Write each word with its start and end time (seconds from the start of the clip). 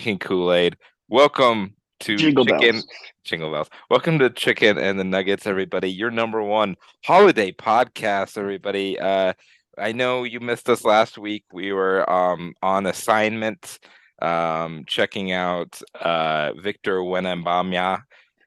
drinking 0.00 0.18
Kool 0.18 0.50
Aid. 0.50 0.78
Welcome 1.08 1.74
to 2.00 2.16
Jingle 2.16 2.46
Chicken 2.46 2.72
bells. 2.72 2.86
Jingle 3.22 3.52
Bells. 3.52 3.68
Welcome 3.90 4.18
to 4.20 4.30
Chicken 4.30 4.78
and 4.78 4.98
the 4.98 5.04
Nuggets, 5.04 5.46
everybody. 5.46 5.90
Your 5.90 6.10
number 6.10 6.42
one 6.42 6.76
holiday 7.04 7.52
podcast, 7.52 8.38
everybody. 8.38 8.98
Uh, 8.98 9.34
I 9.76 9.92
know 9.92 10.24
you 10.24 10.40
missed 10.40 10.70
us 10.70 10.86
last 10.86 11.18
week. 11.18 11.44
We 11.52 11.74
were 11.74 12.08
um 12.10 12.54
on 12.62 12.86
assignment, 12.86 13.78
um, 14.22 14.84
checking 14.86 15.32
out 15.32 15.78
uh 16.00 16.52
Victor 16.54 17.00
Wenembamya. 17.00 18.00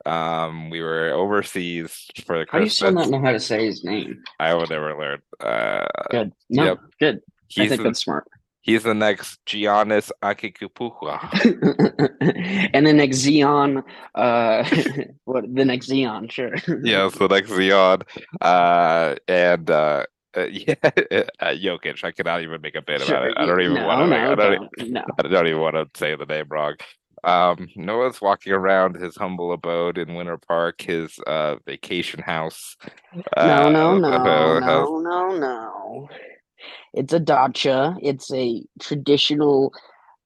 Um, 0.08 0.72
we 0.72 0.82
were 0.82 1.12
overseas 1.12 2.08
for 2.26 2.40
the 2.40 2.46
How 2.50 2.58
do 2.58 2.64
you 2.64 2.70
still 2.72 2.92
not 2.92 3.10
know 3.12 3.22
how 3.22 3.32
to 3.32 3.40
say 3.40 3.68
his 3.68 3.84
name? 3.84 4.24
I 4.40 4.56
will 4.56 4.66
never 4.66 4.98
learn. 4.98 5.22
Uh, 5.40 5.86
Good. 6.10 6.34
No, 6.50 6.64
Yep. 6.64 6.80
good. 7.00 7.22
I 7.60 7.68
think 7.68 7.84
that's 7.84 8.00
smart. 8.00 8.28
He's 8.64 8.84
the 8.84 8.94
next 8.94 9.46
Giannis 9.46 10.10
Antetokounmpo. 10.24 11.20
and 12.74 12.88
the 12.88 12.94
next 12.94 13.18
Zion, 13.18 13.84
uh, 14.16 14.64
what 15.26 15.54
the 15.54 15.66
next 15.66 15.88
Zion? 15.88 16.30
Sure. 16.30 16.56
yeah, 16.82 17.10
the 17.10 17.28
next 17.30 17.50
Zion. 17.50 18.04
Uh, 18.40 19.16
and 19.28 19.70
uh, 19.70 20.06
uh, 20.38 20.46
yeah, 20.46 20.76
uh, 20.82 21.54
Jokic. 21.54 22.06
I 22.06 22.12
cannot 22.14 22.42
even 22.42 22.62
make 22.62 22.76
a 22.76 22.82
bit 22.82 23.08
about 23.08 23.28
it. 23.28 23.34
I 23.36 23.46
don't 23.46 23.60
even 23.60 23.74
no, 23.74 23.86
want 23.86 24.10
to. 24.10 24.18
no, 24.18 24.32
I 24.32 24.36
don't. 24.36 24.70
don't, 24.78 24.92
no. 24.92 25.04
I 25.20 25.28
don't 25.28 25.48
even 25.48 25.60
want 25.60 25.76
to 25.76 26.00
say 26.00 26.16
the 26.16 26.26
name 26.26 26.46
wrong. 26.50 26.76
Um, 27.26 27.68
Noah's 27.76 28.22
walking 28.22 28.54
around 28.54 28.96
his 28.96 29.18
humble 29.18 29.52
abode 29.52 29.98
in 29.98 30.14
Winter 30.14 30.38
Park, 30.38 30.82
his 30.82 31.20
uh 31.28 31.58
vacation 31.66 32.22
house. 32.22 32.78
No, 33.36 33.70
no, 33.70 33.96
Uh, 33.96 34.00
no, 34.00 34.60
no, 34.60 35.00
no, 35.00 35.38
no. 35.38 36.10
It's 36.94 37.14
a 37.14 37.20
dacha. 37.20 37.96
It's 38.02 38.32
a 38.34 38.64
traditional 38.80 39.74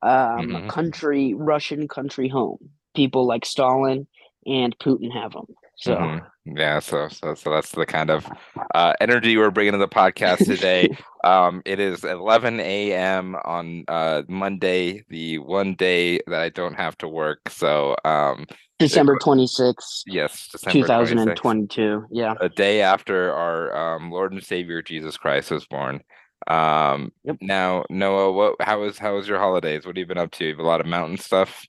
um, 0.04 0.48
Mhm. 0.48 0.70
country, 0.70 1.34
Russian 1.34 1.88
country 1.88 2.28
home. 2.28 2.60
People 2.96 3.26
like 3.26 3.46
Stalin 3.46 4.06
and 4.46 4.78
Putin 4.78 5.12
have 5.12 5.32
them. 5.34 5.48
So 5.76 5.96
Mhm. 5.96 6.26
Yeah, 6.46 6.80
so 6.80 7.08
so 7.10 7.34
so 7.34 7.52
that's 7.52 7.72
the 7.72 7.86
kind 7.86 8.10
of 8.10 8.26
uh, 8.74 8.94
energy 9.02 9.36
we're 9.38 9.52
bringing 9.52 9.74
to 9.74 9.78
the 9.80 9.88
podcast 9.88 10.46
today. 10.46 10.88
um, 11.24 11.62
it 11.66 11.80
is 11.80 12.04
11 12.06 12.60
a.m. 12.62 13.36
on 13.44 13.84
uh, 13.88 14.22
Monday, 14.30 15.04
the 15.10 15.40
one 15.40 15.76
day 15.76 16.20
that 16.28 16.40
I 16.40 16.50
don't 16.50 16.76
have 16.76 16.98
to 17.00 17.08
work. 17.08 17.50
So 17.50 17.96
um, 18.06 18.46
December 18.80 19.18
26th, 19.18 20.04
yes, 20.06 20.48
December 20.52 20.88
26th, 20.88 21.36
2022. 21.36 22.06
Yeah. 22.12 22.36
a 22.40 22.50
day 22.50 22.82
after 22.82 23.34
our 23.34 23.96
um, 23.96 24.12
Lord 24.12 24.32
and 24.32 24.44
Savior 24.44 24.82
Jesus 24.82 25.18
Christ 25.18 25.52
was 25.52 25.66
born. 25.66 26.02
Um, 26.46 27.12
Yep. 27.24 27.38
now 27.42 27.86
Noah, 27.90 28.32
what 28.32 28.56
how 28.62 28.82
was 28.82 28.98
how 28.98 29.16
was 29.16 29.28
your 29.28 29.40
holidays? 29.40 29.86
What 29.86 29.96
have 29.96 30.00
you 30.00 30.06
been 30.06 30.18
up 30.18 30.32
to? 30.32 30.46
You 30.46 30.52
have 30.52 30.60
a 30.60 30.68
lot 30.68 30.82
of 30.82 30.88
mountain 30.88 31.18
stuff. 31.18 31.66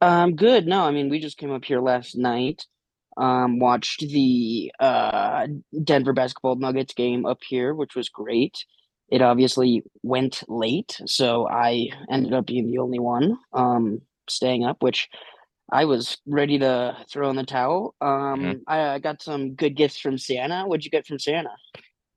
Um, 0.00 0.34
good. 0.36 0.66
No, 0.66 0.82
I 0.82 0.90
mean, 0.90 1.08
we 1.08 1.20
just 1.20 1.38
came 1.38 1.52
up 1.52 1.64
here 1.64 1.80
last 1.80 2.16
night. 2.16 2.66
Um, 3.16 3.58
watched 3.58 4.00
the 4.00 4.70
uh 4.78 5.46
Denver 5.84 6.12
basketball 6.12 6.56
Nuggets 6.56 6.94
game 6.94 7.24
up 7.24 7.38
here, 7.46 7.74
which 7.74 7.94
was 7.94 8.08
great. 8.08 8.64
It 9.08 9.22
obviously 9.22 9.84
went 10.02 10.42
late, 10.48 11.00
so 11.06 11.48
I 11.48 11.88
ended 12.10 12.34
up 12.34 12.46
being 12.46 12.66
the 12.66 12.78
only 12.78 12.98
one 12.98 13.38
um 13.52 14.00
staying 14.28 14.64
up, 14.64 14.82
which 14.82 15.08
I 15.70 15.84
was 15.84 16.18
ready 16.26 16.58
to 16.58 16.96
throw 17.10 17.30
in 17.30 17.36
the 17.36 17.44
towel. 17.44 17.94
Um, 18.00 18.62
I, 18.68 18.88
I 18.90 18.98
got 18.98 19.22
some 19.22 19.54
good 19.54 19.74
gifts 19.74 19.98
from 19.98 20.18
Santa. 20.18 20.64
What'd 20.66 20.84
you 20.84 20.90
get 20.90 21.06
from 21.06 21.18
Santa? 21.18 21.50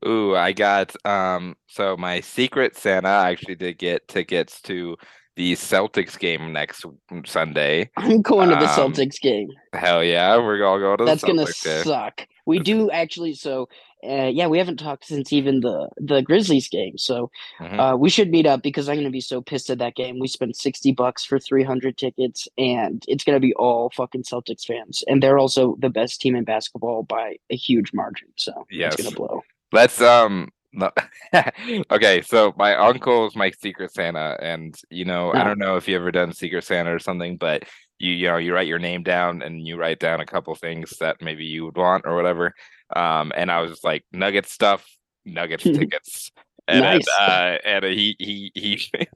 Ooh, 0.08 0.36
I 0.36 0.54
got 0.54 0.96
um 1.06 1.56
so 1.68 1.98
my 1.98 2.22
secret 2.22 2.78
Santa 2.78 3.10
I 3.10 3.32
actually 3.32 3.56
did 3.56 3.78
get 3.78 4.08
tickets 4.08 4.62
to 4.64 4.96
the 5.36 5.54
Celtics 5.54 6.20
game 6.20 6.52
next 6.52 6.86
Sunday. 7.26 7.90
I'm 7.96 8.22
going 8.22 8.50
to 8.50 8.56
the 8.56 8.62
Um, 8.82 8.92
Celtics 8.94 9.22
game. 9.22 9.50
Hell 9.72 10.04
yeah, 10.04 10.36
we're 10.38 10.64
all 10.66 10.80
going 10.80 10.98
to 10.98 11.06
the 11.06 11.12
Celtics. 11.12 11.22
That's 11.22 11.24
gonna 11.24 11.46
game. 11.76 11.84
suck. 11.86 12.28
We 12.46 12.60
do 12.60 12.90
actually. 12.92 13.36
So, 13.36 13.70
uh, 14.04 14.30
yeah, 14.34 14.48
we 14.48 14.58
haven't 14.58 14.78
talked 14.78 15.06
since 15.06 15.32
even 15.32 15.60
the 15.62 15.88
the 15.98 16.22
Grizzlies 16.24 16.68
game. 16.68 16.98
So, 16.98 17.30
Mhm. 17.62 17.80
uh, 17.94 17.96
we 17.96 18.10
should 18.10 18.32
meet 18.32 18.46
up 18.48 18.64
because 18.64 18.90
I'm 18.90 18.96
gonna 18.98 19.12
be 19.12 19.22
so 19.22 19.42
pissed 19.42 19.70
at 19.70 19.78
that 19.78 19.96
game. 19.96 20.20
We 20.20 20.28
spent 20.28 20.56
sixty 20.58 20.92
bucks 20.92 21.24
for 21.24 21.40
three 21.40 21.64
hundred 21.64 21.98
tickets, 21.98 22.48
and 22.58 23.06
it's 23.08 23.24
gonna 23.24 23.40
be 23.40 23.54
all 23.54 23.92
fucking 23.92 24.24
Celtics 24.24 24.66
fans, 24.66 25.04
and 25.08 25.22
they're 25.24 25.38
also 25.38 25.76
the 25.80 25.90
best 25.90 26.20
team 26.20 26.36
in 26.36 26.44
basketball 26.44 27.04
by 27.04 27.38
a 27.50 27.56
huge 27.56 27.94
margin. 27.94 28.28
So, 28.36 28.66
Yes. 28.72 28.96
it's 28.96 29.04
gonna 29.04 29.16
blow. 29.16 29.44
Let's 29.72 30.02
um 30.02 30.50
no- 30.72 30.92
okay, 31.92 32.22
so 32.22 32.54
my 32.58 32.76
uncle 32.76 33.26
is 33.28 33.36
my 33.36 33.52
secret 33.52 33.92
Santa, 33.92 34.38
and 34.42 34.76
you 34.90 35.06
know, 35.06 35.34
I 35.34 35.44
don't 35.44 35.60
know 35.60 35.78
if 35.78 35.88
you 35.88 35.96
ever 35.96 36.12
done 36.12 36.32
secret 36.34 36.64
Santa 36.64 36.94
or 36.94 37.00
something, 37.00 37.38
but 37.38 37.64
you 37.98 38.14
you 38.14 38.28
know, 38.28 38.38
you 38.38 38.54
write 38.54 38.68
your 38.68 38.80
name 38.80 39.04
down 39.04 39.42
and 39.42 39.66
you 39.68 39.78
write 39.78 40.00
down 40.00 40.20
a 40.22 40.26
couple 40.26 40.54
things 40.56 40.94
that 41.00 41.22
maybe 41.22 41.46
you 41.46 41.66
would 41.66 41.78
want 41.78 42.06
or 42.06 42.16
whatever. 42.16 42.54
Um, 42.96 43.32
and 43.36 43.52
I 43.52 43.62
was 43.62 43.72
just 43.72 43.84
like 43.84 44.06
nugget 44.12 44.48
stuff, 44.48 44.86
nuggets 45.26 45.64
tickets. 45.64 46.32
And 46.68 46.82
Nice. 46.82 47.08
uh 47.20 47.58
and 47.66 47.84
he 47.86 48.16
he 48.20 48.52
he 48.54 49.08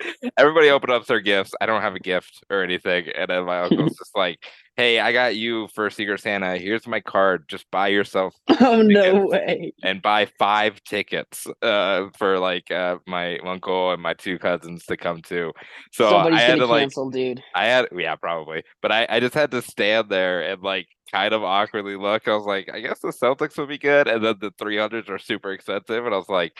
everybody 0.36 0.68
opened 0.70 0.92
up 0.92 1.06
their 1.06 1.20
gifts. 1.20 1.54
I 1.60 1.66
don't 1.66 1.82
have 1.82 1.94
a 1.94 2.00
gift 2.00 2.44
or 2.50 2.62
anything. 2.62 3.08
And 3.16 3.28
then 3.30 3.44
my 3.44 3.60
uncle's 3.60 3.96
just 3.96 4.16
like, 4.16 4.44
Hey, 4.78 5.00
I 5.00 5.10
got 5.10 5.34
you 5.34 5.66
for 5.74 5.90
Secret 5.90 6.20
Santa. 6.20 6.56
Here's 6.56 6.86
my 6.86 7.00
card. 7.00 7.48
Just 7.48 7.68
buy 7.72 7.88
yourself 7.88 8.32
Oh 8.60 8.80
no 8.80 9.26
way! 9.26 9.72
and 9.82 10.00
buy 10.00 10.28
five 10.38 10.80
tickets 10.84 11.48
uh 11.62 12.06
for 12.16 12.38
like 12.38 12.70
uh 12.70 12.98
my 13.04 13.38
uncle 13.38 13.90
and 13.90 14.00
my 14.00 14.14
two 14.14 14.38
cousins 14.38 14.84
to 14.86 14.96
come 14.96 15.20
to. 15.22 15.52
So 15.90 16.08
Somebody's 16.10 16.38
I 16.38 16.42
had 16.42 16.58
to 16.60 16.66
like 16.66 16.90
dude. 17.10 17.42
I 17.56 17.66
had 17.66 17.88
yeah, 17.92 18.14
probably. 18.14 18.62
But 18.80 18.92
I, 18.92 19.06
I 19.10 19.18
just 19.18 19.34
had 19.34 19.50
to 19.50 19.62
stand 19.62 20.10
there 20.10 20.42
and 20.42 20.62
like 20.62 20.86
kind 21.10 21.34
of 21.34 21.42
awkwardly 21.42 21.96
look. 21.96 22.28
I 22.28 22.36
was 22.36 22.46
like, 22.46 22.70
I 22.72 22.78
guess 22.78 23.00
the 23.00 23.08
Celtics 23.08 23.58
would 23.58 23.68
be 23.68 23.78
good. 23.78 24.06
And 24.06 24.24
then 24.24 24.36
the 24.40 24.52
300s 24.52 25.08
are 25.08 25.18
super 25.18 25.50
expensive. 25.50 26.06
And 26.06 26.14
I 26.14 26.18
was 26.18 26.28
like, 26.28 26.52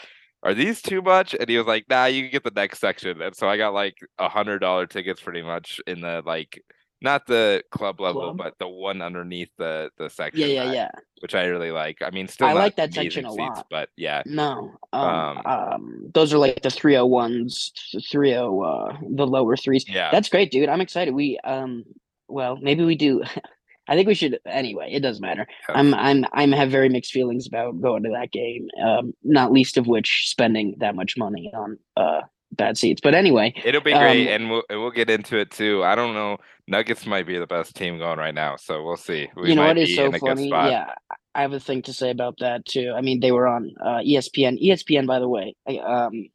are 0.42 0.54
these 0.54 0.82
too 0.82 1.02
much? 1.02 1.36
And 1.38 1.48
he 1.48 1.56
was 1.56 1.68
like, 1.68 1.84
nah, 1.88 2.06
you 2.06 2.22
can 2.22 2.32
get 2.32 2.42
the 2.42 2.50
next 2.50 2.80
section. 2.80 3.22
And 3.22 3.36
so 3.36 3.48
I 3.48 3.56
got 3.56 3.74
like 3.74 3.94
a 4.18 4.28
hundred 4.28 4.58
dollar 4.58 4.86
tickets 4.88 5.22
pretty 5.22 5.42
much 5.42 5.80
in 5.86 6.00
the 6.00 6.20
like 6.26 6.60
not 7.00 7.26
the 7.26 7.62
club 7.70 8.00
level, 8.00 8.22
Club? 8.22 8.36
but 8.38 8.58
the 8.58 8.68
one 8.68 9.02
underneath 9.02 9.50
the 9.58 9.90
the 9.98 10.08
section. 10.10 10.40
Yeah, 10.48 10.62
yeah, 10.64 10.70
I- 10.70 10.74
yeah. 10.74 10.90
Which 11.20 11.34
I 11.34 11.46
really 11.46 11.72
like. 11.72 12.00
I 12.00 12.10
mean, 12.10 12.28
still 12.28 12.46
I 12.46 12.52
like 12.52 12.76
that 12.76 12.94
section 12.94 13.26
a 13.26 13.30
seats, 13.30 13.38
lot. 13.40 13.66
but 13.70 13.88
yeah. 13.96 14.22
No, 14.24 14.70
um, 14.92 15.02
Um, 15.04 15.42
um, 15.46 16.10
those 16.14 16.32
are 16.32 16.38
like 16.38 16.62
the 16.62 16.70
three 16.70 16.94
hundred 16.94 17.06
ones, 17.06 17.72
three 18.08 18.32
hundred, 18.32 18.62
uh, 18.62 18.96
the 19.16 19.26
lower 19.26 19.56
threes. 19.56 19.84
Yeah. 19.88 20.12
That's 20.12 20.28
great, 20.28 20.52
dude. 20.52 20.68
I'm 20.68 20.80
excited. 20.80 21.12
We, 21.14 21.36
um, 21.42 21.84
well, 22.28 22.56
maybe 22.56 22.84
we 22.84 22.94
do. 22.94 23.24
I 23.88 23.96
think 23.96 24.06
we 24.06 24.14
should. 24.14 24.38
Anyway, 24.46 24.90
it 24.92 25.00
doesn't 25.00 25.22
matter. 25.22 25.46
I'm, 25.68 25.92
I'm, 25.94 26.24
I'm 26.32 26.52
have 26.52 26.70
very 26.70 26.88
mixed 26.90 27.10
feelings 27.10 27.46
about 27.48 27.80
going 27.80 28.02
to 28.04 28.10
that 28.10 28.30
game. 28.30 28.68
Um, 28.80 29.12
not 29.24 29.50
least 29.50 29.76
of 29.76 29.86
which 29.88 30.28
spending 30.28 30.76
that 30.78 30.94
much 30.94 31.16
money 31.16 31.50
on 31.54 31.78
uh 31.96 32.20
bad 32.52 32.78
seats. 32.78 33.00
But 33.00 33.14
anyway, 33.14 33.54
It'll 33.64 33.80
be 33.80 33.92
great, 33.92 34.28
um, 34.28 34.32
and 34.32 34.50
we'll 34.50 34.62
we'll 34.70 34.90
get 34.90 35.10
into 35.10 35.38
it 35.38 35.50
too. 35.50 35.82
I 35.84 35.94
don't 35.94 36.14
know. 36.14 36.38
Nuggets 36.66 37.06
might 37.06 37.26
be 37.26 37.38
the 37.38 37.46
best 37.46 37.74
team 37.74 37.98
going 37.98 38.18
right 38.18 38.34
now, 38.34 38.56
so 38.56 38.84
we'll 38.84 38.96
see. 38.96 39.28
We 39.36 39.50
you 39.50 39.54
know 39.54 39.62
might 39.62 39.68
what 39.68 39.78
is 39.78 39.94
so 39.94 40.06
in 40.06 40.14
a 40.14 40.18
good 40.18 40.28
funny? 40.28 40.48
Yeah, 40.48 40.94
I 41.34 41.42
have 41.42 41.52
a 41.52 41.60
thing 41.60 41.82
to 41.82 41.92
say 41.92 42.10
about 42.10 42.38
that 42.40 42.64
too. 42.66 42.92
I 42.96 43.00
mean, 43.00 43.20
they 43.20 43.32
were 43.32 43.46
on 43.46 43.72
uh, 43.80 43.98
ESPN. 43.98 44.62
ESPN, 44.62 45.06
by 45.06 45.18
the 45.18 45.28
way, 45.28 45.54
um, 45.82 46.28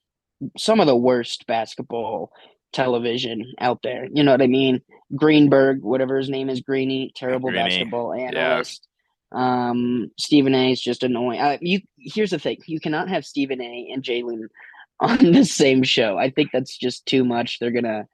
some 0.58 0.80
of 0.80 0.88
the 0.88 0.96
worst 0.96 1.46
basketball 1.48 2.32
television 2.72 3.54
out 3.60 3.82
there. 3.84 4.08
You 4.12 4.24
know 4.24 4.32
what 4.32 4.42
I 4.42 4.48
mean? 4.48 4.82
Greenberg, 5.16 5.84
whatever 5.84 6.18
his 6.18 6.30
name 6.30 6.50
is, 6.50 6.62
Greeny, 6.62 7.12
terrible 7.16 7.50
Greeny, 7.50 7.64
basketball 7.64 8.14
analyst. 8.14 8.88
Um, 9.32 10.12
Stephen 10.18 10.54
A 10.54 10.72
is 10.72 10.82
just 10.82 11.04
annoying. 11.04 11.40
Uh, 11.40 11.58
you 11.62 11.82
here's 11.98 12.32
the 12.32 12.40
thing: 12.40 12.58
you 12.68 12.80
cannot 12.80 13.10
have 13.10 13.26
Stephen 13.26 13.62
A 13.62 13.90
and 13.92 14.04
Jalen 14.04 14.48
on 15.00 15.32
the 15.32 15.46
same 15.46 15.84
show. 15.84 16.18
I 16.18 16.30
think 16.30 16.50
that's 16.54 16.78
just 16.78 17.06
too 17.06 17.24
much. 17.26 17.60
They're 17.60 17.72
gonna 17.72 18.08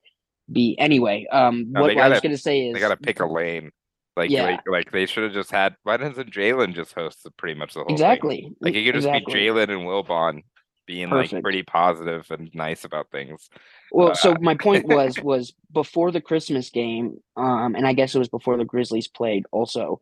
be 0.51 0.75
anyway. 0.79 1.27
Um, 1.31 1.71
No, 1.71 1.81
what, 1.81 1.95
what 1.95 2.03
I 2.03 2.09
was 2.09 2.21
gonna 2.21 2.37
say 2.37 2.67
is 2.67 2.73
They 2.73 2.79
got 2.79 2.89
to 2.89 2.97
pick 2.97 3.19
a 3.19 3.25
lane. 3.25 3.71
Like, 4.15 4.29
Yeah. 4.31 4.43
like, 4.43 4.59
like 4.67 4.91
they 4.91 5.05
should 5.05 5.23
have 5.23 5.33
just 5.33 5.51
had. 5.51 5.75
Why 5.83 5.97
doesn't 5.97 6.31
Jalen 6.33 6.73
just 6.75 6.93
host 6.93 7.23
the, 7.23 7.31
pretty 7.31 7.57
much 7.57 7.73
the 7.73 7.79
whole 7.81 7.87
thing? 7.87 7.93
exactly 7.95 8.51
Like 8.59 8.73
it 8.73 8.83
could 8.85 8.95
just 8.95 9.07
exactly. 9.07 9.33
be 9.33 9.39
Jalen 9.39 9.69
and 9.69 9.81
Wilbon 9.87 10.43
being 10.87 11.09
like 11.11 11.29
pretty 11.43 11.61
positive 11.61 12.25
and 12.31 12.49
nice 12.55 12.83
about 12.83 13.11
things. 13.11 13.47
Well, 13.91 14.11
Uh, 14.11 14.15
so 14.15 14.35
my 14.41 14.55
point 14.55 14.87
was 14.87 15.19
was 15.21 15.53
before 15.71 16.11
the 16.11 16.19
Christmas 16.19 16.69
game, 16.71 17.19
um, 17.37 17.75
and 17.75 17.85
I 17.85 17.93
guess 17.93 18.15
it 18.15 18.19
was 18.19 18.27
before 18.29 18.57
the 18.57 18.65
Grizzlies 18.65 19.07
played. 19.07 19.45
Also, 19.51 20.01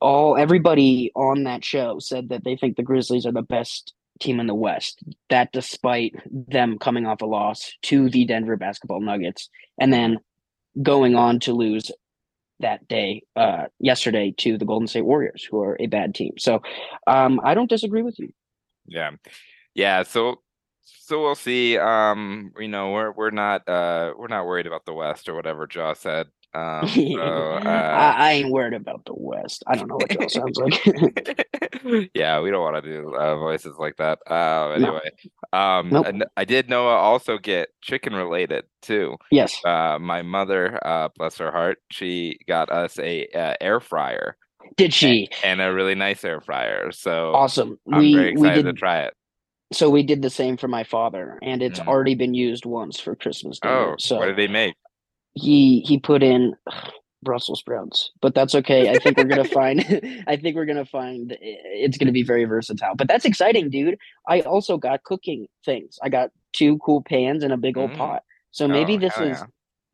all 0.00 0.36
everybody 0.36 1.12
on 1.14 1.44
that 1.44 1.64
show 1.64 1.98
said 2.00 2.30
that 2.30 2.42
they 2.44 2.56
think 2.56 2.76
the 2.76 2.82
Grizzlies 2.82 3.24
are 3.24 3.32
the 3.32 3.42
best 3.42 3.94
team 4.20 4.40
in 4.40 4.46
the 4.46 4.54
West. 4.54 5.02
That 5.30 5.52
despite 5.52 6.14
them 6.30 6.78
coming 6.78 7.06
off 7.06 7.22
a 7.22 7.26
loss 7.26 7.72
to 7.82 8.08
the 8.08 8.24
Denver 8.24 8.56
Basketball 8.56 9.00
Nuggets, 9.00 9.48
and 9.80 9.92
then 9.92 10.18
going 10.82 11.14
on 11.16 11.40
to 11.40 11.52
lose 11.52 11.90
that 12.60 12.86
day, 12.88 13.22
uh, 13.34 13.64
yesterday 13.78 14.34
to 14.38 14.56
the 14.56 14.64
Golden 14.64 14.88
State 14.88 15.04
Warriors, 15.04 15.46
who 15.50 15.60
are 15.60 15.76
a 15.78 15.86
bad 15.86 16.14
team. 16.14 16.32
So, 16.38 16.62
um, 17.06 17.40
I 17.44 17.54
don't 17.54 17.68
disagree 17.68 18.02
with 18.02 18.18
you. 18.18 18.32
Yeah, 18.86 19.10
yeah. 19.74 20.02
So, 20.04 20.40
so 20.82 21.22
we'll 21.22 21.34
see. 21.34 21.76
Um, 21.78 22.52
you 22.58 22.68
know, 22.68 22.92
we're 22.92 23.12
we're 23.12 23.30
not 23.30 23.68
uh 23.68 24.12
we're 24.16 24.28
not 24.28 24.46
worried 24.46 24.66
about 24.66 24.84
the 24.86 24.94
West 24.94 25.28
or 25.28 25.34
whatever 25.34 25.68
Ja 25.72 25.92
said. 25.94 26.28
Um, 26.56 26.88
so, 26.88 27.20
uh, 27.20 27.60
I, 27.64 28.14
I 28.16 28.32
ain't 28.32 28.50
worried 28.50 28.72
about 28.72 29.04
the 29.04 29.12
West. 29.14 29.62
I 29.66 29.76
don't 29.76 29.88
know 29.88 29.96
what 29.96 30.12
y'all 30.12 30.28
sounds 30.28 30.56
like. 30.56 31.46
yeah, 32.14 32.40
we 32.40 32.50
don't 32.50 32.62
want 32.62 32.82
to 32.82 32.90
do 32.90 33.14
uh, 33.14 33.36
voices 33.36 33.76
like 33.78 33.96
that. 33.96 34.18
Uh, 34.28 34.70
anyway, 34.70 35.10
no. 35.52 35.58
um, 35.58 35.90
nope. 35.90 36.06
and 36.06 36.24
I 36.36 36.44
did 36.44 36.70
know 36.70 36.88
also 36.88 37.36
get 37.36 37.68
chicken 37.82 38.14
related 38.14 38.64
too. 38.80 39.16
Yes. 39.30 39.62
Uh, 39.64 39.98
my 40.00 40.22
mother, 40.22 40.78
uh, 40.84 41.08
bless 41.16 41.36
her 41.38 41.52
heart, 41.52 41.78
she 41.90 42.38
got 42.48 42.70
us 42.70 42.98
a 42.98 43.26
uh, 43.28 43.54
air 43.60 43.80
fryer. 43.80 44.36
Did 44.76 44.94
she? 44.94 45.28
And, 45.44 45.60
and, 45.60 45.70
a 45.70 45.74
really 45.74 45.94
nice 45.94 46.24
air 46.24 46.40
fryer. 46.40 46.90
So 46.90 47.32
awesome. 47.34 47.78
I'm 47.92 47.98
we, 47.98 48.14
very 48.14 48.32
excited 48.32 48.56
we 48.56 48.62
did, 48.62 48.74
to 48.74 48.78
try 48.78 49.02
it. 49.02 49.14
So 49.72 49.90
we 49.90 50.02
did 50.02 50.22
the 50.22 50.30
same 50.30 50.56
for 50.56 50.68
my 50.68 50.84
father, 50.84 51.38
and 51.42 51.62
it's 51.62 51.80
Mm. 51.80 51.86
already 51.88 52.14
been 52.14 52.34
used 52.34 52.64
once 52.64 52.98
for 52.98 53.14
Christmas 53.14 53.60
dinner. 53.60 53.92
Oh, 53.92 53.94
so 53.98 54.16
what 54.16 54.26
did 54.26 54.36
they 54.36 54.48
make? 54.48 54.74
He 55.36 55.80
he 55.86 55.98
put 55.98 56.22
in 56.22 56.54
ugh, 56.66 56.92
Brussels 57.22 57.60
sprouts, 57.60 58.10
but 58.20 58.34
that's 58.34 58.54
okay. 58.54 58.90
I 58.90 58.98
think 58.98 59.16
we're 59.16 59.24
gonna 59.28 59.44
find. 59.60 59.80
I 60.26 60.36
think 60.36 60.56
we're 60.56 60.64
gonna 60.66 60.84
find 60.84 61.36
it's 61.40 61.98
gonna 61.98 62.12
be 62.12 62.22
very 62.22 62.44
versatile. 62.44 62.94
But 62.96 63.08
that's 63.08 63.24
exciting, 63.24 63.70
dude. 63.70 63.98
I 64.28 64.40
also 64.40 64.76
got 64.78 65.04
cooking 65.04 65.46
things. 65.64 65.98
I 66.02 66.08
got 66.08 66.30
two 66.52 66.78
cool 66.78 67.02
pans 67.02 67.44
and 67.44 67.52
a 67.52 67.56
big 67.56 67.76
old 67.78 67.92
Mm. 67.92 67.98
pot. 67.98 68.22
So 68.50 68.66
maybe 68.66 68.94
Oh, 68.96 68.98
this 69.00 69.14
is 69.18 69.38
yeah. 69.38 69.44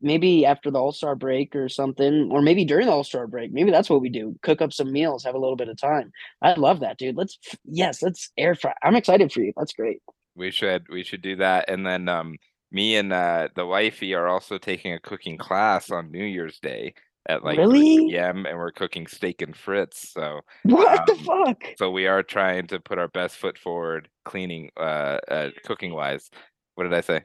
maybe 0.01 0.45
after 0.45 0.71
the 0.71 0.79
All 0.79 0.91
Star 0.93 1.15
break 1.15 1.55
or 1.55 1.67
something, 1.69 2.29
or 2.31 2.41
maybe 2.41 2.63
during 2.65 2.85
the 2.85 2.93
All 2.93 3.03
Star 3.03 3.27
break. 3.27 3.51
Maybe 3.51 3.71
that's 3.71 3.89
what 3.89 3.99
we 4.01 4.09
do: 4.09 4.35
cook 4.43 4.61
up 4.61 4.71
some 4.71 4.91
meals, 4.91 5.23
have 5.25 5.35
a 5.35 5.39
little 5.39 5.57
bit 5.57 5.69
of 5.69 5.77
time. 5.77 6.11
I 6.41 6.53
love 6.53 6.79
that, 6.81 6.97
dude. 6.97 7.17
Let's 7.17 7.37
yes, 7.65 8.01
let's 8.01 8.31
air 8.37 8.55
fry. 8.55 8.73
I'm 8.83 8.95
excited 8.95 9.31
for 9.33 9.41
you. 9.41 9.51
That's 9.57 9.73
great. 9.73 10.01
We 10.35 10.49
should 10.51 10.87
we 10.89 11.03
should 11.03 11.21
do 11.21 11.35
that. 11.37 11.69
And 11.69 11.85
then 11.85 12.07
um 12.07 12.37
me 12.73 12.95
and 12.97 13.13
uh 13.13 13.47
the 13.55 13.65
wifey 13.65 14.13
are 14.13 14.27
also 14.27 14.57
taking 14.57 14.91
a 14.93 14.99
cooking 14.99 15.37
class 15.37 15.91
on 15.91 16.11
New 16.11 16.25
Year's 16.25 16.59
Day 16.59 16.93
at 17.29 17.43
like 17.43 17.55
3 17.55 17.65
Really? 17.65 17.97
p.m. 18.09 18.45
and 18.45 18.57
we're 18.57 18.71
cooking 18.71 19.07
steak 19.07 19.41
and 19.41 19.53
frits. 19.55 20.11
So 20.11 20.41
What 20.63 21.05
the 21.05 21.13
Um, 21.13 21.45
fuck? 21.45 21.63
so 21.77 21.89
we 21.91 22.07
are 22.07 22.21
trying 22.23 22.67
to 22.67 22.79
put 22.81 22.97
our 22.99 23.07
best 23.07 23.37
foot 23.37 23.57
forward 23.57 24.09
cleaning 24.25 24.71
uh, 24.75 25.19
uh 25.29 25.49
cooking 25.65 25.93
wise. 25.93 26.29
What 26.75 26.83
did 26.85 26.93
I 26.93 27.01
say? 27.01 27.23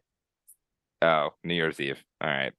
Oh, 1.02 1.30
New 1.42 1.54
Year's 1.54 1.80
Eve. 1.80 2.02
All 2.20 2.28
right. 2.28 2.52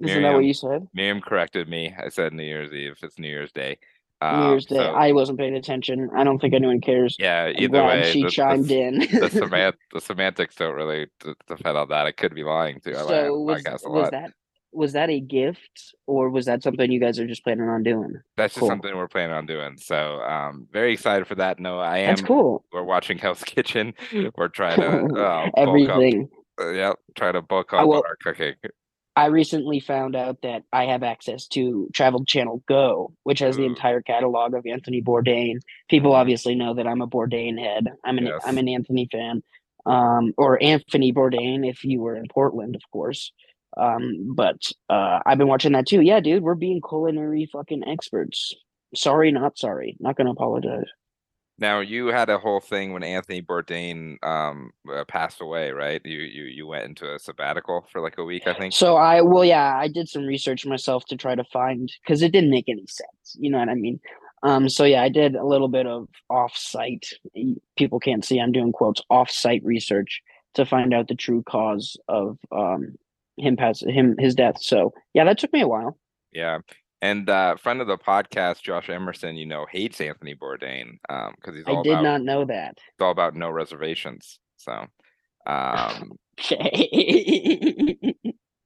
Isn't 0.00 0.22
that 0.22 0.32
what 0.34 0.44
you 0.44 0.54
said? 0.54 0.86
Miriam 0.94 1.20
corrected 1.20 1.68
me. 1.68 1.92
I 1.98 2.08
said 2.08 2.32
New 2.32 2.44
Year's 2.44 2.72
Eve. 2.72 2.96
It's 3.02 3.18
New 3.18 3.28
Year's 3.28 3.50
Day. 3.52 3.78
Um, 4.20 4.48
Year's 4.48 4.66
so, 4.68 4.76
I 4.80 5.12
wasn't 5.12 5.38
paying 5.38 5.54
attention. 5.54 6.10
I 6.16 6.24
don't 6.24 6.40
think 6.40 6.52
anyone 6.54 6.80
cares. 6.80 7.14
yeah, 7.20 7.52
either 7.56 7.84
way, 7.84 8.10
she 8.12 8.24
the, 8.24 8.30
chimed 8.30 8.66
the, 8.66 8.80
in. 8.82 8.98
the, 8.98 9.06
semant- 9.32 9.76
the 9.92 10.00
semantics 10.00 10.56
don't 10.56 10.74
really 10.74 11.06
d- 11.20 11.34
depend 11.46 11.76
on 11.78 11.88
that. 11.90 12.06
I 12.06 12.12
could 12.12 12.34
be 12.34 12.42
lying 12.42 12.80
too. 12.80 12.94
So 12.94 13.34
on 13.36 13.44
was 13.46 13.62
a 13.66 13.70
was 13.72 13.82
lot. 13.84 14.10
that 14.10 14.32
was 14.72 14.92
that 14.92 15.08
a 15.08 15.18
gift 15.20 15.94
or 16.06 16.28
was 16.30 16.44
that 16.46 16.62
something 16.62 16.90
you 16.92 17.00
guys 17.00 17.18
are 17.18 17.26
just 17.26 17.42
planning 17.44 17.68
on 17.68 17.82
doing? 17.82 18.14
That's 18.36 18.54
just 18.54 18.60
cool. 18.60 18.68
something 18.68 18.94
we're 18.96 19.08
planning 19.08 19.34
on 19.36 19.46
doing. 19.46 19.76
So 19.78 20.20
um 20.22 20.66
very 20.72 20.92
excited 20.92 21.26
for 21.26 21.36
that. 21.36 21.58
No, 21.60 21.78
I 21.78 21.98
am 21.98 22.08
That's 22.08 22.22
cool. 22.22 22.64
we're 22.72 22.82
watching 22.82 23.18
Hell's 23.18 23.42
Kitchen. 23.44 23.94
We're 24.36 24.48
trying 24.48 24.80
to 24.80 24.88
uh, 24.88 25.00
bulk 25.08 25.16
up. 25.16 25.52
Everything. 25.56 26.28
Uh, 26.60 26.70
yep, 26.72 26.96
try 27.16 27.30
to 27.32 27.40
bulk 27.40 27.72
I 27.72 27.78
up 27.78 27.86
will- 27.86 27.94
on 27.98 28.02
our 28.06 28.16
cooking. 28.20 28.54
I 29.18 29.26
recently 29.26 29.80
found 29.80 30.14
out 30.14 30.42
that 30.42 30.62
I 30.72 30.84
have 30.84 31.02
access 31.02 31.48
to 31.48 31.88
Travel 31.92 32.24
Channel 32.24 32.62
Go, 32.68 33.12
which 33.24 33.40
has 33.40 33.56
the 33.56 33.64
entire 33.64 34.00
catalog 34.00 34.54
of 34.54 34.64
Anthony 34.64 35.02
Bourdain. 35.02 35.56
People 35.90 36.12
obviously 36.12 36.54
know 36.54 36.74
that 36.74 36.86
I'm 36.86 37.00
a 37.00 37.08
Bourdain 37.08 37.58
head. 37.58 37.88
I'm 38.04 38.18
an 38.18 38.26
Yes. 38.26 38.42
I'm 38.44 38.58
an 38.58 38.68
Anthony 38.68 39.08
fan. 39.10 39.42
Um, 39.84 40.34
or 40.38 40.62
Anthony 40.62 41.12
Bourdain 41.12 41.68
if 41.68 41.82
you 41.82 42.00
were 42.00 42.14
in 42.14 42.26
Portland, 42.32 42.76
of 42.76 42.82
course. 42.92 43.32
Um, 43.76 44.36
but 44.36 44.62
uh, 44.88 45.18
I've 45.26 45.38
been 45.38 45.48
watching 45.48 45.72
that 45.72 45.88
too. 45.88 46.00
Yeah, 46.00 46.20
dude, 46.20 46.44
we're 46.44 46.54
being 46.54 46.80
culinary 46.88 47.48
fucking 47.52 47.88
experts. 47.88 48.54
Sorry, 48.94 49.32
not 49.32 49.58
sorry. 49.58 49.96
Not 49.98 50.16
gonna 50.16 50.30
apologize. 50.30 50.86
Now 51.58 51.80
you 51.80 52.06
had 52.08 52.28
a 52.28 52.38
whole 52.38 52.60
thing 52.60 52.92
when 52.92 53.02
Anthony 53.02 53.42
Bourdain 53.42 54.22
um 54.24 54.70
uh, 54.92 55.04
passed 55.04 55.40
away, 55.40 55.70
right? 55.70 56.00
You 56.04 56.20
you 56.20 56.44
you 56.44 56.66
went 56.66 56.84
into 56.84 57.12
a 57.12 57.18
sabbatical 57.18 57.86
for 57.90 58.00
like 58.00 58.18
a 58.18 58.24
week, 58.24 58.46
I 58.46 58.54
think. 58.54 58.72
So 58.72 58.96
I 58.96 59.20
well, 59.22 59.44
yeah, 59.44 59.76
I 59.76 59.88
did 59.88 60.08
some 60.08 60.24
research 60.24 60.64
myself 60.64 61.04
to 61.06 61.16
try 61.16 61.34
to 61.34 61.44
find 61.44 61.92
because 62.02 62.22
it 62.22 62.32
didn't 62.32 62.50
make 62.50 62.68
any 62.68 62.86
sense. 62.86 63.36
You 63.38 63.50
know 63.50 63.58
what 63.58 63.68
I 63.68 63.74
mean? 63.74 64.00
Um, 64.44 64.68
so 64.68 64.84
yeah, 64.84 65.02
I 65.02 65.08
did 65.08 65.34
a 65.34 65.44
little 65.44 65.66
bit 65.66 65.86
of 65.86 66.06
off-site. 66.30 67.08
People 67.76 67.98
can't 67.98 68.24
see 68.24 68.38
I'm 68.38 68.52
doing 68.52 68.70
quotes 68.70 69.02
off-site 69.10 69.64
research 69.64 70.22
to 70.54 70.64
find 70.64 70.94
out 70.94 71.08
the 71.08 71.16
true 71.16 71.42
cause 71.42 71.96
of 72.08 72.38
um 72.52 72.94
him 73.36 73.56
pass 73.56 73.80
him 73.80 74.14
his 74.18 74.34
death. 74.34 74.60
So 74.60 74.92
yeah, 75.12 75.24
that 75.24 75.38
took 75.38 75.52
me 75.52 75.60
a 75.60 75.68
while. 75.68 75.98
Yeah. 76.32 76.58
And 77.00 77.28
uh 77.30 77.56
friend 77.56 77.80
of 77.80 77.86
the 77.86 77.98
podcast, 77.98 78.62
Josh 78.62 78.90
Emerson, 78.90 79.36
you 79.36 79.46
know, 79.46 79.66
hates 79.70 80.00
Anthony 80.00 80.34
Bourdain 80.34 80.98
um 81.08 81.34
because 81.36 81.54
he's 81.56 81.64
I 81.66 81.80
did 81.82 81.92
about 81.92 82.02
not 82.02 82.22
know 82.22 82.44
that. 82.46 82.72
it's 82.76 83.00
all 83.00 83.10
about 83.10 83.36
no 83.36 83.50
reservations. 83.50 84.40
So 84.56 84.86
um 85.46 86.12
Okay. 86.40 88.04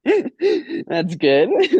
That's 0.87 1.15
good. 1.15 1.49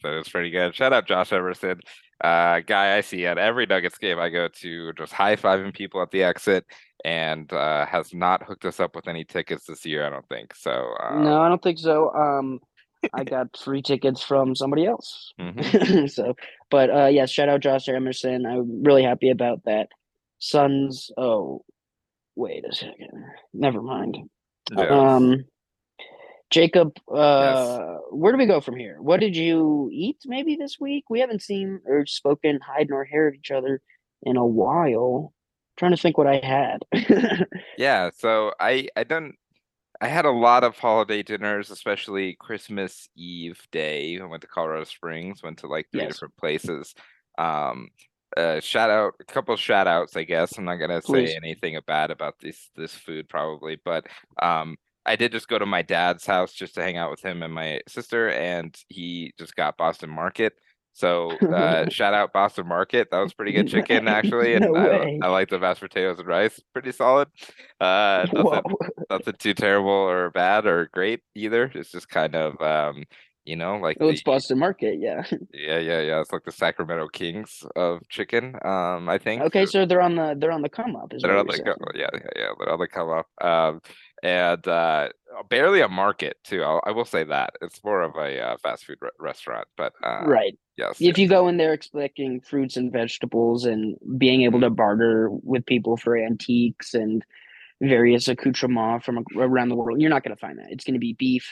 so 0.00 0.18
it's 0.18 0.28
pretty 0.28 0.50
good. 0.50 0.74
Shout 0.74 0.92
out 0.92 1.06
Josh 1.06 1.32
Emerson. 1.32 1.80
Uh 2.22 2.60
guy 2.60 2.96
I 2.96 3.00
see 3.00 3.26
at 3.26 3.38
every 3.38 3.66
Nuggets 3.66 3.98
game 3.98 4.18
I 4.18 4.28
go 4.28 4.48
to, 4.48 4.92
just 4.94 5.12
high 5.12 5.36
fiving 5.36 5.74
people 5.74 6.00
at 6.02 6.10
the 6.10 6.22
exit 6.22 6.64
and 7.04 7.52
uh 7.52 7.86
has 7.86 8.14
not 8.14 8.42
hooked 8.44 8.64
us 8.64 8.80
up 8.80 8.94
with 8.96 9.08
any 9.08 9.24
tickets 9.24 9.66
this 9.66 9.84
year, 9.84 10.06
I 10.06 10.10
don't 10.10 10.28
think. 10.28 10.54
So 10.54 10.94
um, 11.02 11.24
no, 11.24 11.40
I 11.42 11.48
don't 11.48 11.62
think 11.62 11.78
so. 11.78 12.12
Um, 12.14 12.60
I 13.14 13.24
got 13.24 13.56
free 13.56 13.82
tickets 13.82 14.22
from 14.22 14.54
somebody 14.54 14.86
else. 14.86 15.32
mhm. 15.40 16.10
so, 16.16 16.34
but 16.70 16.90
uh, 16.90 17.06
yes, 17.06 17.30
shout 17.30 17.48
out 17.48 17.60
Josh 17.60 17.88
Emerson. 17.88 18.44
I'm 18.46 18.82
really 18.82 19.02
happy 19.02 19.30
about 19.30 19.64
that. 19.64 19.88
Suns. 20.38 21.10
Oh, 21.16 21.64
wait 22.36 22.64
a 22.68 22.74
second. 22.74 23.10
Never 23.52 23.82
mind. 23.82 24.16
Yeah. 24.76 24.84
Um, 25.16 25.44
Jacob. 26.50 26.92
Uh, 27.12 27.96
where 28.10 28.32
do 28.32 28.38
we 28.38 28.46
go 28.46 28.60
from 28.60 28.76
here? 28.76 28.96
What 29.00 29.20
did 29.20 29.36
you 29.36 29.90
eat? 29.92 30.16
Maybe 30.24 30.56
this 30.56 30.78
week 30.80 31.04
we 31.10 31.20
haven't 31.20 31.42
seen 31.42 31.80
or 31.86 32.06
spoken 32.06 32.58
hide 32.66 32.88
nor 32.88 33.04
hair 33.04 33.28
of 33.28 33.34
each 33.34 33.50
other 33.50 33.80
in 34.22 34.36
a 34.36 34.46
while. 34.46 35.32
trying 35.76 35.90
to 35.92 35.96
think 35.96 36.16
what 36.18 36.26
I 36.26 36.40
had. 36.42 36.84
Yeah, 37.76 38.10
so 38.16 38.52
I 38.58 38.88
I 38.96 39.04
done 39.04 39.34
I 40.00 40.06
had 40.08 40.24
a 40.26 40.30
lot 40.30 40.62
of 40.64 40.78
holiday 40.78 41.22
dinners, 41.22 41.70
especially 41.70 42.36
Christmas 42.38 43.08
Eve 43.16 43.60
day. 43.72 44.18
I 44.20 44.24
went 44.24 44.42
to 44.42 44.46
Colorado 44.48 44.84
Springs, 44.84 45.42
went 45.42 45.58
to 45.58 45.66
like 45.66 45.88
three 45.90 46.06
Yes. 46.06 46.06
different 46.06 46.36
places. 46.36 46.94
Um 47.38 47.88
uh 48.36 48.60
shout 48.60 48.90
out 48.90 49.14
a 49.20 49.24
couple 49.24 49.56
shout 49.56 49.86
outs, 49.88 50.16
I 50.16 50.24
guess. 50.24 50.56
I'm 50.58 50.64
not 50.64 50.76
gonna 50.76 51.02
Please. 51.04 51.32
say 51.32 51.34
anything 51.36 51.78
bad 51.86 52.10
about 52.10 52.38
this 52.40 52.70
this 52.76 52.94
food 52.94 53.28
probably, 53.28 53.76
but 53.84 54.06
um 54.40 54.76
I 55.06 55.16
did 55.16 55.32
just 55.32 55.48
go 55.48 55.58
to 55.58 55.66
my 55.66 55.82
dad's 55.82 56.26
house 56.26 56.52
just 56.52 56.74
to 56.74 56.82
hang 56.82 56.96
out 56.98 57.10
with 57.10 57.24
him 57.24 57.42
and 57.42 57.52
my 57.54 57.80
sister, 57.88 58.30
and 58.30 58.76
he 58.88 59.32
just 59.38 59.56
got 59.56 59.76
Boston 59.78 60.10
Market. 60.10 60.54
So 60.98 61.30
uh 61.54 61.88
shout 61.90 62.12
out 62.12 62.32
Boston 62.32 62.66
Market. 62.66 63.12
That 63.12 63.20
was 63.20 63.32
pretty 63.32 63.52
good 63.52 63.68
chicken 63.74 64.08
actually, 64.08 64.54
and 64.54 64.64
No 64.64 64.74
I. 64.76 65.18
I 65.22 65.28
like 65.28 65.48
the 65.48 65.60
mashed 65.60 65.80
potatoes 65.80 66.18
and 66.18 66.26
rice, 66.26 66.60
pretty 66.72 66.90
solid. 66.90 67.28
Uh 67.80 68.26
nothing, 68.32 68.62
nothing 69.08 69.34
too 69.38 69.54
terrible 69.54 69.90
or 69.90 70.30
bad 70.30 70.66
or 70.66 70.88
great 70.92 71.20
either. 71.36 71.70
It's 71.72 71.92
just 71.92 72.08
kind 72.08 72.34
of 72.34 72.60
um, 72.60 73.04
you 73.44 73.54
know, 73.54 73.76
like 73.76 73.98
Oh, 74.00 74.08
it's 74.08 74.22
the 74.22 74.30
Boston 74.32 74.58
Market. 74.58 74.98
Yeah. 75.00 75.22
yeah, 75.54 75.78
yeah, 75.78 76.00
yeah. 76.00 76.20
It's 76.20 76.32
like 76.32 76.44
the 76.44 76.52
Sacramento 76.52 77.08
Kings 77.08 77.62
of 77.76 78.06
chicken. 78.08 78.56
Um, 78.62 79.08
I 79.08 79.18
think. 79.18 79.42
Okay, 79.42 79.66
so 79.66 79.86
they're 79.86 80.02
on 80.02 80.16
the 80.16 80.34
they're 80.36 80.52
on 80.52 80.62
the 80.62 80.68
come 80.68 80.96
up. 80.96 81.14
Is 81.14 81.22
they're 81.22 81.38
on 81.38 81.46
the 81.46 81.62
go- 81.64 81.76
yeah, 81.94 82.08
yeah, 82.12 82.20
yeah. 82.34 82.48
They're 82.58 82.72
on 82.72 82.78
the 82.80 82.88
come 82.88 83.08
up. 83.08 83.26
Um, 83.40 83.80
and 84.22 84.66
uh, 84.66 85.08
barely 85.48 85.80
a 85.80 85.88
market 85.88 86.36
too. 86.44 86.62
I'll, 86.62 86.80
I 86.84 86.90
will 86.92 87.04
say 87.04 87.24
that 87.24 87.54
it's 87.62 87.82
more 87.84 88.02
of 88.02 88.14
a 88.16 88.40
uh, 88.40 88.56
fast 88.58 88.84
food 88.84 88.98
re- 89.00 89.10
restaurant, 89.18 89.66
but 89.76 89.92
uh, 90.02 90.24
Right. 90.26 90.58
yes, 90.76 90.96
If 90.96 91.00
yes. 91.00 91.18
you 91.18 91.28
go 91.28 91.48
in 91.48 91.56
there 91.56 91.72
expecting 91.72 92.40
fruits 92.40 92.76
and 92.76 92.92
vegetables 92.92 93.64
and 93.64 93.96
being 94.18 94.42
able 94.42 94.60
to 94.60 94.70
barter 94.70 95.28
with 95.30 95.64
people 95.66 95.96
for 95.96 96.16
antiques 96.16 96.94
and 96.94 97.24
various 97.80 98.26
accoutrements 98.28 99.04
from 99.04 99.24
around 99.36 99.68
the 99.68 99.76
world, 99.76 100.00
you're 100.00 100.10
not 100.10 100.24
going 100.24 100.34
to 100.34 100.40
find 100.40 100.58
that. 100.58 100.70
It's 100.70 100.84
going 100.84 100.94
to 100.94 101.00
be 101.00 101.12
beef. 101.12 101.48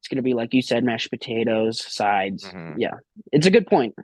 It's 0.00 0.08
going 0.08 0.16
to 0.16 0.22
be 0.22 0.34
like 0.34 0.52
you 0.54 0.62
said, 0.62 0.84
mashed 0.84 1.10
potatoes, 1.10 1.84
sides. 1.84 2.44
Mhm. 2.44 2.74
Yeah, 2.78 2.94
it's 3.32 3.46
a 3.46 3.50
good 3.50 3.66
point. 3.66 3.94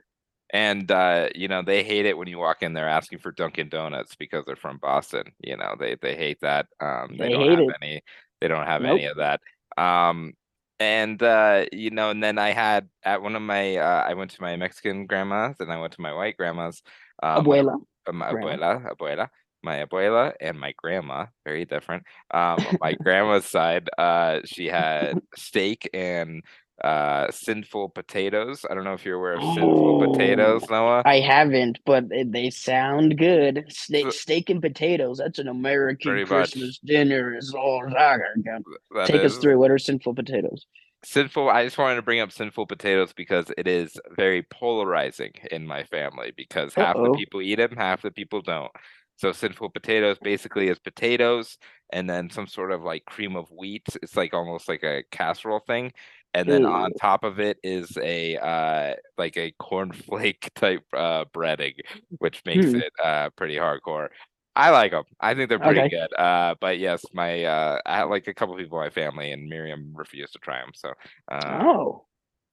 And 0.53 0.91
uh, 0.91 1.29
you 1.33 1.47
know, 1.47 1.61
they 1.61 1.83
hate 1.83 2.05
it 2.05 2.17
when 2.17 2.27
you 2.27 2.37
walk 2.37 2.61
in 2.61 2.73
there 2.73 2.89
asking 2.89 3.19
for 3.19 3.31
Dunkin' 3.31 3.69
Donuts 3.69 4.15
because 4.15 4.43
they're 4.45 4.55
from 4.55 4.77
Boston. 4.79 5.31
You 5.39 5.57
know, 5.57 5.75
they 5.79 5.95
they 6.01 6.15
hate 6.15 6.39
that. 6.41 6.67
Um, 6.79 7.15
they, 7.17 7.27
They 7.27 7.29
don't 7.29 7.49
have 7.49 7.59
it. 7.59 7.75
any. 7.81 8.01
They 8.41 8.47
don't 8.47 8.65
have 8.67 8.81
Nope. 8.81 8.91
any 8.97 9.05
of 9.05 9.17
that. 9.17 9.39
Um, 9.77 10.33
and 10.79 11.21
uh, 11.23 11.65
you 11.71 11.91
know, 11.91 12.09
and 12.09 12.21
then 12.23 12.37
I 12.37 12.51
had 12.51 12.89
at 13.03 13.21
one 13.21 13.35
of 13.35 13.41
my. 13.41 13.77
Uh, 13.77 14.03
I 14.07 14.13
went 14.13 14.31
to 14.31 14.41
my 14.41 14.55
Mexican 14.57 15.05
grandma's 15.05 15.55
and 15.59 15.71
I 15.71 15.79
went 15.79 15.93
to 15.93 16.01
my 16.01 16.13
white 16.13 16.37
grandma's. 16.37 16.81
Um, 17.23 17.45
Abuela. 17.45 17.75
uh, 18.07 18.11
my 18.11 18.31
abuela, 18.33 18.91
abuela. 18.91 19.27
my 19.63 19.85
abuela 19.85 20.33
and 20.41 20.59
my 20.59 20.73
grandma, 20.75 21.27
very 21.45 21.65
different. 21.65 22.03
Um, 22.31 22.57
my 22.79 22.93
grandma's 23.03 23.45
side, 23.45 23.89
uh, 23.97 24.39
she 24.43 24.65
had 24.65 25.21
steak 25.35 25.87
and 25.93 26.43
uh 26.83 27.29
sinful 27.31 27.89
potatoes. 27.89 28.65
I 28.69 28.73
don't 28.73 28.83
know 28.83 28.93
if 28.93 29.05
you're 29.05 29.17
aware 29.17 29.33
of 29.33 29.43
sinful 29.53 30.03
Oh, 30.03 30.11
potatoes, 30.11 30.63
Noah. 30.69 31.03
I 31.05 31.19
haven't, 31.19 31.79
but 31.85 32.05
they- 32.09 32.49
sound 32.49 33.17
good. 33.17 33.65
Steak, 33.69 34.05
So- 34.05 34.09
steak 34.11 34.49
and 34.49 34.61
potatoes. 34.61 35.17
That's 35.19 35.39
an 35.39 35.47
American 35.47 36.11
Pretty 36.11 36.23
much. 36.23 36.51
Christmas 36.53 36.79
dinner. 36.79 37.35
Is 37.37 37.53
all 37.53 37.83
I 37.87 38.17
got. 38.43 39.07
Take 39.07 39.21
us 39.23 39.37
through. 39.37 39.57
What 39.59 39.71
are 39.71 39.77
sinful 39.79 40.15
potatoes? 40.15 40.65
sinful 41.03 41.49
i 41.49 41.63
just 41.65 41.79
wanted 41.79 41.95
to 41.95 42.03
bring 42.03 42.19
up 42.19 42.31
sinful 42.31 42.67
potatoes 42.67 43.11
because 43.11 43.47
it 43.57 43.67
is 43.67 43.97
very 44.15 44.43
polarizing 44.51 45.31
in 45.51 45.65
my 45.65 45.83
family 45.85 46.31
because 46.37 46.75
half 46.75 46.95
the 46.95 47.01
Uh-oh. 47.01 47.15
people 47.15 47.41
eat 47.41 47.55
them 47.55 47.71
half 47.75 48.03
the 48.03 48.11
people 48.11 48.39
don't 48.39 48.71
so 49.15 49.31
sinful 49.31 49.67
potatoes 49.71 50.19
basically 50.21 50.67
is 50.67 50.77
potatoes 50.77 51.57
and 51.91 52.07
then 52.07 52.29
some 52.29 52.45
sort 52.45 52.71
of 52.71 52.83
like 52.83 53.03
cream 53.05 53.35
of 53.35 53.49
wheat 53.49 53.81
it's 54.03 54.15
like 54.15 54.35
almost 54.35 54.69
like 54.69 54.83
a 54.83 55.01
casserole 55.09 55.63
thing 55.65 55.91
and 56.33 56.47
then 56.47 56.65
on 56.65 56.91
top 56.93 57.23
of 57.23 57.39
it 57.39 57.57
is 57.63 57.97
a 57.97 58.37
uh 58.37 58.95
like 59.17 59.37
a 59.37 59.51
cornflake 59.61 60.49
type 60.55 60.83
uh 60.95 61.25
breading 61.33 61.73
which 62.19 62.41
makes 62.45 62.67
Hmm. 62.67 62.79
it 62.79 62.93
uh 63.03 63.29
pretty 63.35 63.55
hardcore 63.55 64.07
I 64.53 64.69
like 64.71 64.91
them. 64.91 65.05
I 65.19 65.33
think 65.33 65.47
they're 65.47 65.59
pretty 65.59 65.79
Okay. 65.79 65.89
good. 65.89 66.13
Uh, 66.19 66.55
but 66.59 66.77
yes, 66.77 67.01
my 67.13 67.45
uh, 67.45 67.79
I 67.85 67.95
had 67.95 68.03
like 68.09 68.27
a 68.27 68.33
couple 68.33 68.55
people 68.57 68.79
in 68.79 68.85
my 68.85 68.89
family, 68.89 69.31
and 69.31 69.47
Miriam 69.47 69.93
refused 69.95 70.33
to 70.33 70.39
try 70.39 70.59
them. 70.59 70.71
So, 70.75 70.91
uh, 71.31 71.63
Oh, 71.63 72.03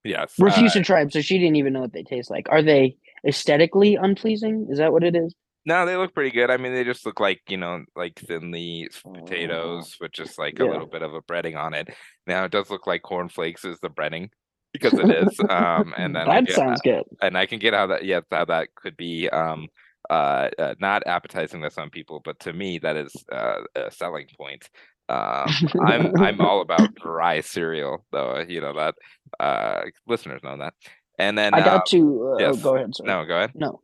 yes, 0.05 0.33
uh, 0.41 0.69
to 0.71 0.83
try 0.85 1.01
them. 1.01 1.11
So 1.11 1.21
she 1.21 1.39
didn't 1.39 1.57
even 1.57 1.73
know 1.73 1.81
what 1.81 1.93
they 1.93 2.05
taste 2.05 2.31
like. 2.31 2.49
Are 2.51 2.63
they 2.63 2.97
aesthetically 3.27 3.97
unpleasing? 3.97 4.69
Is 4.71 4.79
that 4.79 4.93
what 4.93 5.03
it 5.03 5.17
is? 5.17 5.35
No, 5.69 5.87
they 5.87 5.97
look 5.97 6.15
pretty 6.15 6.31
good. 6.31 6.51
I 6.51 6.57
mean, 6.57 6.73
they 6.73 6.83
just 6.85 7.05
look 7.07 7.21
like 7.21 7.41
you 7.49 7.57
know, 7.59 7.85
like 7.95 8.19
thinly 8.19 8.89
potatoes 9.15 9.97
with 10.01 10.13
just 10.13 10.39
like 10.39 10.59
a 10.59 10.65
Yeah. 10.65 10.71
little 10.73 10.87
bit 10.87 11.03
of 11.03 11.15
a 11.15 11.23
breading 11.23 11.57
on 11.57 11.75
it. 11.75 11.89
Now 12.27 12.45
it 12.45 12.51
does 12.53 12.71
look 12.71 12.87
like 12.87 13.03
cornflakes 13.03 13.65
is 13.65 13.79
the 13.81 13.91
breading 13.91 14.31
because 14.73 14.95
it 14.99 15.11
is. 15.11 15.39
Um, 15.51 15.95
and 15.97 16.15
then 16.17 16.27
that 16.27 16.51
sounds 16.51 16.81
good. 16.81 17.05
and 17.21 17.37
I 17.37 17.47
can 17.47 17.59
get 17.59 17.75
how 17.75 17.87
that 17.89 18.05
yeah 18.05 18.21
how 18.31 18.45
that 18.47 18.69
could 18.75 18.97
be 18.97 19.29
um 19.29 19.69
uh, 20.11 20.49
uh 20.59 20.75
not 20.81 21.07
appetizing 21.07 21.61
to 21.63 21.71
some 21.71 21.91
people, 21.91 22.21
but 22.25 22.39
to 22.41 22.53
me 22.53 22.79
that 22.79 22.97
is 22.97 23.13
uh, 23.31 23.61
a 23.77 23.91
selling 23.91 24.27
point. 24.39 24.69
Um, 25.11 25.51
I'm 25.87 26.15
I'm 26.17 26.41
all 26.41 26.61
about 26.69 26.95
dry 26.95 27.41
cereal, 27.41 28.05
though. 28.13 28.45
You 28.49 28.61
know 28.63 28.75
that 28.77 28.95
uh 29.41 29.83
listeners 30.07 30.43
know 30.43 30.57
that. 30.59 30.75
And 31.19 31.37
then 31.37 31.53
I 31.55 31.61
got 31.61 31.87
to. 31.87 32.35
Uh, 32.35 32.39
yes. 32.41 32.57
Oh, 32.59 32.63
go 32.63 32.75
ahead. 32.77 32.95
Sorry. 32.95 33.09
no, 33.09 33.25
go 33.27 33.37
ahead. 33.37 33.51
No, 33.55 33.81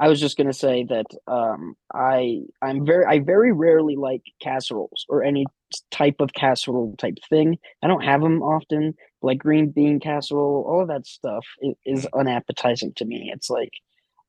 I 0.00 0.08
was 0.08 0.20
just 0.20 0.36
gonna 0.36 0.52
say 0.52 0.84
that 0.84 1.06
um, 1.26 1.76
I 1.92 2.42
I'm 2.62 2.84
very 2.84 3.04
I 3.06 3.20
very 3.20 3.52
rarely 3.52 3.96
like 3.96 4.22
casseroles 4.40 5.06
or 5.08 5.22
any 5.22 5.46
type 5.90 6.16
of 6.20 6.32
casserole 6.34 6.94
type 6.96 7.18
thing. 7.28 7.58
I 7.82 7.86
don't 7.86 8.04
have 8.04 8.20
them 8.20 8.42
often. 8.42 8.94
Like 9.22 9.38
green 9.38 9.70
bean 9.70 10.00
casserole, 10.00 10.64
all 10.68 10.82
of 10.82 10.88
that 10.88 11.06
stuff 11.06 11.46
is, 11.62 11.74
is 11.86 12.08
unappetizing 12.14 12.92
to 12.94 13.04
me. 13.04 13.30
It's 13.34 13.48
like, 13.48 13.72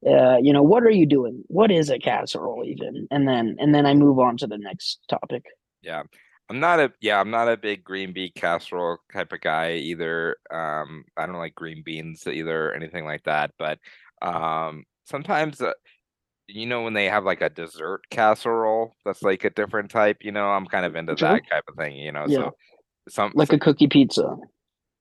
uh, 0.07 0.37
you 0.37 0.53
know, 0.53 0.63
what 0.63 0.83
are 0.83 0.91
you 0.91 1.05
doing? 1.05 1.43
What 1.47 1.71
is 1.71 1.89
a 1.89 1.99
casserole 1.99 2.63
even? 2.65 3.07
And 3.11 3.27
then 3.27 3.57
and 3.59 3.75
then 3.75 3.85
I 3.85 3.93
move 3.93 4.19
on 4.19 4.37
to 4.37 4.47
the 4.47 4.57
next 4.57 4.99
topic. 5.09 5.43
Yeah. 5.81 6.03
I'm 6.49 6.59
not 6.59 6.79
a 6.79 6.93
yeah, 7.01 7.19
I'm 7.19 7.31
not 7.31 7.49
a 7.49 7.57
big 7.57 7.83
green 7.83 8.13
bean 8.13 8.31
casserole 8.35 8.99
type 9.11 9.33
of 9.33 9.41
guy 9.41 9.73
either. 9.73 10.37
Um, 10.51 11.05
I 11.17 11.25
don't 11.25 11.37
like 11.37 11.55
green 11.55 11.81
beans 11.83 12.27
either, 12.27 12.69
or 12.69 12.73
anything 12.75 13.03
like 13.03 13.23
that. 13.23 13.51
But 13.57 13.79
um, 14.21 14.83
sometimes, 15.05 15.61
uh, 15.61 15.71
you 16.47 16.65
know, 16.65 16.83
when 16.83 16.93
they 16.93 17.05
have 17.05 17.23
like 17.23 17.41
a 17.41 17.49
dessert 17.49 18.01
casserole, 18.11 18.91
that's 19.05 19.23
like 19.23 19.43
a 19.45 19.49
different 19.49 19.89
type. 19.89 20.17
You 20.21 20.31
know, 20.31 20.49
I'm 20.49 20.65
kind 20.67 20.85
of 20.85 20.95
into 20.95 21.15
Sure. 21.17 21.29
that 21.33 21.41
type 21.49 21.63
of 21.67 21.75
thing. 21.75 21.95
You 21.95 22.11
know, 22.11 22.25
Yeah. 22.27 22.37
so 22.37 22.55
some, 23.09 23.31
Like 23.35 23.47
some- 23.47 23.55
a 23.55 23.59
cookie 23.59 23.87
pizza. 23.87 24.35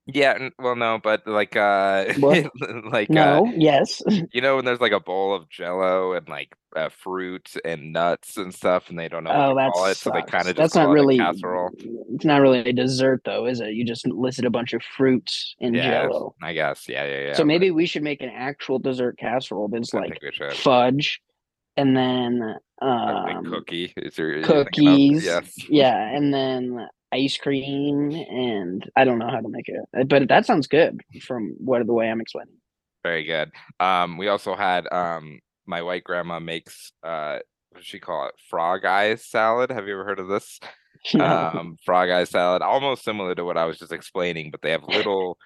Yeah, 0.06 0.49
well, 0.58 0.76
no, 0.76 0.99
but 1.02 1.26
like 1.26 1.56
uh, 1.56 2.12
like 2.18 3.08
uh, 3.11 3.14
No, 3.14 3.52
yes. 3.56 4.02
you 4.32 4.40
know, 4.40 4.56
when 4.56 4.64
there's 4.64 4.80
like 4.80 4.92
a 4.92 5.00
bowl 5.00 5.34
of 5.34 5.49
Jello 5.49 6.12
and 6.12 6.28
like 6.28 6.54
uh, 6.76 6.88
fruit 6.90 7.54
and 7.64 7.92
nuts 7.92 8.37
and 8.37 8.52
stuff, 8.54 8.90
and 8.90 8.99
they 8.99 9.08
don't 9.08 9.25
know 9.25 9.30
Oh, 9.32 9.54
what 9.54 9.64
to 9.64 9.70
call 9.70 9.87
it, 9.87 9.96
so 9.96 10.11
they 10.11 10.23
kind 10.23 10.49
of 10.49 10.56
just 10.56 10.56
That's 10.56 10.75
not 10.75 10.87
call 10.87 10.90
it 10.90 10.92
a 10.92 10.94
really 10.94 11.18
casserole. 11.18 11.70
It's 12.14 12.25
not 12.25 12.40
really 12.40 12.58
a 12.61 12.73
dessert 12.73 13.23
though, 13.25 13.46
is 13.46 13.61
it? 13.61 13.70
You 13.75 13.84
just 13.84 14.06
listed 14.06 14.44
a 14.44 14.50
bunch 14.50 14.73
of 14.73 14.82
fruits 14.82 15.54
in 15.61 15.73
Yeah, 15.75 16.02
Jello. 16.02 16.34
I 16.42 16.52
guess. 16.52 16.88
Yeah, 16.88 17.06
yeah, 17.06 17.20
yeah. 17.28 17.32
so 17.34 17.38
but 17.42 17.46
maybe 17.46 17.70
we 17.70 17.87
should 17.87 18.02
make 18.02 18.20
an 18.20 18.30
actual 18.34 18.78
dessert 18.78 19.16
casserole 19.18 19.68
that's 19.68 19.94
I 19.94 20.00
like 20.00 20.20
fudge, 20.54 21.20
and 21.76 21.96
then 21.96 22.56
um, 22.82 23.44
cookie. 23.46 23.92
Is 23.96 24.16
there 24.16 24.30
you're 24.32 24.42
thinking 24.42 24.58
of- 24.58 24.66
cookies. 24.66 25.25
Yes. 25.25 25.54
Yeah, 25.70 25.96
and 25.96 26.34
then 26.34 26.88
ice 27.14 27.37
cream, 27.38 28.11
and 28.12 28.90
I 28.97 29.04
don't 29.04 29.18
know 29.18 29.30
how 29.30 29.40
to 29.40 29.49
make 29.49 29.68
it, 29.68 29.80
uh, 29.99 30.04
but 30.04 30.28
that 30.28 30.47
sounds 30.47 30.66
good 30.66 31.00
from 31.23 31.54
what 31.59 31.87
the 31.87 31.92
way 31.92 32.11
I'm 32.11 32.21
explaining. 32.21 32.56
Very 33.02 33.25
good. 33.25 33.50
Um, 33.80 34.18
we 34.18 34.28
also 34.28 34.54
had 34.54 34.90
um 34.92 35.38
my 35.66 35.83
white 35.83 36.04
grandma 36.04 36.40
makes 36.40 36.92
uh 37.02 37.38
what 37.71 37.80
does 37.80 37.87
she 37.87 37.99
call 38.00 38.26
it? 38.28 38.35
Frog 38.50 38.85
eyes 38.85 39.25
salad. 39.25 39.71
Have 39.71 39.87
you 39.87 39.94
ever 39.94 40.04
heard 40.04 40.21
of 40.21 40.28
this? 40.28 40.59
No. 41.12 41.25
um 41.26 41.76
frog 41.85 42.09
eye 42.09 42.25
salad 42.25 42.62
almost 42.62 43.04
similar 43.04 43.35
to 43.35 43.44
what 43.44 43.59
i 43.59 43.66
was 43.66 43.78
just 43.78 43.92
explaining 43.92 44.50
but 44.50 44.62
they 44.62 44.71
have 44.71 44.85
little 44.85 45.37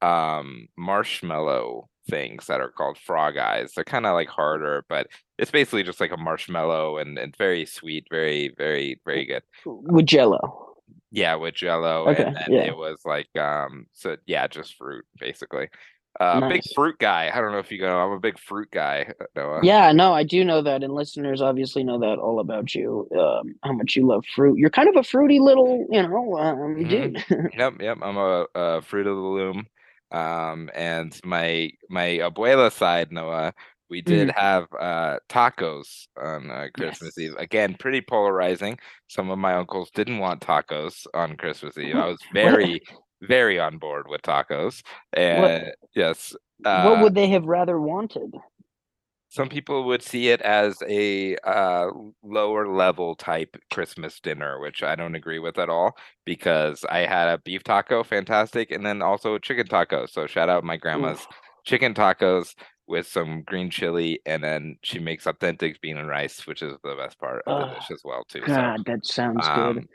um 0.00 0.68
marshmallow 0.76 1.88
things 2.08 2.46
that 2.46 2.60
are 2.60 2.70
called 2.70 2.96
frog 2.98 3.36
eyes 3.36 3.72
they're 3.74 3.82
kind 3.82 4.06
of 4.06 4.14
like 4.14 4.28
harder 4.28 4.84
but 4.88 5.08
it's 5.36 5.50
basically 5.50 5.82
just 5.82 5.98
like 6.00 6.12
a 6.12 6.16
marshmallow 6.16 6.98
and, 6.98 7.18
and 7.18 7.36
very 7.36 7.66
sweet 7.66 8.06
very 8.10 8.54
very 8.56 9.00
very 9.04 9.24
good 9.24 9.42
With 9.64 10.06
Jello. 10.06 10.67
Yeah 11.10 11.34
with 11.34 11.54
jello 11.54 12.08
Okay, 12.08 12.24
and 12.24 12.36
then 12.36 12.46
yeah. 12.48 12.60
it 12.64 12.76
was 12.76 13.00
like 13.04 13.28
um 13.38 13.86
so 13.92 14.16
yeah 14.26 14.46
just 14.46 14.74
fruit 14.76 15.04
basically 15.18 15.68
uh 16.20 16.48
big 16.48 16.62
fruit 16.74 16.96
guy 16.98 17.30
i 17.32 17.40
don't 17.40 17.52
know 17.52 17.58
if 17.58 17.70
you 17.70 17.80
know 17.80 17.98
i'm 17.98 18.12
a 18.12 18.18
big 18.20 18.38
fruit 18.38 18.68
guy 18.72 19.06
uh, 19.20 19.24
Noah. 19.36 19.60
Yeah, 19.62 19.92
no, 19.92 20.12
I 20.12 20.24
do 20.24 20.44
know 20.44 20.62
that, 20.62 20.82
and 20.82 20.92
listeners 20.92 21.40
obviously 21.40 21.84
know 21.84 21.98
that 22.00 22.18
all 22.18 22.40
about 22.40 22.74
you. 22.74 23.08
Um, 23.16 23.54
how 23.62 23.72
much 23.72 23.94
you 23.96 24.06
love 24.06 24.24
fruit. 24.34 24.58
You're 24.58 24.70
kind 24.70 24.88
of 24.88 24.96
a 24.96 25.02
fruity 25.04 25.38
little, 25.38 25.86
you 25.90 26.02
know, 26.02 26.36
um, 26.38 26.76
Mhm. 26.76 26.88
dude. 26.88 27.24
Yep, 27.56 27.74
yep. 27.80 27.98
I'm 28.02 28.16
a, 28.16 28.46
a 28.54 28.82
fruit 28.82 29.06
of 29.06 29.16
the 29.16 29.22
loom. 29.22 29.66
Um, 30.10 30.70
and 30.74 31.18
my 31.24 31.70
my 31.88 32.18
abuela 32.22 32.72
side, 32.72 33.12
Noah, 33.12 33.52
we 33.90 34.02
did 34.02 34.30
have 34.30 34.66
uh 34.78 35.18
tacos 35.28 36.06
on 36.20 36.50
uh, 36.50 36.66
Christmas 36.74 37.14
Yes. 37.16 37.30
Eve. 37.30 37.34
Again, 37.38 37.76
pretty 37.78 38.00
polarizing. 38.00 38.78
Some 39.08 39.30
of 39.30 39.38
my 39.38 39.54
uncles 39.54 39.90
didn't 39.94 40.18
want 40.18 40.40
tacos 40.40 41.06
on 41.14 41.36
Christmas 41.36 41.76
Eve. 41.78 41.96
I 41.96 42.06
was 42.06 42.18
very, 42.32 42.82
very 43.22 43.58
on 43.58 43.78
board 43.78 44.06
with 44.08 44.22
tacos. 44.22 44.82
And 45.12 45.72
yes, 45.94 46.34
uh, 46.64 46.84
what 46.84 47.02
would 47.02 47.14
they 47.14 47.28
have 47.28 47.44
rather 47.46 47.80
wanted? 47.80 48.34
some 49.30 49.48
people 49.48 49.84
would 49.84 50.02
see 50.02 50.28
it 50.28 50.40
as 50.40 50.78
a 50.88 51.36
uh, 51.44 51.88
lower 52.22 52.66
level 52.66 53.14
type 53.14 53.56
Christmas 53.70 54.20
dinner, 54.20 54.58
which 54.58 54.82
I 54.82 54.94
don't 54.96 55.14
agree 55.14 55.38
with 55.38 55.58
at 55.58 55.68
all 55.68 55.96
because 56.24 56.84
I 56.90 57.00
had 57.00 57.28
a 57.28 57.38
beef 57.38 57.62
taco, 57.62 58.02
fantastic, 58.02 58.70
and 58.70 58.84
then 58.86 59.02
also 59.02 59.34
a 59.34 59.40
chicken 59.40 59.66
taco. 59.66 60.06
So 60.06 60.26
shout 60.26 60.48
out 60.48 60.64
my 60.64 60.78
grandma's 60.78 61.26
chicken 61.64 61.92
tacos 61.92 62.54
with 62.88 63.06
some 63.06 63.42
green 63.42 63.70
chili, 63.70 64.20
and 64.26 64.42
then 64.42 64.78
she 64.82 64.98
makes 64.98 65.26
authentic 65.26 65.80
bean 65.80 65.98
and 65.98 66.08
rice, 66.08 66.46
which 66.46 66.62
is 66.62 66.74
the 66.82 66.96
best 66.96 67.18
part 67.18 67.42
of 67.46 67.68
the 67.68 67.74
dish 67.74 67.90
as 67.90 68.02
well 68.04 68.24
too. 68.28 68.40
God, 68.40 68.84
that 68.86 69.06
sounds 69.06 69.46
so, 69.46 69.52
good. 69.54 69.78
um, 69.78 69.88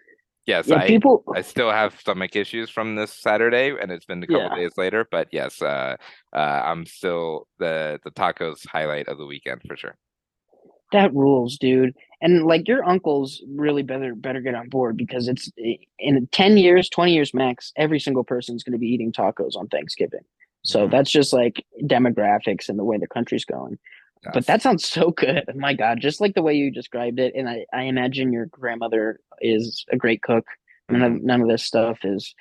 yes, 0.46 0.68
Yeah, 0.68 0.78
I 0.78 0.88
people. 0.88 1.24
I 1.36 1.42
still 1.42 1.72
have 1.72 2.00
stomach 2.00 2.36
issues 2.36 2.70
from 2.70 2.96
this 2.96 3.12
Saturday, 3.14 3.74
and 3.80 3.92
it's 3.92 4.06
been 4.06 4.22
a 4.24 4.28
couple 4.28 4.50
Yeah. 4.50 4.56
days 4.56 4.78
later. 4.78 5.08
But 5.10 5.28
yes, 5.32 5.62
uh, 5.62 5.98
uh, 6.34 6.38
I'm 6.38 6.86
still 6.86 7.48
the 7.60 8.00
the 8.04 8.12
tacos 8.12 8.66
highlight 8.68 9.08
of 9.08 9.18
the 9.18 9.26
weekend 9.26 9.62
for 9.68 9.76
sure. 9.76 9.98
That 10.92 11.14
rules, 11.16 11.58
dude. 11.58 11.96
And 12.22 12.46
like 12.46 12.68
your 12.68 12.86
uncles 12.86 13.44
really 13.50 13.82
better 13.82 14.14
better 14.16 14.40
get 14.42 14.56
on 14.56 14.70
board 14.70 14.96
because 14.96 15.28
it's 15.28 15.52
in 15.98 16.28
10 16.32 16.58
years, 16.58 16.88
20 16.90 17.12
years 17.12 17.34
max, 17.34 17.74
every 17.76 18.00
single 18.00 18.24
person's 18.24 18.64
going 18.64 18.74
to 18.74 18.78
be 18.78 18.88
eating 18.88 19.12
tacos 19.12 19.56
on 19.56 19.68
Thanksgiving. 19.68 20.22
So 20.64 20.88
Mhm. 20.88 20.92
that's 20.92 21.12
just 21.12 21.34
like 21.34 21.66
demographics 21.84 22.70
and 22.70 22.78
the 22.80 22.84
way 22.84 22.98
the 22.98 23.08
country's 23.08 23.46
going. 23.46 23.78
But 24.34 24.46
that 24.46 24.62
sounds 24.62 24.88
so 24.88 25.12
good. 25.12 25.44
My 25.56 25.74
God, 25.74 26.00
just 26.00 26.22
like 26.22 26.34
the 26.34 26.42
way 26.42 26.54
you 26.56 26.72
described 26.72 27.20
it. 27.20 27.34
And 27.36 27.50
I, 27.50 27.66
I 27.74 27.84
imagine 27.84 28.32
your 28.32 28.46
grandmother 28.46 29.20
is 29.42 29.84
a 29.92 29.98
great 29.98 30.22
cook. 30.22 30.46
None 30.90 31.02
Mm-hmm. 31.02 31.16
of 31.18 31.24
none 31.24 31.42
of 31.42 31.48
this 31.50 31.64
stuff 31.66 32.00
is 32.04 32.34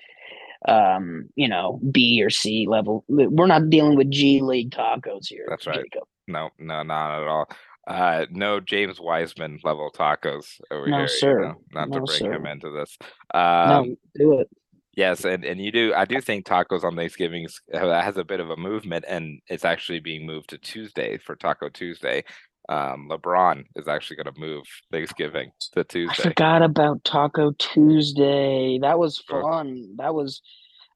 um, 0.68 1.28
you 1.34 1.48
know, 1.48 1.80
B 1.90 2.22
or 2.22 2.30
C 2.30 2.66
level. 2.68 3.04
We're 3.08 3.46
not 3.48 3.68
dealing 3.68 3.96
with 3.96 4.10
G 4.12 4.40
League 4.40 4.70
tacos 4.70 5.26
here. 5.26 5.44
That's 5.48 5.66
right. 5.66 5.82
Jacob. 5.82 6.04
No, 6.28 6.50
no, 6.58 6.84
not 6.84 7.20
at 7.20 7.26
all. 7.26 7.48
Uh, 7.88 8.26
no 8.30 8.60
James 8.60 9.00
Wiseman 9.00 9.58
level 9.64 9.90
tacos 9.92 10.60
over 10.70 10.86
No, 10.86 10.98
here. 10.98 11.02
you 11.02 11.08
sir. 11.08 11.40
know, 11.46 11.54
Not 11.72 11.90
to 11.92 11.98
No, 11.98 12.04
bring 12.04 12.24
him 12.26 12.42
sir. 12.44 12.46
into 12.52 12.70
this. 12.70 12.96
no, 13.34 13.40
Um, 13.40 13.96
do 14.14 14.38
it. 14.38 14.48
Yes, 14.94 15.24
and 15.24 15.44
and 15.44 15.60
you 15.60 15.72
do. 15.72 15.92
I 15.94 16.04
do 16.04 16.20
think 16.20 16.46
tacos 16.46 16.84
on 16.84 16.96
Thanksgiving 16.96 17.46
has 17.72 18.16
a 18.16 18.24
bit 18.24 18.40
of 18.40 18.50
a 18.50 18.56
movement, 18.56 19.04
and 19.08 19.40
it's 19.48 19.64
actually 19.64 20.00
being 20.00 20.26
moved 20.26 20.50
to 20.50 20.58
Tuesday 20.58 21.18
for 21.18 21.36
Taco 21.36 21.68
Tuesday. 21.68 22.24
um, 22.68 23.08
LeBron 23.10 23.64
is 23.76 23.88
actually 23.88 24.16
going 24.16 24.32
to 24.32 24.40
move 24.40 24.64
Thanksgiving 24.90 25.50
to 25.72 25.84
Tuesday. 25.84 26.22
I 26.22 26.28
forgot 26.28 26.62
about 26.62 27.02
Taco 27.04 27.52
Tuesday. 27.58 28.78
That 28.80 28.98
was 28.98 29.18
fun. 29.18 29.96
That 29.96 30.14
was, 30.14 30.42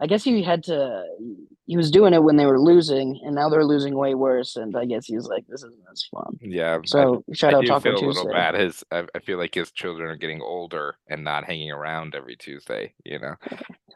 I 0.01 0.07
guess 0.07 0.23
he 0.25 0.43
had 0.43 0.63
to, 0.65 1.05
he 1.67 1.77
was 1.77 1.91
doing 1.91 2.13
it 2.15 2.23
when 2.23 2.37
they 2.37 2.47
were 2.47 2.61
losing, 2.61 3.19
and 3.25 3.35
now 3.35 3.49
they're 3.49 3.65
losing 3.65 3.97
way 3.97 4.15
worse. 4.15 4.55
And 4.57 4.77
I 4.77 4.85
guess 4.85 5.07
he 5.07 5.17
was 5.17 5.27
like, 5.27 5.45
this 5.49 5.61
isn't 5.63 5.75
as 5.91 6.05
fun. 6.13 6.39
Yeah, 6.43 6.77
I, 6.77 6.81
So 6.85 7.25
shout 7.33 7.55
I 7.55 7.57
out 7.59 7.61
do 7.63 7.67
Taco 7.69 7.81
feel 7.81 8.05
a 8.05 8.07
little 8.07 8.31
bad. 8.31 8.55
His, 8.55 8.85
I, 8.93 9.05
I 9.15 9.19
feel 9.21 9.39
like 9.39 9.55
his 9.55 9.71
children 9.71 10.11
are 10.11 10.17
getting 10.17 10.43
older 10.43 10.97
and 11.09 11.25
not 11.25 11.45
hanging 11.45 11.71
around 11.71 12.15
every 12.15 12.37
Tuesday. 12.37 12.93
You 13.05 13.19
know, 13.21 13.35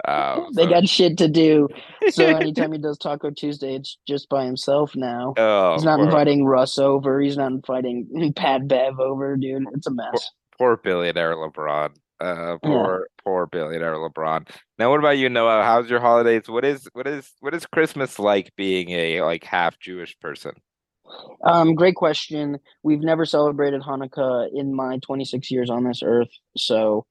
um, 0.09 0.49
They 0.54 0.64
so- 0.64 0.71
got 0.71 0.88
shit 0.88 1.19
to 1.19 1.28
do. 1.28 1.69
So 2.09 2.25
anytime 2.37 2.73
he 2.73 2.78
does 2.78 2.99
Taco 2.99 3.30
Tuesday, 3.30 3.75
it's 3.75 3.99
just 4.09 4.28
by 4.30 4.45
himself 4.47 4.97
now. 4.97 5.35
oh, 5.37 5.75
He's 5.75 5.85
not 5.85 5.99
poor, 5.99 6.07
inviting 6.07 6.45
Russ 6.47 6.78
over. 6.78 7.21
He's 7.21 7.37
not 7.37 7.52
inviting 7.52 8.33
Pat 8.37 8.66
Bev 8.66 8.99
over, 8.99 9.37
dude. 9.37 9.64
It's 9.75 9.87
a 9.87 9.90
mess. 9.92 10.30
poor 10.59 10.76
billionaire 10.78 11.37
LeBron. 11.37 11.90
Uh, 12.21 12.59
poor, 12.62 13.09
poor 13.25 13.47
billionaire 13.47 13.95
LeBron. 13.95 14.49
Now, 14.79 14.91
what 14.91 14.99
about 15.00 15.19
you, 15.19 15.29
Noah? 15.29 15.62
How's 15.62 15.89
your 15.89 16.00
holidays? 16.00 16.49
What 16.49 16.65
is, 16.65 16.87
what 16.93 17.07
is, 17.07 17.33
what 17.41 17.55
is 17.55 17.65
Christmas 17.67 18.19
like 18.19 18.53
being 18.57 18.91
a 18.91 19.23
like 19.23 19.45
half 19.45 19.79
Jewish 19.79 20.19
person? 20.21 20.53
Um, 21.45 21.75
great 21.75 21.97
question. 21.97 22.59
We've 22.83 23.00
never 23.00 23.25
celebrated 23.25 23.83
Hanukkah 23.83 24.49
in 24.55 24.75
my 24.75 24.99
26 24.99 25.50
years 25.50 25.71
on 25.71 25.85
this 25.85 26.03
earth, 26.05 26.31
so 26.57 27.07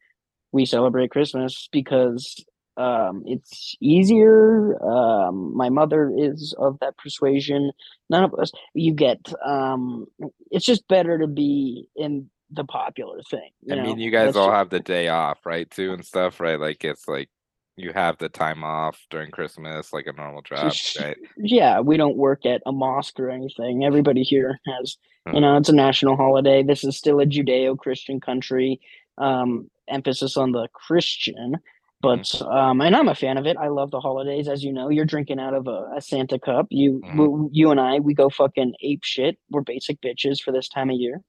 we 0.52 0.66
celebrate 0.66 1.12
Christmas 1.12 1.68
because 1.72 2.44
um, 2.78 3.24
it's 3.26 3.76
easier. 3.82 4.82
Um, 4.84 5.56
my 5.56 5.70
mother 5.70 6.14
is 6.16 6.56
of 6.58 6.80
that 6.80 6.98
persuasion. 6.98 7.72
None 8.10 8.24
of 8.24 8.34
us. 8.36 8.52
You 8.74 8.94
get. 8.94 9.34
Um, 9.46 10.06
it's 10.50 10.66
just 10.66 10.88
better 10.88 11.18
to 11.18 11.28
be 11.28 11.88
in 11.96 12.30
the 12.52 12.64
popular 12.64 13.22
thing. 13.30 13.50
I 13.72 13.76
you 13.76 13.82
mean, 13.84 14.00
you 14.00 14.12
guys 14.12 14.28
That's 14.34 14.38
all 14.38 14.50
ju- 14.50 14.54
have 14.56 14.70
the 14.70 14.80
day 14.80 15.08
off, 15.10 15.46
right? 15.46 15.70
Too 15.70 15.94
and 15.94 16.04
stuff, 16.06 16.40
right? 16.40 16.60
Like 16.60 16.84
it's 16.84 17.08
like 17.08 17.30
you 17.78 17.92
have 17.94 18.18
the 18.18 18.30
time 18.30 18.64
off 18.64 19.00
during 19.10 19.32
Christmas, 19.32 19.94
like 19.94 20.08
a 20.08 20.14
normal 20.14 20.42
job, 20.42 20.74
right? 21.00 21.18
yeah, 21.38 21.80
we 21.80 21.96
don't 21.98 22.18
work 22.18 22.46
at 22.46 22.62
a 22.66 22.72
mosque 22.72 23.20
or 23.20 23.30
anything. 23.30 23.86
Everybody 23.86 24.24
here 24.24 24.60
has, 24.66 24.98
you 25.28 25.34
Hmm. 25.34 25.42
know, 25.42 25.58
it's 25.58 25.70
a 25.70 25.76
national 25.76 26.16
holiday. 26.18 26.64
This 26.64 26.84
is 26.84 26.98
still 26.98 27.20
a 27.22 27.26
Judeo-Christian 27.26 28.20
country. 28.20 28.80
Um, 29.18 29.70
emphasis 29.90 30.38
on 30.38 30.52
the 30.54 30.68
Christian, 30.72 31.58
but 32.02 32.42
um, 32.42 32.80
and 32.80 32.96
I'm 32.96 33.10
a 33.10 33.16
fan 33.16 33.38
of 33.38 33.46
it. 33.46 33.58
I 33.58 33.68
love 33.68 33.92
the 33.92 34.00
holidays, 34.00 34.48
as 34.48 34.64
you 34.64 34.72
know. 34.72 34.88
You're 34.90 35.04
drinking 35.04 35.40
out 35.40 35.54
of 35.54 35.68
a, 35.68 35.92
a 35.98 36.02
Santa 36.02 36.40
cup. 36.40 36.68
You, 36.70 37.04
Mhm. 37.06 37.18
w- 37.18 37.50
you 37.52 37.72
and 37.72 37.80
I, 37.82 38.00
we 38.00 38.14
go 38.14 38.30
fucking 38.30 38.76
ape 38.82 39.04
shit. 39.04 39.38
We're 39.50 39.60
basic 39.62 40.00
bitches 40.02 40.42
for 40.42 40.52
this 40.54 40.70
time 40.70 40.90
of 40.90 40.96
year. 40.96 41.22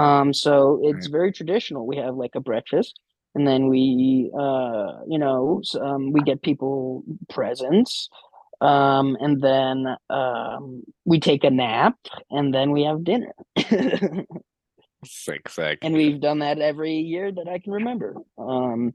Um, 0.00 0.32
so 0.32 0.80
it's 0.82 1.06
very 1.08 1.32
traditional. 1.32 1.86
We 1.86 1.96
have 1.98 2.16
like 2.16 2.34
a 2.34 2.40
breakfast, 2.40 2.98
and 3.34 3.46
then 3.46 3.68
we, 3.68 4.30
uh, 4.38 5.00
you 5.08 5.18
know, 5.18 5.62
um, 5.80 6.12
we 6.12 6.20
get 6.22 6.42
people 6.42 7.04
presents 7.28 8.08
um 8.60 9.16
and 9.20 9.40
then 9.40 9.86
um 10.10 10.82
we 11.04 11.18
take 11.18 11.44
a 11.44 11.50
nap 11.50 11.96
and 12.30 12.52
then 12.54 12.72
we 12.72 12.84
have 12.84 13.04
dinner 13.04 13.32
Sick, 15.04 15.48
sick. 15.48 15.78
and 15.80 15.94
we've 15.94 16.20
done 16.20 16.40
that 16.40 16.58
every 16.58 16.96
year 16.96 17.32
that 17.32 17.48
i 17.48 17.58
can 17.58 17.72
remember 17.72 18.16
um 18.38 18.92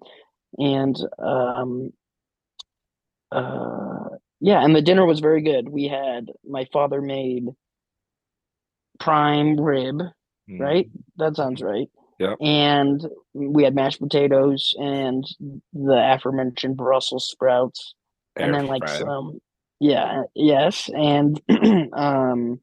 and 0.59 0.95
um 1.17 1.91
uh 3.31 4.09
yeah 4.39 4.63
and 4.63 4.75
the 4.75 4.83
dinner 4.83 5.05
was 5.05 5.19
very 5.19 5.41
good 5.41 5.67
we 5.67 5.85
had 5.87 6.31
my 6.47 6.67
father 6.71 7.01
made 7.01 7.47
prime 8.99 9.59
rib 9.59 9.99
Mm, 10.49 10.59
right 10.59 10.89
that 11.17 11.35
sounds 11.35 11.61
right. 11.61 11.89
Yeah. 12.19 12.35
and 12.39 13.05
we 13.33 13.63
had 13.63 13.75
mashed 13.75 13.99
potatoes 13.99 14.73
and 14.77 15.25
the 15.73 16.13
aforementioned 16.13 16.77
brussels 16.77 17.27
sprouts 17.27 17.95
and 18.35 18.47
air 18.47 18.61
then 18.61 18.67
like 18.67 18.87
some 18.87 19.39
yeah 19.79 20.23
yes 20.35 20.89
and 20.95 21.41
um 21.93 22.59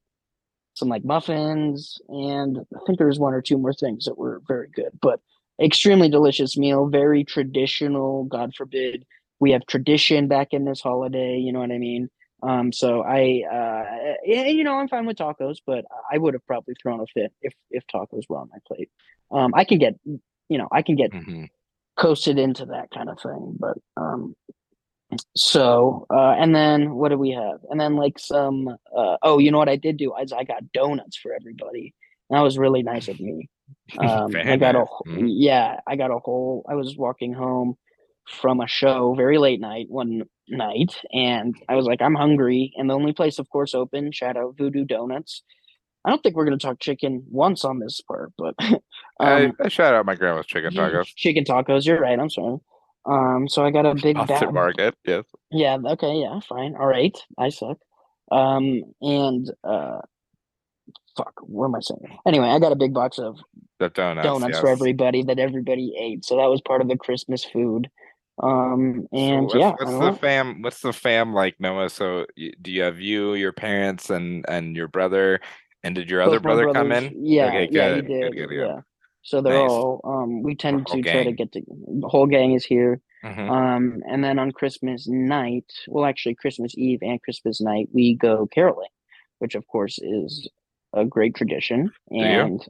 some 0.75 0.89
like 0.89 1.05
muffins 1.05 1.99
and 2.09 2.59
i 2.75 2.79
think 2.87 2.99
there 2.99 3.09
was 3.09 3.19
one 3.19 3.35
or 3.35 3.43
two 3.43 3.59
more 3.59 3.75
things 3.75 4.05
that 4.05 4.17
were 4.17 4.41
very 4.47 4.69
good 4.75 4.91
but 5.01 5.21
extremely 5.61 6.09
delicious 6.09 6.57
meal 6.57 6.87
very 6.87 7.25
traditional 7.25 8.25
god 8.25 8.55
forbid. 8.55 9.05
We 9.41 9.51
have 9.51 9.67
tradition 9.67 10.29
back 10.29 10.53
in 10.53 10.65
this 10.65 10.81
holiday 10.81 11.37
you 11.37 11.53
know 11.53 11.59
what 11.59 11.73
i 11.73 11.79
mean 11.79 12.09
um 12.43 12.73
so 12.73 13.03
i 13.03 13.43
uh 13.51 14.15
you 14.25 14.65
know 14.65 14.77
i'm 14.79 14.89
fine 14.89 15.07
with 15.07 15.17
tacos 15.17 15.59
but 15.67 15.85
i 16.13 16.19
would 16.19 16.35
have 16.35 16.47
probably 16.47 16.75
thrown 16.83 17.01
a 17.01 17.07
fit 17.15 17.33
if 17.41 17.55
if 17.71 17.85
tacos 17.87 18.23
were 18.29 18.39
on 18.39 18.49
my 18.51 18.59
plate 18.67 18.91
um 19.31 19.53
i 19.55 19.65
can 19.65 19.79
get 19.79 19.95
you 20.05 20.59
know 20.59 20.69
i 20.73 20.83
can 20.83 20.97
get 20.97 21.13
Mhm. 21.13 21.49
coasted 21.97 22.39
into 22.39 22.65
that 22.67 22.91
kind 22.91 23.09
of 23.11 23.21
thing. 23.21 23.55
But 23.59 23.77
um 23.97 24.35
so 25.37 26.07
uh 26.11 26.35
and 26.39 26.55
then 26.55 26.95
what 26.95 27.11
do 27.11 27.19
we 27.19 27.31
have? 27.33 27.61
And 27.69 27.79
then 27.79 27.97
like 27.97 28.19
some 28.19 28.69
uh 28.97 29.17
oh 29.23 29.39
you 29.39 29.51
know 29.51 29.59
what 29.59 29.69
I 29.69 29.77
did 29.77 29.99
do 29.99 30.15
is 30.17 30.33
I 30.33 30.45
got 30.45 30.73
donuts 30.73 31.17
for 31.19 31.35
everybody. 31.35 31.95
That 32.31 32.41
was 32.41 32.57
really 32.59 32.83
nice 32.83 33.09
of 33.09 33.21
me. 33.21 33.49
Um 33.99 34.33
I 34.37 34.57
got 34.57 34.75
a 34.75 34.85
Mhm. 35.07 35.27
yeah, 35.29 35.81
I 35.87 35.97
got 35.97 36.11
a 36.11 36.19
whole 36.19 36.65
I 36.69 36.75
was 36.77 36.97
walking 36.97 37.35
home 37.35 37.77
from 38.29 38.61
a 38.61 38.67
show 38.67 39.15
very 39.15 39.39
late 39.39 39.61
night 39.61 39.87
one 39.89 40.23
night 40.49 40.95
and 41.13 41.55
I 41.69 41.75
was 41.75 41.87
like 41.87 42.01
I'm 42.01 42.15
hungry 42.15 42.73
and 42.77 42.89
the 42.89 42.95
only 42.95 43.13
place 43.13 43.39
of 43.39 43.49
course 43.49 43.75
open 43.75 44.13
shout 44.13 44.37
out 44.37 44.57
Voodoo 44.57 44.85
Donuts. 44.85 45.43
I 46.05 46.11
don't 46.11 46.23
think 46.23 46.35
we're 46.35 46.45
going 46.45 46.59
to 46.59 46.67
talk 46.67 46.81
chicken 46.81 47.25
once 47.31 47.65
on 47.65 47.79
this 47.79 48.01
part, 48.01 48.33
but 48.37 48.55
I, 49.21 49.45
um 49.45 49.53
I 49.63 49.69
shout 49.69 49.95
out 49.95 50.05
my 50.05 50.17
grandma's 50.17 50.47
chicken 50.47 50.73
tacos. 50.73 51.07
Chicken 51.15 51.45
tacos. 51.45 51.87
You're 51.87 52.01
right. 52.01 52.19
I'm 52.19 52.31
sorry. 52.31 52.59
Um, 53.05 53.49
so 53.49 53.65
I 53.65 53.71
got 53.71 53.87
a 53.87 53.95
big 53.95 54.17
bag. 54.27 54.53
Market, 54.53 54.95
yes. 55.05 55.25
Yeah. 55.51 55.79
Okay. 55.85 56.21
Yeah. 56.21 56.41
Fine. 56.49 56.75
All 56.79 56.87
right. 56.87 57.17
I 57.39 57.49
suck. 57.49 57.79
Um, 58.31 58.83
and 59.01 59.51
uh, 59.65 60.01
fuck. 61.17 61.35
What 61.43 61.67
am 61.67 61.75
I 61.75 61.81
saying? 61.81 62.19
Anyway, 62.27 62.47
I 62.47 62.59
got 62.59 62.73
a 62.73 62.77
big 62.77 62.95
box 62.95 63.19
of 63.19 63.39
The 63.79 63.89
donuts, 63.89 64.27
donuts 64.27 64.61
for 64.61 64.69
everybody 64.69 65.23
that 65.25 65.39
everybody 65.39 65.95
ate. 65.99 66.25
So 66.25 66.37
that 66.37 66.51
was 66.51 66.61
part 66.61 66.81
of 66.81 66.89
the 66.89 66.97
Christmas 66.97 67.45
food. 67.45 67.89
Um, 68.43 69.07
So 69.13 69.19
and 69.19 69.43
what's, 69.45 69.55
yeah, 69.55 69.71
what's 69.71 69.91
the 69.93 69.99
know. 69.99 70.15
fam? 70.15 70.63
What's 70.63 70.81
the 70.81 70.93
fam 70.93 71.33
like, 71.35 71.61
Noah? 71.61 71.91
So 71.91 72.27
do 72.37 72.71
you 72.71 72.83
have 72.83 73.01
you, 73.01 73.35
your 73.35 73.53
parents, 73.53 74.11
and 74.11 74.45
and 74.49 74.75
your 74.77 74.89
brother, 74.89 75.41
and 75.85 75.95
did 75.95 76.09
your 76.11 76.23
other 76.23 76.41
Both 76.41 76.45
my 76.45 76.55
brother 76.55 76.73
come 76.73 76.93
in? 76.93 77.25
Yeah. 77.25 77.47
Okay, 77.49 77.69
Yeah. 77.71 77.97
He 77.97 78.03
did. 78.03 78.23
good, 78.23 78.37
good, 78.37 78.49
good. 78.49 78.67
Yeah. 78.69 78.81
So 79.23 79.41
they're 79.41 79.53
Nice. 79.53 79.71
all. 79.71 80.01
Um, 80.05 80.43
we 80.43 80.55
tend 80.57 80.87
to 80.89 81.03
try 81.03 81.25
to 81.25 81.33
get 81.33 81.53
to 81.53 81.63
the 81.67 82.09
whole 82.09 82.27
gang 82.27 82.55
is 82.55 82.65
here. 82.65 83.01
Mhm. 83.25 83.49
Um, 83.49 84.03
and 84.09 84.25
then 84.25 84.39
on 84.41 84.51
Christmas 84.51 85.07
night, 85.07 85.73
well, 85.87 86.05
actually 86.05 86.35
Christmas 86.35 86.75
Eve 86.77 86.99
and 87.03 87.23
Christmas 87.23 87.61
night, 87.61 87.89
we 87.93 88.15
go 88.17 88.49
caroling, 88.49 88.89
which 89.39 89.55
of 89.55 89.65
course 89.69 89.99
is 90.03 90.49
a 90.93 91.05
great 91.05 91.37
tradition. 91.37 91.93
And 92.11 92.61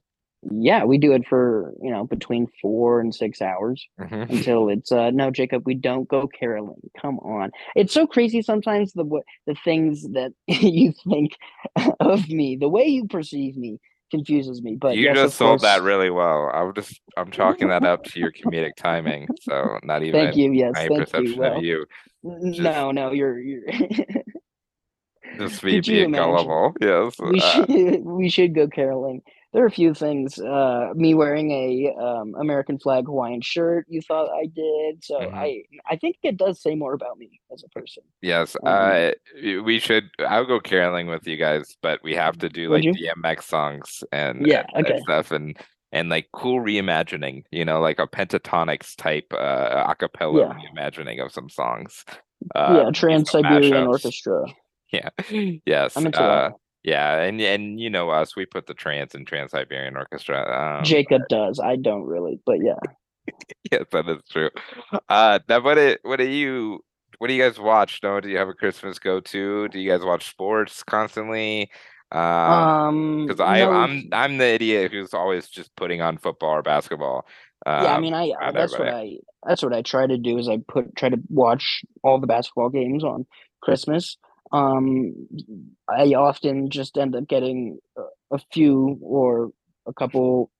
yeah, 0.50 0.84
we 0.84 0.98
do 0.98 1.12
it 1.12 1.26
for, 1.28 1.72
you 1.80 1.90
know, 1.90 2.04
between 2.04 2.48
four 2.60 3.00
and 3.00 3.14
six 3.14 3.40
hours 3.40 3.86
Mhm. 4.00 4.28
until 4.30 4.68
it's 4.68 4.90
uh 4.90 5.10
no, 5.10 5.30
Jacob, 5.30 5.62
we 5.66 5.74
don't 5.74 6.08
go 6.08 6.26
caroling. 6.26 6.80
Come 7.00 7.18
on. 7.20 7.50
It's 7.76 7.92
so 7.94 8.06
crazy 8.06 8.42
sometimes 8.42 8.92
the 8.92 9.04
the 9.46 9.54
things 9.64 10.02
that 10.12 10.32
you 10.48 10.92
think 11.08 11.36
of 12.00 12.28
me, 12.28 12.56
the 12.56 12.68
way 12.68 12.86
you 12.86 13.06
perceive 13.06 13.56
me 13.56 13.78
confuses 14.10 14.60
me. 14.62 14.74
But 14.74 14.96
you 14.96 15.04
yes, 15.04 15.16
just 15.16 15.36
sold 15.38 15.60
that 15.60 15.82
really 15.82 16.10
well. 16.10 16.50
I'm 16.52 16.74
just 16.74 17.00
I'm 17.16 17.30
chalking 17.30 17.68
that 17.68 17.84
up 17.84 18.02
to 18.04 18.18
your 18.20 18.32
comedic 18.32 18.72
timing. 18.76 19.28
So 19.42 19.78
not 19.84 20.02
even 20.06 20.20
Thank 20.24 20.36
you. 20.36 20.52
Yes, 20.52 20.72
my 20.74 20.80
thank 20.88 20.90
you. 20.90 20.96
perception 21.04 21.38
Well, 21.38 21.58
of 21.58 21.64
you. 21.64 21.86
Just- 22.46 22.60
no, 22.60 22.90
no, 22.90 23.12
you're 23.12 23.38
you're 23.38 23.62
Just 25.38 25.62
me 25.64 25.76
you 25.76 25.82
being 25.82 26.04
imagine? 26.06 26.30
gullible. 26.30 26.74
Yes. 26.80 27.14
we 27.18 27.40
uh, 27.40 27.66
should 27.66 28.04
we 28.04 28.28
should 28.28 28.54
go 28.54 28.68
caroling. 28.68 29.22
There 29.52 29.62
are 29.62 29.66
a 29.66 29.70
few 29.70 29.92
things. 29.92 30.38
Uh, 30.38 30.92
me 30.94 31.12
wearing 31.14 31.50
a 31.50 31.94
um, 32.02 32.34
American 32.38 32.78
flag 32.78 33.04
Hawaiian 33.06 33.42
shirt. 33.42 33.84
You 33.88 34.00
thought 34.00 34.30
I 34.30 34.46
did, 34.46 35.04
so 35.04 35.20
Mhm. 35.20 35.34
I 35.34 35.64
I 35.90 35.96
think 35.96 36.16
it 36.22 36.38
does 36.38 36.62
say 36.62 36.74
more 36.74 36.94
about 36.94 37.18
me 37.18 37.40
as 37.52 37.62
a 37.62 37.68
person. 37.68 38.02
Yes, 38.22 38.56
Um, 38.62 38.66
uh, 38.72 39.10
we 39.62 39.78
should. 39.78 40.10
I'll 40.18 40.46
go 40.46 40.58
caroling 40.58 41.06
with 41.06 41.26
you 41.26 41.36
guys, 41.36 41.76
but 41.82 42.02
we 42.02 42.14
have 42.14 42.38
to 42.38 42.48
do 42.48 42.70
like? 42.70 42.82
DMX 42.84 43.42
songs 43.44 44.02
and 44.10 44.46
Yeah, 44.46 44.64
and, 44.74 44.86
and 44.86 45.02
stuff 45.02 45.30
and 45.32 45.58
and 45.92 46.08
like 46.08 46.28
cool 46.32 46.60
reimagining. 46.60 47.44
You 47.50 47.66
know, 47.66 47.80
like 47.80 47.98
a 47.98 48.06
Pentatonix 48.06 48.96
type 48.96 49.26
uh 49.34 49.86
acapella 49.94 50.40
Yeah. 50.48 50.54
reimagining 50.54 51.22
of 51.22 51.30
some 51.30 51.50
songs. 51.50 52.04
yeah, 52.54 52.60
Uh, 52.88 52.90
Trans 52.92 53.30
some 53.30 53.42
Siberian. 53.42 53.86
Orchestra. 53.86 54.46
Yeah. 54.92 55.08
Yes. 55.64 55.96
I'm 55.96 56.04
into 56.06 56.20
uh, 56.20 56.48
that. 56.50 56.52
Yeah, 56.84 57.20
and 57.20 57.40
and 57.40 57.80
you 57.80 57.90
know 57.90 58.10
us, 58.10 58.36
we 58.36 58.46
put 58.46 58.66
the 58.66 58.74
trance 58.74 59.14
and 59.14 59.26
Trans 59.26 59.52
Siberian 59.52 59.96
Orchestra. 59.96 60.78
Um, 60.78 60.84
Jacob 60.84 61.22
does. 61.28 61.60
I 61.60 61.76
don't 61.76 62.04
really, 62.04 62.40
but 62.44 62.58
yeah. 62.62 62.78
yes, 63.72 63.84
that 63.92 64.08
is 64.08 64.22
true. 64.30 64.50
Uh, 65.08 65.38
now 65.48 65.60
what 65.60 65.78
it, 65.78 66.00
what 66.02 66.16
do 66.16 66.24
you 66.28 66.80
what 67.18 67.28
do 67.28 67.34
you 67.34 67.42
guys 67.42 67.58
watch? 67.58 68.00
No, 68.02 68.20
do 68.20 68.28
you 68.28 68.38
have 68.38 68.48
a 68.48 68.54
Christmas 68.54 68.98
go 68.98 69.20
to? 69.20 69.68
Do 69.68 69.78
you 69.78 69.90
guys 69.90 70.04
watch 70.04 70.28
sports 70.28 70.82
constantly? 70.82 71.70
Um, 72.10 72.20
Um, 72.20 73.26
because 73.26 73.40
I 73.40 73.60
no, 73.60 73.70
I'm 73.70 74.08
I'm 74.12 74.38
the 74.38 74.46
idiot 74.46 74.92
who's 74.92 75.14
always 75.14 75.48
just 75.48 75.74
putting 75.76 76.00
on 76.02 76.18
football 76.18 76.50
or 76.50 76.62
basketball. 76.62 77.26
yeah, 77.64 77.72
I 77.86 77.94
Um, 77.96 78.02
mean, 78.02 78.12
I 78.14 78.32
that's 78.52 78.72
what. 78.76 78.88
I 78.88 79.18
that's 79.46 79.62
what 79.62 79.72
I 79.72 79.82
try 79.82 80.06
to 80.06 80.18
do 80.18 80.38
is 80.38 80.48
I 80.48 80.58
put 80.66 80.94
try 80.96 81.08
to 81.08 81.18
watch 81.28 81.82
all 82.02 82.20
the 82.20 82.26
basketball 82.26 82.68
games 82.70 83.04
on 83.04 83.26
Christmas. 83.62 84.18
Um, 84.52 85.28
I 85.88 86.14
often 86.14 86.70
just 86.70 86.98
end 86.98 87.16
up 87.16 87.26
getting 87.26 87.78
a, 88.30 88.38
few 88.52 88.98
or 89.02 89.50
a 89.86 89.92
couple 89.92 90.50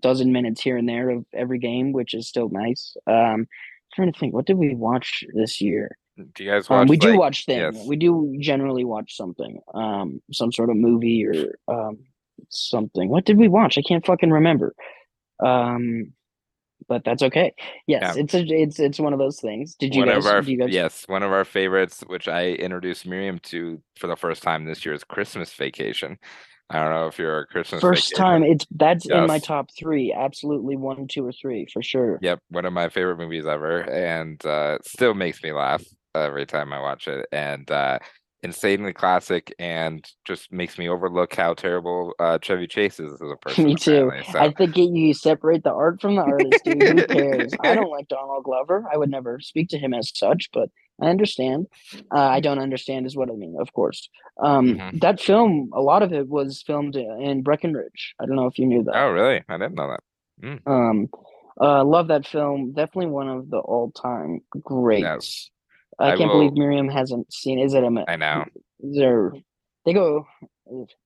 dozen 0.00 0.32
minutes 0.32 0.60
here 0.60 0.76
and 0.76 0.88
there 0.88 1.10
of 1.10 1.24
every 1.34 1.58
game, 1.58 1.92
which 1.92 2.14
is 2.14 2.28
still 2.28 2.48
nice. 2.48 2.96
Um, 3.06 3.46
trying 3.94 4.12
to 4.12 4.18
think, 4.18 4.34
what 4.34 4.46
did 4.46 4.56
we 4.56 4.74
watch 4.74 5.24
this 5.34 5.60
year? 5.60 5.96
Do 6.34 6.44
you 6.44 6.50
guys 6.50 6.70
Um, 6.70 6.78
watch 6.78 6.88
we 6.88 6.96
do 6.96 7.18
watch 7.18 7.44
things. 7.44 7.76
yes. 7.76 7.86
We 7.86 7.96
do 7.96 8.36
generally 8.40 8.84
watch 8.84 9.16
something. 9.16 9.60
Um, 9.74 10.22
some 10.32 10.52
sort 10.52 10.70
of 10.70 10.76
movie 10.76 11.26
or 11.26 11.58
um 11.68 11.98
something. 12.50 13.08
What 13.08 13.24
did 13.24 13.36
we 13.36 13.48
watch? 13.48 13.78
I 13.78 13.82
can't 13.82 14.04
fucking 14.06 14.30
remember. 14.30 14.74
Um, 15.44 16.12
but 16.88 17.04
that's 17.04 17.22
okay. 17.22 17.54
Yes, 17.86 18.16
Yeah. 18.16 18.22
it's 18.22 18.34
a 18.34 18.44
it's 18.46 18.78
it's 18.78 18.98
one 18.98 19.12
of 19.12 19.18
those 19.18 19.40
things. 19.40 19.74
Did 19.74 19.94
you 19.94 20.00
one 20.00 20.08
guys 20.08 20.18
of 20.18 20.26
our 20.26 20.42
you 20.42 20.58
guys 20.58 20.70
yes, 20.70 21.04
one 21.06 21.22
of 21.22 21.32
our 21.32 21.44
favorites, 21.44 22.02
which 22.06 22.28
I 22.28 22.50
introduced 22.50 23.06
Miriam 23.06 23.38
to 23.44 23.80
for 23.96 24.06
the 24.06 24.16
first 24.16 24.42
time 24.42 24.64
this 24.64 24.84
year 24.84 24.94
is 24.94 25.04
Christmas 25.04 25.52
Vacation. 25.52 26.18
I 26.70 26.80
don't 26.80 26.90
know 26.90 27.06
if 27.06 27.18
you're 27.18 27.40
a 27.40 27.46
Christmas 27.46 27.82
first 27.82 28.10
Vacation. 28.10 28.24
time 28.24 28.42
it's 28.42 28.66
that's 28.70 29.06
in 29.06 29.26
my 29.26 29.38
top 29.38 29.68
three. 29.78 30.12
Absolutely 30.12 30.76
one, 30.76 31.06
two, 31.06 31.26
or 31.26 31.32
three 31.32 31.66
for 31.72 31.82
sure. 31.82 32.18
Yep, 32.22 32.40
one 32.48 32.64
of 32.64 32.72
my 32.72 32.88
favorite 32.88 33.18
movies 33.18 33.46
ever, 33.46 33.80
and 33.80 34.44
uh, 34.46 34.78
still 34.84 35.14
makes 35.14 35.42
me 35.42 35.52
laugh 35.52 35.84
every 36.14 36.46
time 36.46 36.72
I 36.72 36.80
watch 36.80 37.06
it. 37.06 37.26
And 37.32 37.70
uh, 37.70 37.98
insanely 38.44 38.92
classic, 38.92 39.52
and 39.58 40.06
just 40.24 40.52
makes 40.52 40.78
me 40.78 40.88
overlook 40.88 41.34
how 41.34 41.54
terrible 41.54 42.14
uh, 42.20 42.38
Chevy 42.40 42.66
Chase 42.66 43.00
is 43.00 43.12
as 43.14 43.20
a 43.20 43.36
person. 43.40 43.64
Me 43.64 43.74
too. 43.74 44.12
So 44.30 44.38
I 44.38 44.52
think 44.52 44.76
it, 44.78 44.90
you 44.90 45.14
separate 45.14 45.64
the 45.64 45.72
art 45.72 46.00
from 46.00 46.16
the 46.16 46.22
artist, 46.22 46.64
dude. 46.64 46.82
Who 46.88 47.02
cares? 47.04 47.52
I 47.60 47.74
don't 47.74 47.90
like 47.90 48.08
Donald 48.08 48.44
Glover. 48.44 48.84
I 48.92 48.96
would 48.96 49.10
never 49.10 49.40
speak 49.40 49.70
to 49.70 49.78
him 49.78 49.92
as 49.94 50.12
such, 50.14 50.50
but 50.52 50.68
I 51.00 51.06
understand. 51.06 51.66
Uh, 52.14 52.18
I 52.18 52.38
don't 52.38 52.60
understand 52.60 53.06
is 53.06 53.16
what 53.16 53.28
I 53.30 53.32
mean, 53.32 53.56
of 53.58 53.72
course. 53.72 54.08
Um, 54.40 54.76
Mhm. 54.78 55.00
that 55.00 55.20
film, 55.20 55.70
a 55.72 55.80
lot 55.80 56.02
of 56.02 56.12
it 56.12 56.28
was 56.28 56.62
filmed 56.62 56.94
in 56.94 57.42
Breckenridge. 57.42 58.14
I 58.20 58.26
don't 58.26 58.36
know 58.36 58.46
if 58.46 58.58
you 58.58 58.66
knew 58.66 58.84
that. 58.84 58.94
oh, 58.96 59.10
really? 59.10 59.42
I 59.48 59.58
didn't 59.58 59.74
know 59.74 59.88
that. 59.88 60.60
Um, 60.66 61.08
uh, 61.60 61.84
love 61.84 62.08
that 62.08 62.26
film. 62.26 62.72
Definitely 62.72 63.06
one 63.10 63.28
of 63.28 63.48
the 63.48 63.58
all-time 63.58 64.40
greats. 64.60 65.02
Yes, 65.02 65.50
I 65.98 66.12
I 66.12 66.16
can't 66.16 66.30
will- 66.30 66.40
believe 66.40 66.52
Miriam 66.54 66.88
hasn't 66.88 67.32
seen. 67.32 67.58
Is 67.58 67.74
it 67.74 67.84
a? 67.84 68.04
I 68.08 68.16
know. 68.16 68.44
Is 68.80 68.96
there? 68.96 69.32
They 69.84 69.92
go. 69.92 70.26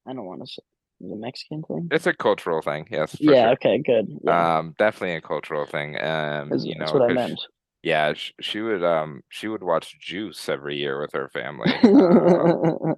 I 0.06 0.12
don't 0.12 0.24
want 0.24 0.40
to 0.40 0.46
say 0.46 0.62
the 1.00 1.16
Mexican 1.16 1.62
thing. 1.62 1.88
It's 1.90 2.06
a 2.06 2.12
cultural 2.12 2.62
thing. 2.62 2.86
Yes. 2.90 3.16
Yeah. 3.20 3.32
Sure. 3.32 3.48
Okay. 3.52 3.78
Good. 3.78 4.18
Yeah. 4.24 4.58
Um, 4.58 4.74
definitely 4.78 5.16
a 5.16 5.20
cultural 5.20 5.66
thing. 5.66 6.00
Um, 6.00 6.52
you 6.58 6.74
know, 6.74 6.80
that's 6.80 6.92
what 6.92 7.10
I 7.10 7.12
meant. 7.14 7.40
Yeah, 7.82 8.12
sh- 8.14 8.32
she 8.40 8.60
would 8.60 8.82
um 8.82 9.22
she 9.28 9.46
would 9.46 9.62
watch 9.62 9.98
Juice 10.00 10.48
every 10.48 10.76
year 10.76 11.00
with 11.00 11.12
her 11.12 11.28
family. 11.28 11.72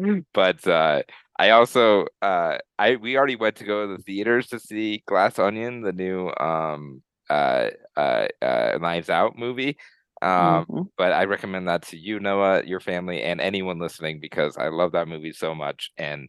Um, 0.00 0.20
but 0.34 0.66
uh 0.66 1.02
I 1.38 1.50
also 1.50 2.06
uh 2.20 2.58
I 2.78 2.96
we 2.96 3.16
already 3.16 3.36
went 3.36 3.56
to 3.56 3.64
go 3.64 3.86
to 3.86 3.96
the 3.96 4.02
theaters 4.02 4.48
to 4.48 4.58
see 4.58 5.02
Glass 5.06 5.38
Onion, 5.38 5.82
the 5.82 5.92
new 5.92 6.30
um 6.38 7.02
uh 7.28 7.68
uh, 7.96 8.26
uh 8.42 8.78
Knives 8.80 9.08
Out 9.10 9.38
movie. 9.38 9.76
Um 10.22 10.66
Mhm. 10.66 10.88
but 10.98 11.12
I 11.12 11.24
recommend 11.24 11.68
that 11.68 11.82
to 11.88 11.96
you, 11.96 12.20
Noah, 12.20 12.62
your 12.64 12.80
family, 12.80 13.22
and 13.22 13.40
anyone 13.40 13.78
listening 13.80 14.20
because 14.20 14.56
I 14.58 14.68
love 14.68 14.92
that 14.92 15.08
movie 15.08 15.32
so 15.32 15.54
much 15.54 15.90
and 15.96 16.28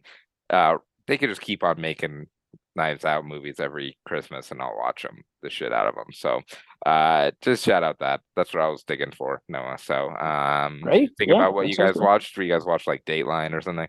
uh 0.50 0.76
they 1.06 1.18
could 1.18 1.28
just 1.30 1.40
keep 1.42 1.62
on 1.62 1.80
making 1.80 2.26
Knives 2.74 3.04
Out 3.04 3.24
movies 3.26 3.60
every 3.60 3.98
Christmas 4.06 4.50
and 4.50 4.62
I'll 4.62 4.76
watch 4.76 5.02
them 5.02 5.22
the 5.42 5.50
shit 5.50 5.72
out 5.72 5.88
of 5.88 5.94
them. 5.94 6.12
So 6.12 6.40
uh 6.86 7.32
just 7.42 7.64
shout 7.64 7.82
out 7.82 7.98
that 8.00 8.20
that's 8.36 8.54
what 8.54 8.62
I 8.62 8.68
was 8.68 8.84
digging 8.84 9.12
for, 9.12 9.42
Noah. 9.48 9.76
So 9.78 10.08
um 10.10 10.82
Great. 10.82 11.10
think 11.18 11.30
Yeah, 11.30 11.36
about 11.38 11.54
what 11.54 11.68
you 11.68 11.76
guys 11.76 11.94
good. 11.94 12.02
watched. 12.02 12.34
Do 12.34 12.42
you 12.42 12.52
guys 12.52 12.64
watch 12.64 12.86
like 12.86 13.04
Dateline 13.04 13.52
or 13.52 13.60
something? 13.60 13.88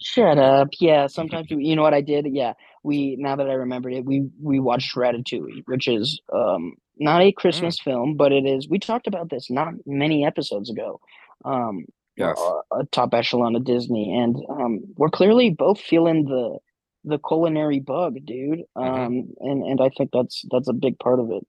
Shut 0.00 0.38
up. 0.38 0.68
Yeah. 0.80 1.06
Sometimes 1.06 1.48
we, 1.50 1.64
you 1.64 1.76
know 1.76 1.82
what 1.82 1.94
I 1.94 2.00
did? 2.00 2.26
Yeah. 2.32 2.54
We 2.82 3.16
now 3.18 3.36
that 3.36 3.48
I 3.48 3.54
remembered 3.54 3.92
it, 3.94 4.04
we 4.04 4.28
we 4.40 4.60
watched 4.60 4.94
Ratatouille, 4.94 5.62
which 5.66 5.88
is 5.88 6.20
um 6.32 6.74
not 6.98 7.22
a 7.22 7.32
Christmas 7.32 7.78
film, 7.80 8.16
but 8.16 8.32
it 8.32 8.44
is. 8.46 8.68
We 8.68 8.78
talked 8.78 9.06
about 9.06 9.30
this 9.30 9.50
not 9.50 9.74
many 9.86 10.24
episodes 10.24 10.70
ago. 10.70 11.00
Um, 11.44 11.86
Yes. 12.16 12.36
uh, 12.36 12.80
a 12.80 12.84
top 12.86 13.14
echelon 13.14 13.54
of 13.54 13.64
Disney, 13.64 14.12
and 14.12 14.34
um, 14.50 14.80
we're 14.96 15.08
clearly 15.08 15.50
both 15.50 15.80
feeling 15.80 16.24
the 16.24 16.58
the 17.04 17.18
culinary 17.20 17.78
bug, 17.78 18.16
dude. 18.24 18.64
Um, 18.74 18.84
Mhm. 18.84 19.28
and 19.38 19.62
and 19.62 19.80
I 19.80 19.88
think 19.90 20.10
that's 20.12 20.44
that's 20.50 20.68
a 20.68 20.72
big 20.72 20.98
part 20.98 21.20
of 21.20 21.30
it. 21.30 21.46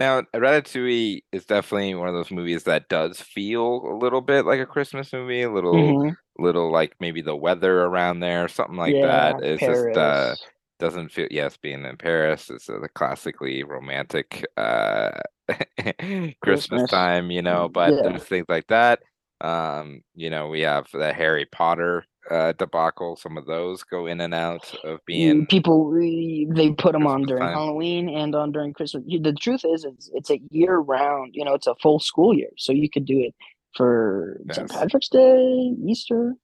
Now, 0.00 0.22
Ratatouille 0.34 1.24
is 1.32 1.46
definitely 1.46 1.94
one 1.94 2.08
of 2.08 2.14
those 2.14 2.30
movies 2.32 2.64
that 2.64 2.88
does 2.88 3.20
feel 3.20 3.86
a 3.86 3.96
little 3.98 4.22
bit 4.22 4.46
like 4.46 4.60
a 4.60 4.66
Christmas 4.66 5.12
movie, 5.12 5.42
a 5.42 5.52
little 5.52 5.98
Mhm. 5.98 6.16
little 6.38 6.72
like 6.72 6.94
maybe 7.00 7.22
the 7.22 7.36
weather 7.36 7.82
around 7.82 8.20
there, 8.20 8.44
or 8.44 8.48
something 8.48 8.76
like 8.78 9.00
yeah, 9.00 9.00
that. 9.02 9.40
It's 9.40 9.64
just 9.66 9.96
uh 9.96 10.36
doesn't 10.80 11.10
feel 11.12 11.28
yes, 11.30 11.56
being 11.58 11.84
in 11.84 11.96
Paris 11.98 12.50
is 12.50 12.68
a 12.70 12.88
classically 12.88 13.62
romantic 13.64 14.46
uh 14.56 15.12
Christmas 16.42 16.82
Christmas. 16.82 16.90
time, 16.90 17.30
you 17.30 17.42
know, 17.42 17.68
but 17.68 17.96
Yeah. 17.96 18.02
there's 18.02 18.24
things 18.24 18.46
like 18.48 18.66
that. 18.68 19.00
Um, 19.42 20.02
you 20.14 20.30
know, 20.30 20.48
we 20.48 20.60
have 20.62 20.88
the 20.92 21.12
Harry 21.12 21.46
Potter 21.46 22.04
uh 22.30 22.52
debacle, 22.52 23.16
some 23.16 23.36
of 23.36 23.46
those 23.46 23.82
go 23.82 24.06
in 24.06 24.20
and 24.20 24.34
out 24.34 24.74
of 24.84 25.00
being 25.06 25.46
people 25.46 25.92
they 25.92 26.72
put 26.72 26.92
them 26.92 27.06
on 27.06 27.22
during 27.22 27.42
time. 27.42 27.54
Halloween 27.54 28.08
and 28.08 28.34
on 28.34 28.52
during 28.52 28.72
Christmas. 28.72 29.04
The 29.06 29.32
truth 29.32 29.64
is, 29.64 29.84
it's 29.84 30.10
it's 30.12 30.30
a 30.30 30.40
year 30.50 30.76
round. 30.76 31.34
You 31.34 31.44
know, 31.44 31.54
it's 31.54 31.66
a 31.66 31.74
full 31.76 32.00
school 32.00 32.34
year, 32.34 32.50
so 32.56 32.72
you 32.72 32.90
could 32.90 33.04
do 33.04 33.20
it 33.20 33.34
for 33.76 34.40
St. 34.50 34.70
Patrick's 34.70 35.08
Day, 35.08 35.74
Easter. 35.86 36.34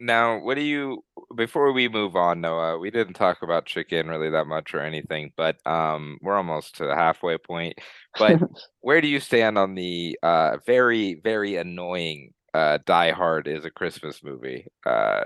Now, 0.00 0.40
what 0.40 0.56
do 0.56 0.62
you 0.62 1.04
before 1.36 1.72
we 1.72 1.88
move 1.88 2.16
on, 2.16 2.40
Noah, 2.40 2.78
we 2.78 2.90
didn't 2.90 3.14
talk 3.14 3.42
about 3.42 3.66
chicken 3.66 4.08
really 4.08 4.30
that 4.30 4.46
much 4.46 4.74
or 4.74 4.80
anything, 4.80 5.32
but 5.36 5.64
um 5.66 6.18
we're 6.20 6.36
almost 6.36 6.76
to 6.76 6.86
the 6.86 6.96
halfway 6.96 7.38
point. 7.38 7.78
But 8.18 8.40
where 8.80 9.00
do 9.00 9.06
you 9.06 9.20
stand 9.20 9.58
on 9.58 9.76
the 9.76 10.18
uh 10.22 10.56
very, 10.66 11.20
very 11.22 11.56
annoying 11.56 12.32
uh 12.54 12.78
Die 12.84 13.10
Hard 13.12 13.48
is 13.48 13.64
a 13.64 13.70
Christmas 13.70 14.22
movie 14.22 14.66
uh 14.86 15.24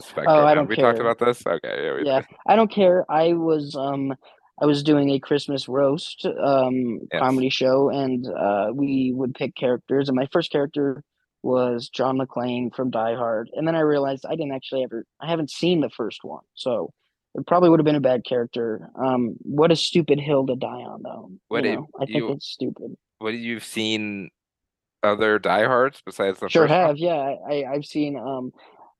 spectrum? 0.00 0.26
Oh, 0.28 0.44
I 0.44 0.54
don't 0.54 0.68
we 0.68 0.76
talked 0.76 0.98
about 0.98 1.18
this? 1.18 1.42
Okay, 1.46 2.02
yeah, 2.04 2.04
yeah, 2.04 2.20
I 2.46 2.56
don't 2.56 2.70
care. 2.70 3.04
I 3.10 3.32
was 3.34 3.74
um 3.76 4.14
I 4.60 4.66
was 4.66 4.82
doing 4.82 5.10
a 5.10 5.18
Christmas 5.20 5.68
roast 5.68 6.26
um 6.26 7.00
Yes. 7.12 7.20
comedy 7.20 7.50
show, 7.50 7.88
and 7.90 8.26
uh 8.28 8.70
we 8.74 9.12
would 9.14 9.34
pick 9.34 9.54
characters, 9.54 10.08
and 10.08 10.16
my 10.16 10.28
first 10.32 10.50
character 10.50 11.02
was 11.42 11.88
John 11.88 12.18
McClane 12.18 12.74
from 12.74 12.90
Die 12.90 13.14
Hard, 13.14 13.48
and 13.54 13.66
then 13.68 13.76
I 13.76 13.80
realized 13.80 14.24
I 14.26 14.34
didn't 14.36 14.52
actually 14.52 14.82
ever 14.84 15.04
I 15.20 15.28
haven't 15.30 15.50
seen 15.50 15.80
the 15.80 15.90
first 15.90 16.20
one, 16.24 16.42
so. 16.54 16.92
It 17.38 17.46
probably 17.46 17.68
would 17.68 17.78
have 17.80 17.84
been 17.84 17.96
a 17.96 18.00
bad 18.00 18.24
character. 18.24 18.88
Um, 18.98 19.34
what 19.42 19.70
a 19.70 19.76
stupid 19.76 20.18
hill 20.18 20.46
to 20.46 20.56
die 20.56 20.68
on, 20.68 21.02
though. 21.02 21.30
What 21.48 21.64
you 21.64 21.76
know, 21.76 21.86
I 22.00 22.06
think 22.06 22.16
you- 22.16 22.32
it's 22.32 22.46
stupid. 22.46 22.96
What 23.18 23.34
you've 23.34 23.62
seen 23.62 24.30
other 25.06 25.38
Die 25.38 25.64
Hards 25.64 26.02
besides 26.04 26.40
the 26.40 26.48
Sure 26.48 26.64
first 26.68 26.72
one? 26.72 26.80
have, 26.88 26.98
yeah. 26.98 27.34
I 27.48 27.64
I've 27.64 27.84
seen 27.86 28.18
um 28.18 28.52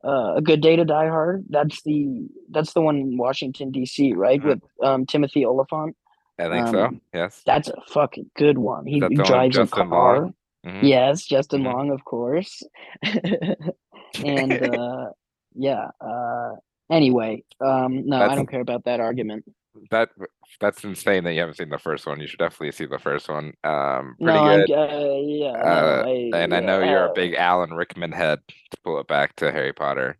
uh, 0.05 0.35
a 0.37 0.43
good 0.43 0.61
day 0.61 0.77
to 0.77 0.85
die 0.85 1.09
hard. 1.09 1.45
That's 1.49 1.83
the 1.83 2.29
that's 2.51 2.73
the 2.75 2.81
one 2.81 2.97
in 2.97 3.17
Washington 3.19 3.71
D.C. 3.73 4.13
right 4.15 4.41
Mhm. 4.41 4.45
with 4.47 4.63
um 4.83 5.07
Timothy 5.07 5.45
Olyphant. 5.45 5.97
I 6.39 6.49
think 6.49 6.69
so. 6.69 6.85
um, 6.87 7.01
Yes. 7.15 7.43
That's 7.47 7.69
a 7.69 7.81
fucking 7.89 8.31
good 8.37 8.59
one. 8.59 8.87
He, 8.87 9.01
that 9.01 9.11
he 9.11 9.17
one 9.17 9.27
drives 9.27 9.57
a 9.57 9.67
car. 9.67 10.31
Mhm. 10.67 10.83
Yes, 10.83 11.25
Justin 11.27 11.63
Mhm. 11.63 11.73
Long, 11.73 11.91
of 11.91 12.05
course. 12.05 12.63
and 13.03 14.63
uh, 14.63 15.11
yeah. 15.55 15.89
Uh, 16.01 16.57
anyway, 16.91 17.43
um, 17.61 18.07
no, 18.07 18.23
I 18.23 18.35
don't 18.35 18.49
care 18.51 18.61
about 18.61 18.85
that 18.85 19.01
argument. 19.01 19.45
That 19.91 20.11
that's 20.61 20.85
insane 20.85 21.25
that 21.25 21.33
you 21.35 21.41
haven't 21.41 21.57
seen 21.57 21.69
the 21.69 21.79
first 21.79 22.07
one. 22.07 22.21
You 22.21 22.27
should 22.27 22.39
definitely 22.39 22.73
see 22.73 22.87
the 22.87 22.99
first 22.99 23.29
one. 23.29 23.53
Um 23.65 24.17
pretty 24.21 24.39
no, 24.39 24.67
good. 24.67 24.73
I'm, 24.73 24.89
uh, 24.91 25.15
yeah, 25.21 25.53
no, 25.53 25.59
Uh, 25.59 26.05
I, 26.07 26.31
And 26.39 26.55
I 26.55 26.61
know 26.61 26.83
you're 26.83 27.09
uh, 27.09 27.11
a 27.11 27.15
big 27.15 27.35
Alan 27.35 27.75
Rickman 27.75 28.13
head 28.13 28.41
to 28.49 28.77
pull 28.85 29.01
it 29.01 29.07
back 29.09 29.37
to 29.37 29.53
Harry 29.53 29.73
Potter. 29.73 30.19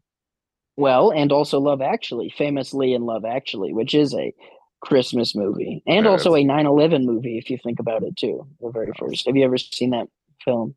Well, 0.77 1.11
and 1.11 1.33
also 1.33 1.59
Love 1.59 1.81
Actually, 1.81 2.29
famously 2.37 2.93
in 2.93 3.03
Love 3.07 3.25
Actually, 3.25 3.73
which 3.73 3.95
is 3.95 4.15
a 4.15 4.35
Christmas 4.83 5.35
movie, 5.35 5.83
and 5.87 6.07
also 6.07 6.35
a 6.35 6.45
9/11 6.45 7.05
movie, 7.07 7.39
if 7.39 7.49
you 7.49 7.57
think 7.63 7.81
about 7.81 8.03
it 8.03 8.15
too. 8.17 8.47
The 8.61 8.71
very 8.71 8.93
first. 8.99 9.27
Have 9.27 9.35
you 9.37 9.45
ever 9.45 9.57
seen 9.57 9.91
that 9.91 10.07
film? 10.45 10.75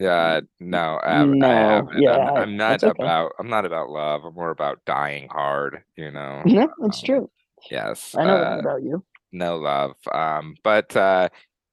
Yeah, 0.00 0.40
no, 0.58 0.98
I, 1.02 1.12
haven't- 1.18 1.38
No, 1.38 1.46
I 1.48 1.52
haven't. 1.54 2.02
yeah, 2.02 2.16
I'm, 2.16 2.36
I'm 2.42 2.56
not 2.56 2.82
okay. 2.82 2.90
about 3.02 3.32
I'm 3.38 3.48
not 3.48 3.64
about 3.66 3.88
love. 3.90 4.24
I'm 4.24 4.34
more 4.34 4.50
about 4.50 4.84
dying 4.84 5.28
hard, 5.30 5.84
you 5.96 6.10
know. 6.10 6.42
No, 6.44 6.68
it's 6.82 6.98
Um, 7.00 7.04
true. 7.06 7.30
Yes. 7.70 8.14
I 8.16 8.24
know 8.24 8.36
uh, 8.36 8.58
about 8.60 8.82
you. 8.82 9.04
no 9.32 9.56
love. 9.58 9.96
Um, 10.12 10.54
but 10.62 10.94
uh 10.96 11.28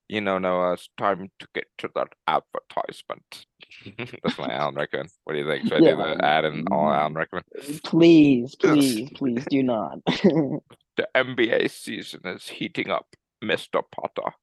you 0.10 0.22
know, 0.22 0.38
Noah, 0.38 0.74
it's 0.74 0.90
time 0.98 1.30
to 1.40 1.48
get 1.54 1.66
to 1.80 1.90
that 1.96 2.08
advertisement. 2.28 3.46
That's 4.24 4.38
my 4.38 4.54
Alan 4.54 4.76
Rickman. 4.76 5.08
What 5.26 5.34
do 5.34 5.40
you 5.40 5.48
think? 5.48 5.64
Should 5.66 5.74
I 5.74 5.80
do 5.80 5.98
the 5.98 6.26
ad 6.26 6.46
and 6.46 6.68
all 6.72 6.90
Alan 6.90 7.14
Rickman? 7.14 7.44
Please, 7.84 8.56
please, 8.60 9.10
please 9.12 9.46
do 9.50 9.64
not. 9.64 10.00
The 10.98 11.08
NBA 11.14 11.70
season 11.70 12.22
is 12.26 12.48
heating 12.50 12.90
up, 12.90 13.06
Mr. 13.44 13.84
Potter. 13.92 14.34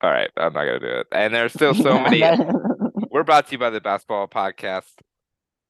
All 0.00 0.10
right, 0.10 0.30
I'm 0.36 0.52
not 0.52 0.64
gonna 0.64 0.78
do 0.78 0.86
it. 0.86 1.08
And 1.10 1.34
there's 1.34 1.52
still 1.52 1.74
so 1.74 1.98
many. 1.98 2.22
We're 3.10 3.24
brought 3.24 3.46
to 3.48 3.52
you 3.52 3.58
by 3.58 3.70
the 3.70 3.80
Basketball 3.80 4.28
Podcast 4.28 4.92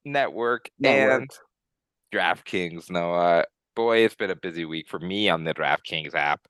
Network, 0.05 0.69
Network. 0.77 1.21
and 1.21 1.31
DraftKings. 2.13 2.91
Noah, 2.91 3.45
boy, 3.79 3.99
it's 3.99 4.15
been 4.15 4.29
a 4.29 4.35
busy 4.35 4.65
week 4.65 4.89
for 4.89 4.99
me 4.99 5.29
on 5.29 5.45
the 5.45 5.53
DraftKings 5.53 6.13
app. 6.13 6.41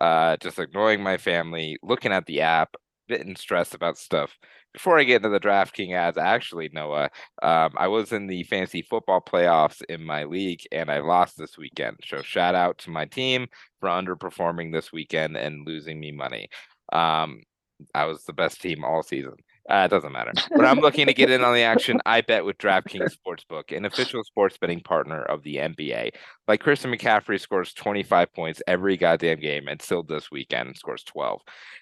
Uh, 0.00 0.36
just 0.36 0.56
ignoring 0.60 1.02
my 1.02 1.16
family, 1.16 1.76
looking 1.82 2.12
at 2.12 2.26
the 2.26 2.40
app, 2.42 2.76
getting 3.08 3.34
stressed 3.34 3.74
about 3.74 3.98
stuff. 3.98 4.38
Before 4.72 4.96
I 4.96 5.02
get 5.02 5.16
into 5.16 5.30
the 5.30 5.40
DraftKings 5.40 5.92
ads, 5.92 6.16
actually, 6.16 6.70
Noah, 6.72 7.10
um, 7.42 7.72
I 7.76 7.88
was 7.88 8.12
in 8.12 8.28
the 8.28 8.44
fantasy 8.44 8.82
football 8.82 9.20
playoffs 9.20 9.82
in 9.88 10.04
my 10.04 10.22
league, 10.22 10.60
and 10.70 10.88
I 10.88 11.00
lost 11.00 11.36
this 11.36 11.58
weekend. 11.58 11.96
So 12.06 12.22
shout 12.22 12.54
out 12.54 12.78
to 12.78 12.90
my 12.90 13.06
team 13.06 13.48
for 13.80 13.88
underperforming 13.88 14.72
this 14.72 14.92
weekend 14.92 15.36
and 15.36 15.66
losing 15.66 15.98
me 15.98 16.12
money. 16.12 16.48
Um, 16.92 17.42
I 17.96 18.04
was 18.04 18.22
the 18.22 18.32
best 18.32 18.60
team 18.62 18.84
all 18.84 19.02
season. 19.02 19.34
Uh, 19.68 19.82
it 19.84 19.88
doesn't 19.90 20.12
matter. 20.12 20.32
But 20.54 20.64
I'm 20.64 20.78
looking 20.78 21.06
to 21.06 21.14
get 21.14 21.30
in 21.30 21.42
on 21.42 21.52
the 21.54 21.62
action. 21.62 22.00
I 22.06 22.20
bet 22.20 22.44
with 22.44 22.58
DraftKings 22.58 23.16
Sportsbook, 23.16 23.76
an 23.76 23.84
official 23.84 24.22
sports 24.22 24.56
betting 24.58 24.80
partner 24.80 25.22
of 25.22 25.42
the 25.42 25.56
NBA. 25.56 26.10
Like 26.46 26.60
Christian 26.60 26.92
McCaffrey 26.92 27.40
scores 27.40 27.72
25 27.72 28.32
points 28.32 28.62
every 28.68 28.96
goddamn 28.96 29.40
game, 29.40 29.66
and 29.66 29.82
still 29.82 30.04
this 30.04 30.30
weekend 30.30 30.76
scores 30.76 31.02
12. 31.02 31.40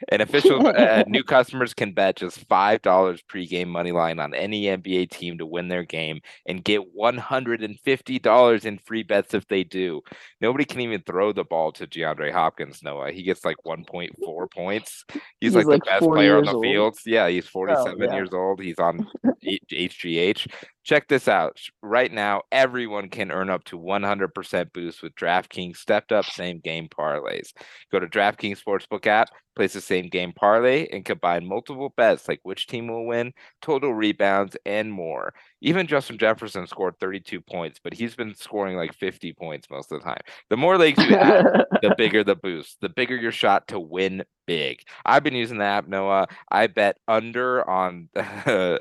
And 0.08 0.22
official 0.22 0.66
uh, 0.66 1.04
new 1.08 1.22
customers 1.22 1.74
can 1.74 1.92
bet 1.92 2.16
just 2.16 2.38
five 2.48 2.80
dollars 2.80 3.22
pregame 3.30 3.68
money 3.68 3.92
line 3.92 4.18
on 4.18 4.32
any 4.32 4.62
NBA 4.64 5.10
team 5.10 5.36
to 5.38 5.44
win 5.44 5.68
their 5.68 5.84
game 5.84 6.20
and 6.46 6.64
get 6.64 6.94
150 6.94 8.18
dollars 8.20 8.64
in 8.64 8.78
free 8.78 9.02
bets 9.02 9.34
if 9.34 9.46
they 9.48 9.64
do. 9.64 10.00
Nobody 10.40 10.64
can 10.64 10.80
even 10.80 11.02
throw 11.02 11.32
the 11.32 11.44
ball 11.44 11.72
to 11.72 11.86
DeAndre 11.86 12.32
Hopkins. 12.32 12.82
Noah, 12.82 13.12
he 13.12 13.22
gets 13.22 13.44
like 13.44 13.56
1.4 13.66 14.50
points. 14.50 15.04
He's, 15.40 15.54
He's 15.54 15.54
like, 15.54 15.66
like 15.66 15.82
the 15.84 15.90
best 15.90 16.04
player 16.04 16.38
on 16.38 16.44
the 16.44 16.52
old. 16.52 16.64
field. 16.64 16.96
Yeah, 17.04 17.28
he's 17.28 17.46
47 17.74 18.00
yeah. 18.00 18.14
years 18.14 18.32
old. 18.32 18.60
He's 18.60 18.78
on 18.78 19.06
HGH. 19.44 20.50
Check 20.84 21.08
this 21.08 21.28
out. 21.28 21.58
Right 21.82 22.12
now, 22.12 22.42
everyone 22.52 23.08
can 23.08 23.30
earn 23.30 23.50
up 23.50 23.64
to 23.64 23.78
100% 23.78 24.72
boost 24.72 25.02
with 25.02 25.14
DraftKings 25.14 25.76
stepped 25.76 26.12
up 26.12 26.26
same 26.26 26.60
game 26.60 26.88
parlays. 26.88 27.52
Go 27.90 28.00
to 28.00 28.06
DraftKings 28.06 28.62
Sportsbook 28.62 29.06
app, 29.06 29.28
place 29.56 29.72
the 29.72 29.80
same 29.80 30.08
game 30.08 30.32
parlay, 30.32 30.86
and 30.92 31.04
combine 31.04 31.46
multiple 31.46 31.94
bets 31.96 32.28
like 32.28 32.40
which 32.42 32.66
team 32.66 32.88
will 32.88 33.06
win, 33.06 33.32
total 33.62 33.94
rebounds, 33.94 34.56
and 34.66 34.92
more. 34.92 35.32
Even 35.64 35.86
Justin 35.86 36.18
Jefferson 36.18 36.66
scored 36.66 36.98
32 37.00 37.40
points, 37.40 37.80
but 37.82 37.94
he's 37.94 38.14
been 38.14 38.34
scoring 38.34 38.76
like 38.76 38.92
50 38.92 39.32
points 39.32 39.68
most 39.70 39.90
of 39.90 39.98
the 39.98 40.04
time. 40.04 40.20
The 40.50 40.58
more 40.58 40.76
legs 40.76 41.02
you 41.02 41.16
add, 41.16 41.46
the 41.82 41.94
bigger 41.96 42.22
the 42.22 42.36
boost, 42.36 42.76
the 42.82 42.90
bigger 42.90 43.16
your 43.16 43.32
shot 43.32 43.66
to 43.68 43.80
win 43.80 44.24
big. 44.46 44.80
I've 45.06 45.22
been 45.24 45.34
using 45.34 45.56
the 45.58 45.64
app, 45.64 45.88
Noah. 45.88 46.26
I 46.50 46.66
bet 46.66 46.98
under 47.08 47.66
on 47.68 48.10
uh, 48.16 48.78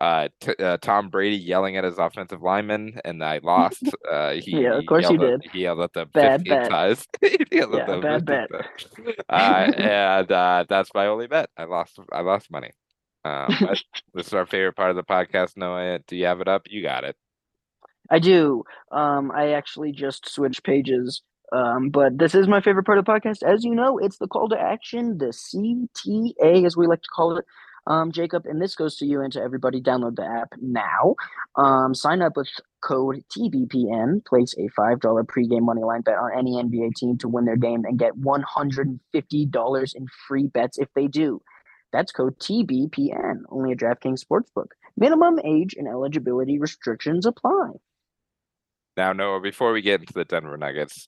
uh, 0.00 0.28
t- 0.40 0.54
uh, 0.58 0.76
Tom 0.78 1.08
Brady 1.10 1.36
yelling 1.36 1.76
at 1.76 1.84
his 1.84 1.98
offensive 1.98 2.42
lineman, 2.42 3.00
and 3.04 3.24
I 3.24 3.38
lost. 3.42 3.82
Uh, 4.10 4.32
he, 4.34 4.60
Yeah, 4.62 4.78
of 4.78 4.86
course 4.86 5.08
you 5.08 5.16
yelled 5.16 5.22
at- 5.34 5.40
did. 5.42 5.50
He 5.52 5.60
yelled 5.60 5.80
at 5.80 5.92
the 5.92 6.06
Bad 6.06 6.44
bet. 6.44 6.70
ties. 6.70 7.06
He 7.22 7.38
yelled 7.52 7.74
at 7.76 7.88
Yeah, 7.88 8.00
bad 8.00 8.26
bet. 8.26 8.50
Uh, 9.28 9.72
and 9.76 10.30
uh, 10.32 10.64
that's 10.68 10.90
my 10.94 11.06
only 11.06 11.26
bet. 11.26 11.48
I 11.56 11.64
lost. 11.64 11.98
I 12.12 12.20
lost 12.20 12.50
money. 12.50 12.70
Um, 13.24 13.56
this 14.14 14.26
is 14.26 14.34
our 14.34 14.46
favorite 14.46 14.76
part 14.76 14.90
of 14.90 14.96
the 14.96 15.02
podcast. 15.04 15.56
Noah, 15.56 16.00
do 16.06 16.16
you 16.16 16.26
have 16.26 16.40
it 16.40 16.48
up? 16.48 16.62
You 16.68 16.82
got 16.82 17.04
it. 17.04 17.16
I 18.10 18.18
do. 18.18 18.64
Um, 18.92 19.30
I 19.32 19.52
actually 19.52 19.92
just 19.92 20.28
switched 20.28 20.64
pages. 20.64 21.22
Um, 21.52 21.90
but 21.90 22.18
this 22.18 22.34
is 22.34 22.48
my 22.48 22.60
favorite 22.60 22.84
part 22.84 22.98
of 22.98 23.04
the 23.04 23.12
podcast. 23.12 23.42
As 23.42 23.64
you 23.64 23.74
know, 23.74 23.98
it's 23.98 24.18
the 24.18 24.26
call 24.26 24.48
to 24.48 24.60
action, 24.60 25.18
the 25.18 25.26
CTA, 25.26 26.66
as 26.66 26.76
we 26.76 26.86
like 26.86 27.02
to 27.02 27.08
call 27.14 27.36
it. 27.36 27.44
Um, 27.86 28.12
Jacob, 28.12 28.46
and 28.46 28.62
this 28.62 28.74
goes 28.74 28.96
to 28.96 29.06
you 29.06 29.20
and 29.20 29.32
to 29.34 29.42
everybody. 29.42 29.80
Download 29.80 30.16
the 30.16 30.24
app 30.24 30.54
now. 30.60 31.14
Um, 31.56 31.94
sign 31.94 32.22
up 32.22 32.36
with 32.36 32.48
code 32.82 33.22
TBPN. 33.36 34.24
Place 34.24 34.54
a 34.58 34.68
five 34.68 35.00
dollar 35.00 35.22
pregame 35.22 35.68
moneyline 35.68 36.02
bet 36.02 36.16
on 36.16 36.30
any 36.36 36.52
NBA 36.52 36.94
team 36.96 37.18
to 37.18 37.28
win 37.28 37.44
their 37.44 37.56
game 37.58 37.84
and 37.84 37.98
get 37.98 38.16
one 38.16 38.42
hundred 38.42 38.88
and 38.88 39.00
fifty 39.12 39.44
dollars 39.44 39.92
in 39.94 40.06
free 40.26 40.46
bets 40.46 40.78
if 40.78 40.88
they 40.94 41.06
do. 41.06 41.42
That's 41.94 42.10
code 42.10 42.36
TBPN. 42.40 43.42
Only 43.50 43.70
a 43.70 43.76
DraftKings 43.76 44.24
Sportsbook. 44.24 44.66
Minimum 44.96 45.38
age 45.44 45.76
and 45.78 45.86
eligibility 45.86 46.58
restrictions 46.58 47.24
apply. 47.24 47.70
Now, 48.96 49.12
Noah, 49.12 49.40
before 49.40 49.72
we 49.72 49.80
get 49.80 50.00
into 50.00 50.12
the 50.12 50.24
Denver 50.24 50.56
Nuggets, 50.56 51.06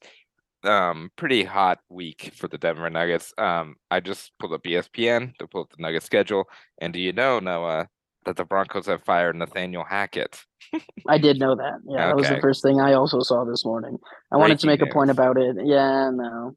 um, 0.63 1.11
pretty 1.17 1.43
hot 1.43 1.81
week 1.89 2.31
for 2.37 2.47
the 2.47 2.57
Denver 2.57 2.89
Nuggets. 2.89 3.35
Um, 3.37 3.75
I 3.91 3.99
just 3.99 4.31
pulled 4.39 4.53
up 4.53 4.63
ESPN 4.63 5.37
to 5.39 5.49
pull 5.49 5.63
up 5.63 5.71
the 5.71 5.83
Nuggets 5.83 6.07
schedule, 6.07 6.45
and 6.81 6.93
do 6.93 7.01
you 7.01 7.13
know, 7.13 7.41
Noah, 7.41 7.89
that 8.25 8.37
the 8.37 8.45
Broncos 8.45 8.87
have 8.87 9.03
fired 9.03 9.35
Nathaniel 9.35 9.85
Hackett? 9.85 10.45
I 11.09 11.19
did 11.19 11.41
know 11.41 11.57
that. 11.57 11.81
Yeah, 11.89 12.07
that 12.07 12.17
was 12.17 12.29
the 12.29 12.41
first 12.41 12.63
thing 12.63 12.81
I 12.81 12.93
also 12.93 13.21
saw 13.21 13.45
this 13.45 13.65
morning. 13.65 13.99
I 14.33 14.37
wanted 14.37 14.61
to 14.61 14.67
Breaking 14.67 14.85
make 14.85 14.91
a 14.91 14.95
point 14.95 15.11
about 15.11 15.37
it. 15.37 15.57
Yeah, 15.65 16.11
no. 16.13 16.57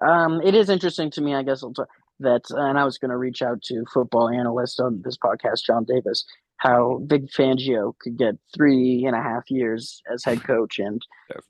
Um, 0.00 0.40
it 0.42 0.54
is 0.54 0.68
interesting 0.68 1.10
to 1.12 1.20
me, 1.20 1.34
I 1.34 1.42
guess, 1.42 1.62
I'll 1.62 1.72
t- 1.72 1.82
that, 2.22 2.42
and 2.50 2.78
I 2.78 2.84
was 2.84 2.98
going 2.98 3.10
to 3.10 3.16
reach 3.16 3.42
out 3.42 3.62
to 3.64 3.84
football 3.92 4.28
analyst 4.28 4.80
on 4.80 5.02
this 5.04 5.16
podcast, 5.16 5.64
John 5.66 5.84
Davis, 5.84 6.24
how 6.58 7.00
Vic 7.06 7.22
Fangio 7.36 7.92
could 8.00 8.16
get 8.16 8.36
three 8.54 9.04
and 9.06 9.16
a 9.16 9.20
half 9.22 9.50
years 9.50 10.00
as 10.12 10.24
head 10.24 10.42
coach, 10.46 10.78
and 10.78 11.02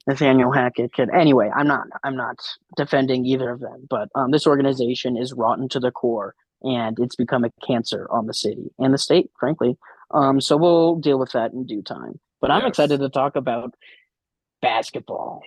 Nathaniel 0.07 0.53
Hackett 0.53 0.93
could. 0.95 1.11
Anyway, 1.11 1.51
I'm 1.55 1.67
not, 1.67 1.87
I'm 2.05 2.17
not 2.17 2.37
defending 2.77 3.25
either 3.27 3.51
of 3.51 3.61
them, 3.61 3.87
but 3.91 4.09
um, 4.15 4.31
this 4.31 4.47
organization 4.47 5.17
is 5.17 5.33
rotten 5.33 5.69
to 5.71 5.81
the 5.81 5.91
core, 5.91 6.35
and 6.63 6.99
it's 6.99 7.17
become 7.17 7.45
a 7.45 7.51
cancer 7.67 8.07
on 8.11 8.27
the 8.27 8.35
city 8.35 8.71
and 8.79 8.95
the 8.95 8.99
state, 8.99 9.31
frankly. 9.39 9.77
Um, 10.13 10.41
so 10.41 10.57
we'll 10.57 10.97
deal 10.97 11.19
with 11.19 11.33
that 11.33 11.53
in 11.53 11.67
due 11.67 11.83
time. 11.83 12.19
But 12.41 12.51
I'm 12.51 12.63
Yes. 12.63 12.71
excited 12.71 13.01
to 13.01 13.09
talk 13.09 13.37
about 13.37 13.75
basketball. 14.61 15.43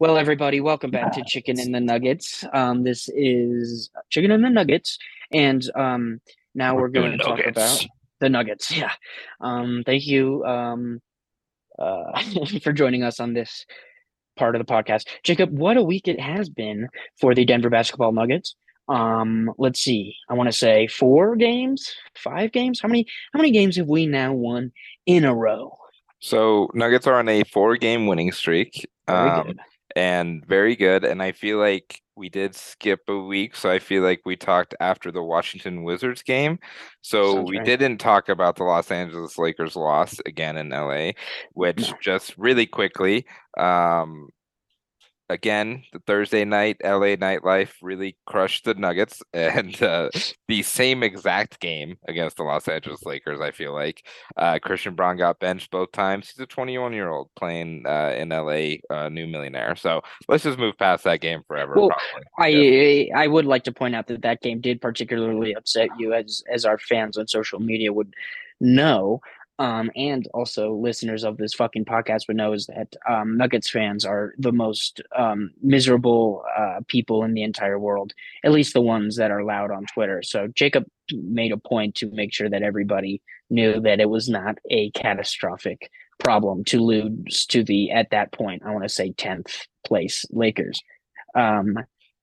Well, 0.00 0.16
everybody, 0.16 0.62
welcome 0.62 0.90
back 0.90 1.12
to 1.12 1.22
Chicken 1.26 1.60
and 1.60 1.74
the 1.74 1.78
Nuggets. 1.78 2.42
Um, 2.54 2.84
this 2.84 3.10
is 3.14 3.90
Chicken 4.08 4.30
and 4.30 4.42
the 4.42 4.48
Nuggets, 4.48 4.98
and 5.30 5.62
um, 5.74 6.22
now 6.54 6.74
we're 6.74 6.88
going 6.88 7.12
to 7.12 7.18
talk 7.18 7.38
about 7.46 7.84
the 8.18 8.30
Nuggets. 8.30 8.74
Yeah. 8.74 8.92
Um, 9.42 9.82
thank 9.84 10.06
you 10.06 10.42
um, 10.46 11.02
uh, 11.78 12.18
for 12.62 12.72
joining 12.72 13.02
us 13.02 13.20
on 13.20 13.34
this 13.34 13.66
part 14.38 14.56
of 14.56 14.66
the 14.66 14.72
podcast, 14.72 15.06
Jacob. 15.22 15.50
What 15.50 15.76
a 15.76 15.82
week 15.82 16.08
it 16.08 16.18
has 16.18 16.48
been 16.48 16.88
for 17.20 17.34
the 17.34 17.44
Denver 17.44 17.68
Basketball 17.68 18.12
Nuggets. 18.12 18.56
Um, 18.88 19.52
let's 19.58 19.82
see. 19.82 20.16
I 20.30 20.32
want 20.32 20.46
to 20.50 20.56
say 20.56 20.86
four 20.86 21.36
games, 21.36 21.94
five 22.14 22.52
games. 22.52 22.80
How 22.80 22.88
many? 22.88 23.06
How 23.34 23.36
many 23.36 23.50
games 23.50 23.76
have 23.76 23.86
we 23.86 24.06
now 24.06 24.32
won 24.32 24.72
in 25.04 25.26
a 25.26 25.34
row? 25.34 25.76
So 26.20 26.70
Nuggets 26.72 27.06
are 27.06 27.18
on 27.18 27.28
a 27.28 27.44
four-game 27.44 28.06
winning 28.06 28.32
streak. 28.32 28.88
Um. 29.06 29.60
And 29.96 30.44
very 30.46 30.76
good. 30.76 31.04
And 31.04 31.22
I 31.22 31.32
feel 31.32 31.58
like 31.58 32.00
we 32.16 32.28
did 32.28 32.54
skip 32.54 33.00
a 33.08 33.16
week, 33.18 33.56
so 33.56 33.70
I 33.70 33.78
feel 33.78 34.02
like 34.02 34.20
we 34.24 34.36
talked 34.36 34.74
after 34.80 35.10
the 35.10 35.22
Washington 35.22 35.82
Wizards 35.84 36.22
game. 36.22 36.58
So 37.02 37.36
Sounds 37.36 37.50
we 37.50 37.58
right. 37.58 37.64
didn't 37.64 37.98
talk 37.98 38.28
about 38.28 38.56
the 38.56 38.64
Los 38.64 38.90
Angeles 38.90 39.38
Lakers 39.38 39.76
loss 39.76 40.18
again 40.26 40.56
in 40.56 40.70
LA, 40.70 41.12
which 41.54 41.92
No. 41.92 41.96
just 42.00 42.36
really 42.38 42.66
quickly, 42.66 43.26
um, 43.58 44.28
again, 45.30 45.84
the 45.92 46.00
Thursday 46.00 46.44
night 46.44 46.76
LA 46.82 47.16
nightlife 47.16 47.70
really 47.80 48.16
crushed 48.26 48.64
the 48.64 48.74
Nuggets, 48.74 49.22
and 49.32 49.80
uh, 49.82 50.10
the 50.48 50.62
same 50.62 51.02
exact 51.02 51.60
game 51.60 51.96
against 52.08 52.36
the 52.36 52.42
Los 52.42 52.68
Angeles 52.68 53.04
Lakers. 53.04 53.40
I 53.40 53.52
feel 53.52 53.72
like 53.72 54.06
uh, 54.36 54.58
Christian 54.62 54.94
Braun 54.94 55.16
got 55.16 55.38
benched 55.38 55.70
both 55.70 55.92
times. 55.92 56.28
He's 56.28 56.40
a 56.40 56.46
21 56.46 56.92
year 56.92 57.08
old 57.08 57.30
playing 57.36 57.84
uh, 57.86 58.14
in 58.16 58.30
LA, 58.30 58.76
uh, 58.94 59.08
new 59.08 59.26
millionaire. 59.26 59.76
So 59.76 60.02
let's 60.28 60.44
just 60.44 60.58
move 60.58 60.76
past 60.76 61.04
that 61.04 61.20
game 61.20 61.42
forever. 61.46 61.74
Well. 61.76 61.90
I 62.38 63.08
I 63.14 63.26
would 63.26 63.46
like 63.46 63.64
to 63.64 63.72
point 63.72 63.94
out 63.94 64.08
that 64.08 64.22
that 64.22 64.40
game 64.42 64.60
did 64.60 64.80
particularly 64.80 65.54
upset 65.54 65.88
you, 65.98 66.12
as 66.12 66.42
as 66.52 66.64
our 66.64 66.78
fans 66.78 67.16
on 67.16 67.28
social 67.28 67.60
media 67.60 67.92
would 67.92 68.14
know, 68.60 69.20
um, 69.60 69.90
and 69.94 70.26
also 70.32 70.72
listeners 70.72 71.22
of 71.22 71.36
this 71.36 71.52
fucking 71.52 71.84
podcast 71.84 72.26
would 72.26 72.38
know 72.38 72.54
is 72.54 72.66
that 72.66 72.96
um, 73.06 73.36
Nuggets 73.36 73.68
fans 73.68 74.06
are 74.06 74.32
the 74.38 74.52
most 74.52 75.02
um, 75.14 75.50
miserable 75.62 76.42
uh, 76.56 76.80
people 76.88 77.24
in 77.24 77.34
the 77.34 77.42
entire 77.42 77.78
world, 77.78 78.14
at 78.42 78.52
least 78.52 78.72
the 78.72 78.80
ones 78.80 79.16
that 79.16 79.30
are 79.30 79.44
loud 79.44 79.70
on 79.70 79.84
Twitter. 79.84 80.22
So 80.22 80.48
Jacob 80.54 80.86
made 81.12 81.52
a 81.52 81.58
point 81.58 81.94
to 81.96 82.10
make 82.10 82.32
sure 82.32 82.48
that 82.48 82.62
everybody 82.62 83.20
knew 83.50 83.80
that 83.82 84.00
it 84.00 84.08
was 84.08 84.30
not 84.30 84.56
a 84.70 84.90
catastrophic 84.92 85.90
problem 86.18 86.64
to 86.64 86.80
lose 86.80 87.44
to 87.46 87.62
the 87.62 87.90
at 87.90 88.10
that 88.10 88.32
point 88.32 88.62
I 88.64 88.70
want 88.70 88.84
to 88.84 88.88
say 88.88 89.12
tenth 89.12 89.66
place 89.86 90.24
Lakers. 90.30 90.82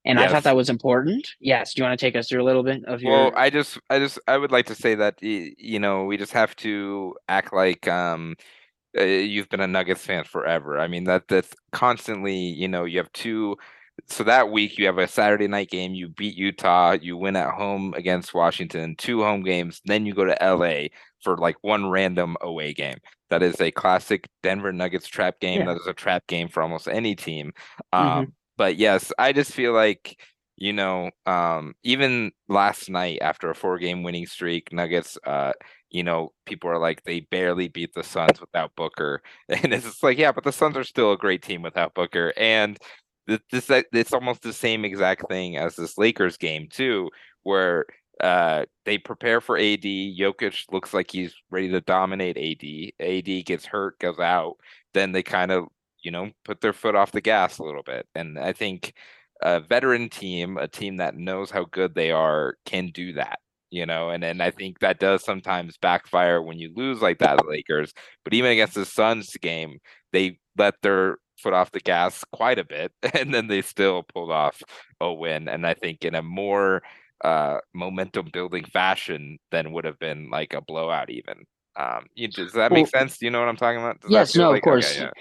And 0.07 0.17
yes. 0.17 0.29
I 0.29 0.33
thought 0.33 0.43
that 0.43 0.55
was 0.55 0.69
important. 0.69 1.27
Yes. 1.41 1.73
Do 1.73 1.81
you 1.81 1.87
want 1.87 1.99
to 1.99 2.05
take 2.05 2.15
us 2.15 2.29
through 2.29 2.41
a 2.41 2.45
little 2.45 2.63
bit 2.63 2.85
of 2.85 3.01
your? 3.01 3.11
Well, 3.11 3.33
I 3.35 3.49
just, 3.49 3.77
I 3.89 3.99
just, 3.99 4.17
I 4.25 4.37
would 4.37 4.51
like 4.53 4.65
to 4.67 4.75
say 4.75 4.95
that 4.95 5.21
you 5.21 5.79
know 5.79 6.05
we 6.05 6.15
just 6.15 6.31
have 6.31 6.55
to 6.57 7.15
act 7.27 7.53
like 7.53 7.87
um 7.87 8.35
uh, 8.97 9.03
you've 9.03 9.49
been 9.49 9.59
a 9.59 9.67
Nuggets 9.67 10.05
fan 10.05 10.23
forever. 10.23 10.79
I 10.79 10.87
mean 10.87 11.03
that 11.03 11.27
that's 11.27 11.53
constantly, 11.73 12.35
you 12.37 12.69
know, 12.69 12.85
you 12.85 12.99
have 12.99 13.11
two 13.11 13.57
so 14.05 14.23
that 14.23 14.51
week 14.51 14.77
you 14.77 14.85
have 14.85 14.97
a 14.97 15.07
Saturday 15.07 15.47
night 15.47 15.69
game, 15.69 15.93
you 15.93 16.07
beat 16.07 16.35
Utah, 16.35 16.93
you 16.93 17.17
win 17.17 17.35
at 17.35 17.53
home 17.53 17.93
against 17.95 18.33
Washington, 18.33 18.95
two 18.95 19.23
home 19.23 19.43
games, 19.43 19.81
then 19.85 20.05
you 20.05 20.13
go 20.13 20.23
to 20.23 20.37
LA 20.41 20.87
for 21.21 21.35
like 21.37 21.57
one 21.61 21.89
random 21.89 22.37
away 22.41 22.73
game. 22.73 22.97
That 23.29 23.43
is 23.43 23.59
a 23.59 23.71
classic 23.71 24.29
Denver 24.43 24.71
Nuggets 24.71 25.07
trap 25.07 25.39
game. 25.39 25.61
Yeah. 25.61 25.65
That 25.65 25.81
is 25.81 25.87
a 25.87 25.93
trap 25.93 26.27
game 26.27 26.47
for 26.47 26.63
almost 26.63 26.87
any 26.87 27.15
team. 27.15 27.51
Um, 27.91 28.07
mm-hmm. 28.07 28.29
But 28.57 28.77
yes, 28.77 29.11
I 29.17 29.33
just 29.33 29.53
feel 29.53 29.73
like 29.73 30.19
you 30.57 30.73
know, 30.73 31.11
um, 31.27 31.75
even 31.83 32.31
last 32.49 32.89
night 32.89 33.19
after 33.21 33.49
a 33.49 33.55
four 33.55 33.77
game 33.77 34.01
winning 34.03 34.25
streak, 34.25 34.73
Nuggets, 34.73 35.17
uh, 35.25 35.53
you 35.91 36.03
know, 36.03 36.33
people 36.45 36.69
are 36.69 36.79
like 36.79 37.03
they 37.03 37.19
barely 37.21 37.67
beat 37.67 37.93
the 37.93 38.03
Suns 38.03 38.41
without 38.41 38.75
Booker, 38.75 39.21
and 39.49 39.73
it's 39.73 39.85
just 39.85 40.03
like, 40.03 40.17
yeah, 40.17 40.31
but 40.31 40.43
the 40.43 40.51
Suns 40.51 40.75
are 40.77 40.83
still 40.83 41.11
a 41.13 41.17
great 41.17 41.43
team 41.43 41.61
without 41.61 41.93
Booker, 41.93 42.33
and 42.37 42.77
this 43.27 43.69
it's 43.69 44.13
almost 44.13 44.41
the 44.41 44.53
same 44.53 44.85
exact 44.85 45.27
thing 45.29 45.57
as 45.57 45.75
this 45.75 45.97
Lakers 45.97 46.37
game 46.37 46.67
too, 46.71 47.09
where 47.43 47.85
uh, 48.21 48.65
they 48.85 48.97
prepare 48.97 49.41
for 49.41 49.57
AD. 49.57 49.81
Jokic 49.83 50.71
looks 50.71 50.93
like 50.93 51.11
he's 51.11 51.33
ready 51.51 51.69
to 51.69 51.81
dominate 51.81 52.37
AD. 52.37 53.05
AD 53.05 53.45
gets 53.45 53.65
hurt, 53.65 53.99
goes 53.99 54.19
out. 54.19 54.55
Then 54.93 55.11
they 55.11 55.23
kind 55.23 55.51
of, 55.51 55.65
you 56.03 56.11
know, 56.11 56.31
put 56.45 56.61
their 56.61 56.73
foot 56.73 56.95
off 56.95 57.11
the 57.11 57.21
gas 57.21 57.57
a 57.59 57.63
little 57.63 57.83
bit. 57.83 58.07
And 58.15 58.39
I 58.39 58.53
think 58.53 58.93
a 59.41 59.59
veteran 59.59 60.09
team, 60.09 60.57
a 60.57 60.67
team 60.67 60.97
that 60.97 61.15
knows 61.15 61.51
how 61.51 61.65
good 61.65 61.95
they 61.95 62.11
are, 62.11 62.55
can 62.65 62.87
do 62.87 63.13
that. 63.13 63.39
You 63.69 63.85
know, 63.85 64.09
and 64.09 64.23
and 64.23 64.41
I 64.41 64.51
think 64.51 64.79
that 64.79 64.99
does 64.99 65.25
sometimes 65.25 65.77
backfire 65.77 66.41
when 66.41 66.57
you 66.57 66.71
lose 66.73 67.01
like 67.01 67.19
that, 67.19 67.45
Lakers. 67.45 67.93
But 68.23 68.33
even 68.33 68.51
against 68.51 68.75
the 68.75 68.85
Suns 68.85 69.35
game, 69.41 69.79
they 70.13 70.39
let 70.57 70.75
their 70.81 71.17
foot 71.37 71.53
off 71.53 71.71
the 71.71 71.81
gas 71.81 72.23
quite 72.31 72.59
a 72.59 72.63
bit, 72.63 72.93
and 73.13 73.33
then 73.33 73.47
they 73.47 73.61
still 73.61 74.03
pulled 74.03 74.31
off 74.31 74.61
a 75.01 75.13
win. 75.13 75.49
And 75.49 75.67
I 75.67 75.73
think 75.73 76.05
in 76.05 76.15
a 76.15 76.21
more 76.21 76.81
uh, 77.23 77.57
momentum 77.73 78.29
building 78.31 78.63
fashion 78.65 79.37
than 79.51 79.71
would 79.73 79.85
have 79.85 79.99
been 79.99 80.29
like 80.29 80.53
a 80.53 80.61
blowout, 80.61 81.09
even. 81.09 81.43
Um, 81.75 82.05
you, 82.15 82.27
does 82.27 82.53
that 82.53 82.71
make 82.71 82.87
well, 82.93 83.01
sense? 83.01 83.17
Do 83.17 83.25
you 83.25 83.31
know 83.31 83.39
what 83.39 83.49
I'm 83.49 83.57
talking 83.57 83.79
about? 83.79 84.01
Does 84.01 84.11
yes, 84.11 84.35
no, 84.35 84.49
like, 84.49 84.59
of 84.59 84.63
course. 84.63 84.91
Okay, 84.95 85.03
yeah. 85.03 85.11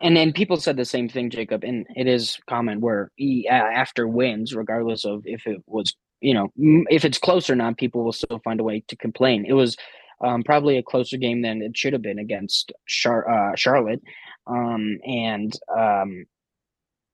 And 0.00 0.16
then 0.16 0.32
people 0.32 0.56
said 0.56 0.76
the 0.76 0.84
same 0.84 1.08
thing, 1.08 1.30
Jacob, 1.30 1.62
and 1.62 1.86
it 1.94 2.06
is 2.06 2.38
common 2.48 2.80
where 2.80 3.10
he, 3.16 3.46
after 3.48 4.08
wins, 4.08 4.54
regardless 4.54 5.04
of 5.04 5.22
if 5.26 5.46
it 5.46 5.62
was, 5.66 5.94
you 6.20 6.32
know, 6.32 6.48
if 6.88 7.04
it's 7.04 7.18
close 7.18 7.50
or 7.50 7.56
not, 7.56 7.76
people 7.76 8.02
will 8.02 8.12
still 8.12 8.40
find 8.42 8.60
a 8.60 8.64
way 8.64 8.82
to 8.88 8.96
complain. 8.96 9.44
It 9.46 9.52
was 9.52 9.76
um, 10.24 10.42
probably 10.42 10.78
a 10.78 10.82
closer 10.82 11.16
game 11.16 11.42
than 11.42 11.62
it 11.62 11.76
should 11.76 11.92
have 11.92 12.02
been 12.02 12.18
against 12.18 12.72
Char- 12.86 13.28
uh, 13.28 13.56
Charlotte 13.56 14.00
um, 14.46 14.98
and 15.04 15.52
um, 15.76 16.24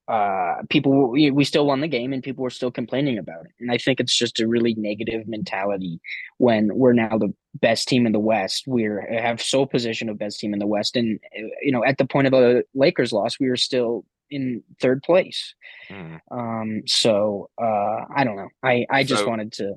uh, 0.09 0.62
people 0.70 1.11
we, 1.11 1.31
we 1.31 1.44
still 1.44 1.66
won 1.66 1.81
the 1.81 1.88
game 1.88 2.12
and 2.12 2.22
people 2.22 2.42
were 2.42 2.51
still 2.51 2.70
complaining 2.70 3.18
about 3.18 3.44
it 3.44 3.51
and 3.59 3.72
i 3.72 3.77
think 3.77 3.99
it's 3.99 4.16
just 4.16 4.38
a 4.38 4.46
really 4.46 4.72
negative 4.75 5.27
mentality 5.27 6.01
when 6.38 6.70
we're 6.77 6.92
now 6.92 7.18
the 7.18 7.33
best 7.61 7.88
team 7.88 8.07
in 8.07 8.12
the 8.12 8.19
west. 8.19 8.64
We're 8.66 9.01
have 9.21 9.40
sole 9.40 9.66
position 9.66 10.09
of 10.09 10.19
best 10.19 10.40
team 10.40 10.53
in 10.53 10.59
the 10.59 10.66
west. 10.66 10.97
And 10.97 11.19
you 11.62 11.73
know 11.73 11.85
at 11.85 11.99
the 11.99 12.07
point 12.07 12.27
of 12.27 12.33
the 12.33 12.64
lakers 12.75 13.12
loss 13.12 13.38
we 13.38 13.49
were 13.49 13.57
still 13.57 14.05
in 14.31 14.62
third 14.81 15.03
place. 15.03 15.55
Mm. 15.88 16.19
um 16.33 16.83
so 16.87 17.49
uh 17.62 18.05
i 18.14 18.25
don't 18.25 18.37
know. 18.37 18.49
I 18.62 18.87
i 18.90 19.05
just 19.05 19.23
so, 19.23 19.29
wanted 19.29 19.53
to 19.53 19.75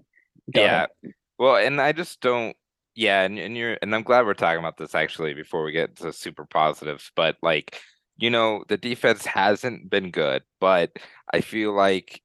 yeah. 0.55 0.87
well 1.37 1.57
and 1.57 1.79
i 1.79 1.91
just 1.91 2.19
don't 2.19 2.55
yeah, 2.99 3.21
and, 3.21 3.39
and 3.39 3.55
you're 3.55 3.77
and 3.81 3.95
I'm 3.95 4.03
glad 4.03 4.25
we're 4.25 4.33
talking 4.33 4.59
about 4.59 4.75
this 4.75 4.93
actually 4.93 5.33
before 5.33 5.63
we 5.63 5.71
get 5.71 5.95
to 5.97 6.11
super 6.11 6.43
positive, 6.43 7.09
But 7.15 7.37
like, 7.41 7.79
you 8.17 8.29
know, 8.29 8.65
the 8.67 8.75
defense 8.75 9.25
hasn't 9.25 9.89
been 9.89 10.11
good, 10.11 10.43
but 10.59 10.91
I 11.33 11.39
feel 11.39 11.71
like 11.71 12.21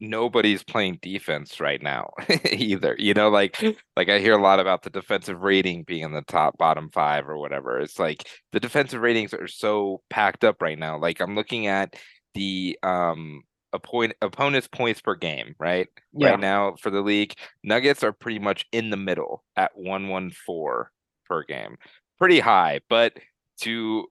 nobody's 0.00 0.62
playing 0.62 0.98
defense 1.02 1.60
right 1.60 1.82
now 1.82 2.10
either. 2.52 2.96
You 2.98 3.14
know, 3.14 3.28
like 3.28 3.62
like 3.96 4.08
I 4.08 4.18
hear 4.18 4.36
a 4.36 4.42
lot 4.42 4.60
about 4.60 4.82
the 4.82 4.90
defensive 4.90 5.42
rating 5.42 5.84
being 5.84 6.02
in 6.02 6.12
the 6.12 6.22
top 6.22 6.58
bottom 6.58 6.90
five 6.92 7.28
or 7.28 7.38
whatever. 7.38 7.80
It's 7.80 7.98
like 7.98 8.28
the 8.52 8.60
defensive 8.60 9.00
ratings 9.00 9.34
are 9.34 9.48
so 9.48 10.02
packed 10.10 10.44
up 10.44 10.60
right 10.60 10.78
now. 10.78 10.98
Like 10.98 11.20
I'm 11.20 11.34
looking 11.34 11.66
at 11.66 11.94
the 12.34 12.78
um 12.82 13.42
a 13.72 13.78
point 13.78 14.14
opponent's 14.22 14.68
points 14.68 15.00
per 15.00 15.14
game, 15.14 15.54
right? 15.58 15.88
Yeah. 16.12 16.30
Right 16.30 16.40
now 16.40 16.74
for 16.80 16.90
the 16.90 17.02
league, 17.02 17.34
Nuggets 17.62 18.02
are 18.02 18.12
pretty 18.12 18.38
much 18.38 18.66
in 18.72 18.90
the 18.90 18.96
middle 18.96 19.44
at 19.56 19.72
114 19.74 20.86
per 21.28 21.44
game. 21.44 21.76
Pretty 22.18 22.40
high, 22.40 22.80
but 22.88 23.14
to 23.60 24.06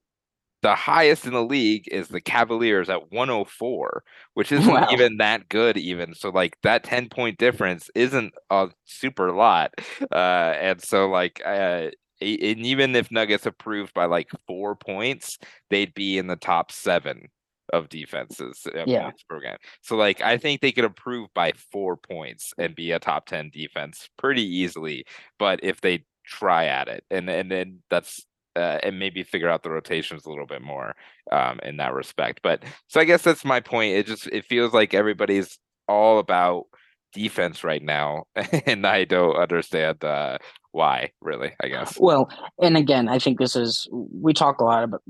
the 0.65 0.73
highest 0.73 1.27
in 1.27 1.33
the 1.33 1.45
league 1.45 1.87
is 1.91 2.07
the 2.07 2.19
Cavaliers 2.19 2.89
at 2.89 3.11
104, 3.11 4.03
which 4.33 4.51
isn't 4.51 4.73
wow. 4.73 4.87
even 4.91 5.17
that 5.17 5.47
good 5.47 5.77
even. 5.77 6.15
So 6.15 6.29
like 6.29 6.57
that 6.63 6.83
10 6.83 7.07
point 7.09 7.37
difference 7.37 7.87
isn't 7.93 8.33
a 8.49 8.69
super 8.85 9.31
lot. 9.31 9.75
Uh 10.11 10.55
and 10.59 10.81
so 10.81 11.07
like 11.07 11.39
uh 11.45 11.91
and 12.19 12.65
even 12.65 12.95
if 12.95 13.11
Nuggets 13.11 13.45
approved 13.45 13.93
by 13.93 14.05
like 14.05 14.29
four 14.47 14.75
points, 14.75 15.37
they'd 15.69 15.93
be 15.93 16.17
in 16.17 16.25
the 16.25 16.35
top 16.35 16.71
seven 16.71 17.27
of 17.71 17.87
defenses 17.89 18.65
yeah. 18.87 19.11
program. 19.29 19.57
So 19.83 19.95
like 19.95 20.19
I 20.21 20.39
think 20.39 20.61
they 20.61 20.71
could 20.71 20.83
improve 20.83 21.29
by 21.35 21.51
four 21.71 21.95
points 21.95 22.53
and 22.57 22.73
be 22.73 22.89
a 22.89 22.97
top 22.97 23.27
10 23.27 23.51
defense 23.53 24.09
pretty 24.17 24.43
easily. 24.43 25.05
But 25.37 25.59
if 25.61 25.81
they 25.81 26.05
try 26.25 26.65
at 26.65 26.87
it 26.87 27.03
and 27.11 27.29
and 27.29 27.51
then 27.51 27.83
that's 27.91 28.25
uh, 28.55 28.79
and 28.83 28.99
maybe 28.99 29.23
figure 29.23 29.49
out 29.49 29.63
the 29.63 29.69
rotations 29.69 30.25
a 30.25 30.29
little 30.29 30.45
bit 30.45 30.61
more 30.61 30.95
um, 31.31 31.59
in 31.63 31.77
that 31.77 31.93
respect. 31.93 32.41
But 32.43 32.63
so 32.87 32.99
I 32.99 33.05
guess 33.05 33.21
that's 33.21 33.45
my 33.45 33.59
point. 33.59 33.95
It 33.95 34.07
just 34.07 34.27
it 34.27 34.45
feels 34.45 34.73
like 34.73 34.93
everybody's 34.93 35.57
all 35.87 36.19
about 36.19 36.65
defense 37.13 37.63
right 37.63 37.83
now, 37.83 38.25
and 38.65 38.85
I 38.85 39.05
don't 39.05 39.35
understand 39.35 40.03
uh, 40.03 40.37
why. 40.71 41.11
Really, 41.21 41.53
I 41.61 41.67
guess. 41.67 41.97
Well, 41.99 42.29
and 42.61 42.77
again, 42.77 43.09
I 43.09 43.19
think 43.19 43.39
this 43.39 43.55
is 43.55 43.87
we 43.91 44.33
talk 44.33 44.59
a 44.59 44.65
lot 44.65 44.83
about 44.83 45.01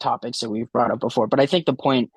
topics 0.00 0.40
that 0.40 0.50
we've 0.50 0.70
brought 0.72 0.90
up 0.90 1.00
before. 1.00 1.26
But 1.26 1.40
I 1.40 1.46
think 1.46 1.66
the 1.66 1.74
point 1.74 2.10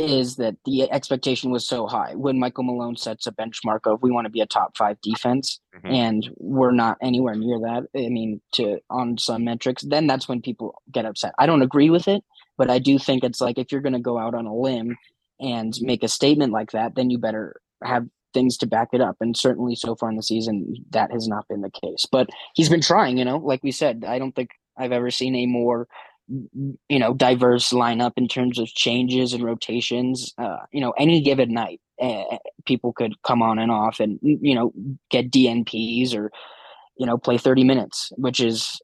is 0.00 0.36
that 0.36 0.56
the 0.64 0.90
expectation 0.90 1.50
was 1.50 1.66
so 1.66 1.86
high 1.86 2.14
when 2.14 2.38
Michael 2.38 2.64
Malone 2.64 2.96
sets 2.96 3.26
a 3.26 3.32
benchmark 3.32 3.80
of 3.84 4.02
we 4.02 4.10
want 4.10 4.24
to 4.24 4.30
be 4.30 4.40
a 4.40 4.46
top 4.46 4.76
five 4.76 5.00
defense 5.02 5.60
mm-hmm. 5.74 5.86
and 5.86 6.30
we're 6.38 6.72
not 6.72 6.96
anywhere 7.02 7.34
near 7.34 7.58
that. 7.60 7.86
I 7.94 8.08
mean, 8.08 8.40
to 8.52 8.80
on 8.88 9.18
some 9.18 9.44
metrics, 9.44 9.82
then 9.82 10.06
that's 10.06 10.28
when 10.28 10.40
people 10.40 10.82
get 10.90 11.04
upset. 11.04 11.34
I 11.38 11.46
don't 11.46 11.62
agree 11.62 11.90
with 11.90 12.08
it, 12.08 12.24
but 12.56 12.70
I 12.70 12.78
do 12.78 12.98
think 12.98 13.24
it's 13.24 13.40
like 13.40 13.58
if 13.58 13.70
you're 13.70 13.80
going 13.80 13.92
to 13.92 14.00
go 14.00 14.18
out 14.18 14.34
on 14.34 14.46
a 14.46 14.54
limb 14.54 14.96
and 15.38 15.74
make 15.80 16.02
a 16.02 16.08
statement 16.08 16.52
like 16.52 16.72
that, 16.72 16.94
then 16.94 17.10
you 17.10 17.18
better 17.18 17.60
have 17.84 18.06
things 18.32 18.56
to 18.58 18.66
back 18.66 18.88
it 18.92 19.00
up. 19.00 19.16
And 19.20 19.36
certainly 19.36 19.74
so 19.74 19.96
far 19.96 20.10
in 20.10 20.16
the 20.16 20.22
season, 20.22 20.74
that 20.90 21.10
has 21.12 21.28
not 21.28 21.48
been 21.48 21.62
the 21.62 21.70
case. 21.70 22.06
But 22.10 22.30
he's 22.54 22.68
been 22.68 22.80
trying, 22.80 23.18
you 23.18 23.24
know, 23.24 23.38
like 23.38 23.62
we 23.62 23.72
said, 23.72 24.04
I 24.06 24.18
don't 24.18 24.34
think 24.34 24.50
I've 24.76 24.92
ever 24.92 25.10
seen 25.10 25.34
a 25.34 25.46
more 25.46 25.88
you 26.88 26.98
know 26.98 27.12
diverse 27.12 27.70
lineup 27.70 28.12
in 28.16 28.28
terms 28.28 28.58
of 28.58 28.68
changes 28.68 29.32
and 29.32 29.42
rotations 29.42 30.32
uh, 30.38 30.58
you 30.72 30.80
know 30.80 30.92
any 30.92 31.20
given 31.20 31.52
night 31.52 31.80
uh, 32.00 32.36
people 32.66 32.92
could 32.92 33.14
come 33.22 33.42
on 33.42 33.58
and 33.58 33.70
off 33.70 33.98
and 34.00 34.18
you 34.22 34.54
know 34.54 34.72
get 35.10 35.30
dnps 35.30 36.14
or 36.14 36.30
you 36.96 37.06
know 37.06 37.18
play 37.18 37.36
30 37.36 37.64
minutes 37.64 38.12
which 38.16 38.40
is 38.40 38.80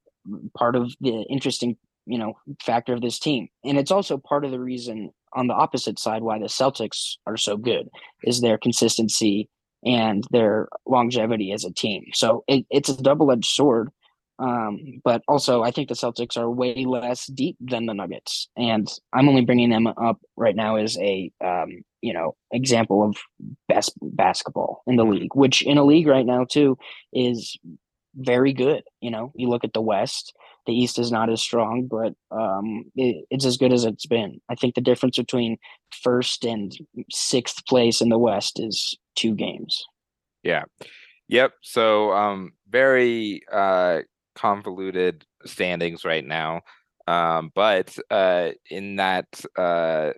part 0.57 0.75
of 0.75 0.93
the 1.01 1.23
interesting 1.31 1.77
you 2.07 2.19
know 2.19 2.35
factor 2.63 2.95
of 2.95 3.03
this 3.03 3.19
team. 3.19 3.49
And 3.65 3.77
it's 3.77 3.91
also 3.91 4.17
part 4.17 4.45
of 4.45 4.53
the 4.53 4.61
reason 4.61 5.11
on 5.33 5.49
the 5.49 5.55
opposite 5.55 5.99
side 5.99 6.23
why 6.23 6.39
the 6.39 6.47
celtics 6.47 7.17
are 7.27 7.37
so 7.37 7.57
good 7.57 7.89
is 8.23 8.41
their 8.41 8.57
consistency 8.57 9.49
and 9.85 10.25
their 10.31 10.69
longevity 10.87 11.53
as 11.53 11.65
a 11.65 11.73
team. 11.73 12.05
So 12.15 12.45
it, 12.49 12.65
it's 12.71 12.89
a 12.89 13.03
double-edged 13.03 13.45
sword 13.45 13.91
um, 14.39 15.01
but 15.03 15.23
also, 15.29 15.63
I 15.63 15.71
think 15.71 15.89
the 15.89 15.95
Celtics 15.95 16.37
are 16.37 16.51
way 16.51 16.85
less 16.85 17.27
deep 17.27 17.57
than 17.61 17.87
the 17.87 17.95
Nuggets, 17.95 18.49
and 18.57 18.89
I'm 19.13 19.29
only 19.29 19.45
bringing 19.45 19.71
them 19.71 19.87
up 19.87 20.21
right 20.37 20.55
now 20.55 20.77
as 20.77 20.99
a 20.99 21.31
um, 21.43 21.83
you 22.03 22.13
know 22.13 22.37
example 22.51 23.03
of 23.03 23.17
best 23.69 23.93
basketball 24.03 24.83
in 24.87 24.97
the 24.97 25.05
league, 25.05 25.35
which 25.35 25.63
in 25.63 25.79
a 25.79 25.85
league 25.85 26.07
right 26.07 26.27
now 26.27 26.45
too 26.45 26.77
is 27.15 27.57
very 28.15 28.53
good. 28.53 28.83
You 29.01 29.11
know, 29.11 29.33
you 29.35 29.49
look 29.49 29.65
at 29.65 29.73
the 29.73 29.81
West, 29.81 30.35
the 30.67 30.75
East 30.75 30.99
is 30.99 31.11
not 31.11 31.31
as 31.31 31.41
strong, 31.41 31.89
but 31.91 32.13
um, 32.31 32.85
it, 32.95 33.25
it's 33.31 33.47
as 33.47 33.57
good 33.57 33.73
as 33.73 33.85
it's 33.85 34.07
been. 34.07 34.41
I 34.51 34.55
think 34.55 34.75
the 34.75 34.83
difference 34.83 35.17
between 35.17 35.57
first 36.03 36.45
and 36.45 36.77
sixth 37.11 37.65
place 37.67 38.03
in 38.03 38.11
the 38.11 38.19
West 38.19 38.61
is 38.61 38.99
two 39.15 39.35
games. 39.35 39.83
Yeah. 40.43 40.65
Yep. 41.29 41.53
So 41.63 42.13
um 42.13 42.53
very 42.69 43.43
uh 43.51 44.01
convoluted 44.37 45.25
standings 45.45 46.05
right 46.05 46.25
now. 46.25 46.61
Um, 47.09 47.51
but 47.55 47.97
uh, 48.11 48.51
in 48.71 48.97
that 48.97 49.45
uh, 49.57 50.13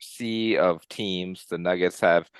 sea 0.00 0.56
of 0.56 0.86
teams, 0.88 1.46
the 1.50 1.58
Nuggets 1.58 2.00
have 2.00 2.30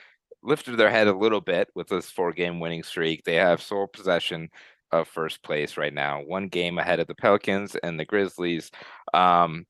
lifted 0.42 0.76
their 0.76 0.90
head 0.90 1.08
a 1.08 1.16
little 1.16 1.40
bit 1.40 1.68
with 1.74 1.88
this 1.88 2.10
four 2.10 2.32
game 2.32 2.60
winning 2.60 2.82
streak. 2.82 3.24
They 3.24 3.34
have 3.34 3.60
sole 3.60 3.88
possession 3.88 4.48
of 4.92 5.08
first 5.08 5.42
place 5.42 5.76
right 5.76 5.92
now, 5.92 6.22
one 6.22 6.48
game 6.48 6.78
ahead 6.78 7.00
of 7.00 7.08
the 7.08 7.14
Pelicans 7.14 7.74
and 7.76 7.98
the 7.98 8.04
Grizzlies. 8.04 8.70
Um, 9.12 9.66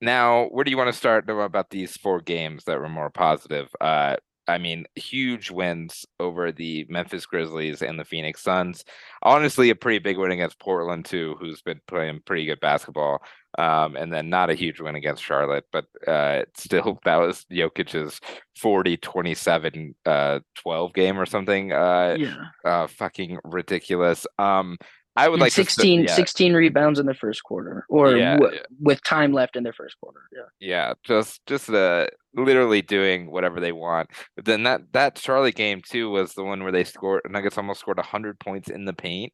now, 0.00 0.44
where 0.46 0.64
do 0.64 0.70
you 0.70 0.76
want 0.76 0.92
to 0.92 0.98
start 0.98 1.28
about 1.28 1.70
these 1.70 1.96
four 1.96 2.20
games 2.20 2.64
that 2.64 2.78
were 2.78 2.88
more 2.88 3.10
positive? 3.10 3.68
Uh, 3.80 4.16
I 4.48 4.56
mean, 4.56 4.86
huge 4.94 5.50
wins 5.50 6.06
over 6.18 6.50
the 6.50 6.86
Memphis 6.88 7.26
Grizzlies 7.26 7.82
and 7.82 8.00
the 8.00 8.04
Phoenix 8.04 8.42
Suns. 8.42 8.84
Honestly, 9.22 9.68
a 9.68 9.76
pretty 9.76 9.98
big 9.98 10.16
win 10.16 10.30
against 10.30 10.58
Portland 10.58 11.04
too, 11.04 11.36
who's 11.38 11.60
been 11.60 11.80
playing 11.86 12.22
pretty 12.24 12.46
good 12.46 12.58
basketball. 12.58 13.22
Um, 13.58 13.96
and 13.96 14.12
then 14.12 14.30
not 14.30 14.50
a 14.50 14.54
huge 14.54 14.80
win 14.80 14.94
against 14.94 15.22
Charlotte, 15.22 15.64
but 15.70 15.86
uh, 16.06 16.44
still 16.56 16.98
that 17.04 17.16
was 17.16 17.44
Jokic's 17.50 18.20
40 18.56 18.96
27 18.96 19.94
uh, 20.06 20.40
12 20.56 20.94
game 20.94 21.20
or 21.20 21.26
something. 21.26 21.72
Uh, 21.72 22.16
yeah. 22.18 22.44
Uh, 22.64 22.86
fucking 22.86 23.38
ridiculous. 23.44 24.26
Um, 24.38 24.78
I 25.18 25.28
would 25.28 25.40
like 25.40 25.52
16, 25.52 26.02
to, 26.02 26.08
yeah. 26.08 26.14
16 26.14 26.54
rebounds 26.54 27.00
in 27.00 27.06
the 27.06 27.14
first 27.14 27.42
quarter, 27.42 27.84
or 27.88 28.16
yeah, 28.16 28.36
w- 28.36 28.54
yeah. 28.54 28.62
with 28.80 29.02
time 29.02 29.32
left 29.32 29.56
in 29.56 29.64
their 29.64 29.72
first 29.72 29.96
quarter. 30.00 30.20
Yeah, 30.32 30.42
yeah, 30.60 30.94
just 31.02 31.44
just 31.46 31.68
uh, 31.70 32.06
literally 32.38 32.82
doing 32.82 33.30
whatever 33.30 33.60
they 33.60 33.72
want. 33.72 34.10
But 34.36 34.44
then 34.44 34.62
that 34.64 34.92
that 34.92 35.18
Charlotte 35.18 35.54
game 35.54 35.82
too 35.82 36.10
was 36.10 36.34
the 36.34 36.44
one 36.44 36.62
where 36.62 36.72
they 36.72 36.84
scored 36.84 37.22
Nuggets 37.28 37.58
almost 37.58 37.80
scored 37.80 37.98
hundred 37.98 38.38
points 38.38 38.70
in 38.70 38.84
the 38.84 38.92
paint. 38.92 39.32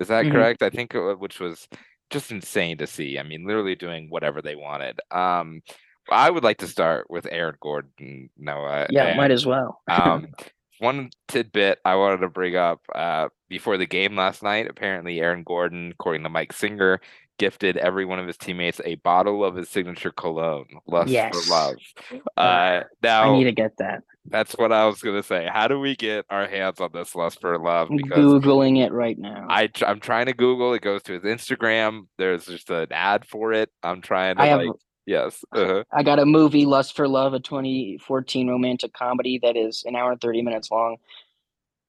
Is 0.00 0.08
that 0.08 0.24
mm-hmm. 0.24 0.34
correct? 0.34 0.62
I 0.62 0.70
think, 0.70 0.94
uh, 0.94 1.14
which 1.14 1.40
was 1.40 1.68
just 2.10 2.30
insane 2.30 2.78
to 2.78 2.86
see. 2.86 3.18
I 3.18 3.22
mean, 3.22 3.46
literally 3.46 3.74
doing 3.74 4.08
whatever 4.10 4.42
they 4.42 4.56
wanted. 4.56 5.00
Um, 5.10 5.62
I 6.10 6.30
would 6.30 6.44
like 6.44 6.58
to 6.58 6.68
start 6.68 7.10
with 7.10 7.26
Aaron 7.30 7.56
Gordon, 7.60 8.30
Noah. 8.36 8.86
Yeah, 8.90 9.06
and, 9.06 9.16
might 9.16 9.30
as 9.30 9.44
well. 9.44 9.80
um, 9.88 10.28
one 10.78 11.10
tidbit 11.28 11.78
I 11.84 11.96
wanted 11.96 12.18
to 12.18 12.28
bring 12.28 12.56
up 12.56 12.80
uh, 12.94 13.28
before 13.48 13.76
the 13.76 13.86
game 13.86 14.16
last 14.16 14.42
night. 14.42 14.68
Apparently, 14.68 15.20
Aaron 15.20 15.42
Gordon, 15.42 15.92
according 15.92 16.22
to 16.22 16.28
Mike 16.28 16.52
Singer, 16.52 17.00
gifted 17.38 17.76
every 17.76 18.04
one 18.04 18.18
of 18.18 18.26
his 18.26 18.36
teammates 18.36 18.80
a 18.84 18.96
bottle 18.96 19.44
of 19.44 19.54
his 19.54 19.68
signature 19.68 20.10
cologne, 20.10 20.66
Lust 20.86 21.10
yes. 21.10 21.34
for 21.34 21.50
Love. 21.50 21.76
Uh, 22.36 22.80
now, 23.02 23.32
I 23.32 23.38
need 23.38 23.44
to 23.44 23.52
get 23.52 23.76
that. 23.78 24.02
That's 24.28 24.54
what 24.54 24.72
I 24.72 24.86
was 24.86 25.00
gonna 25.00 25.22
say. 25.22 25.48
How 25.50 25.68
do 25.68 25.78
we 25.78 25.94
get 25.94 26.26
our 26.30 26.48
hands 26.48 26.80
on 26.80 26.90
this 26.92 27.14
Lust 27.14 27.40
for 27.40 27.58
Love? 27.58 27.88
Because 27.90 28.18
I'm 28.18 28.40
googling 28.40 28.84
it 28.84 28.92
right 28.92 29.18
now. 29.18 29.46
I 29.48 29.70
I'm 29.86 30.00
trying 30.00 30.26
to 30.26 30.32
Google. 30.32 30.74
It 30.74 30.82
goes 30.82 31.02
to 31.04 31.12
his 31.12 31.22
Instagram. 31.22 32.06
There's 32.18 32.46
just 32.46 32.70
an 32.70 32.88
ad 32.90 33.26
for 33.26 33.52
it. 33.52 33.70
I'm 33.82 34.02
trying 34.02 34.36
to 34.36 34.42
I 34.42 34.54
like. 34.54 34.66
Have, 34.66 34.76
Yes. 35.06 35.44
Uh-huh. 35.52 35.84
I 35.92 36.02
got 36.02 36.18
a 36.18 36.26
movie, 36.26 36.66
Lust 36.66 36.96
for 36.96 37.06
Love, 37.06 37.32
a 37.32 37.38
2014 37.38 38.48
romantic 38.48 38.92
comedy 38.92 39.38
that 39.42 39.56
is 39.56 39.84
an 39.86 39.94
hour 39.94 40.10
and 40.10 40.20
30 40.20 40.42
minutes 40.42 40.68
long, 40.68 40.96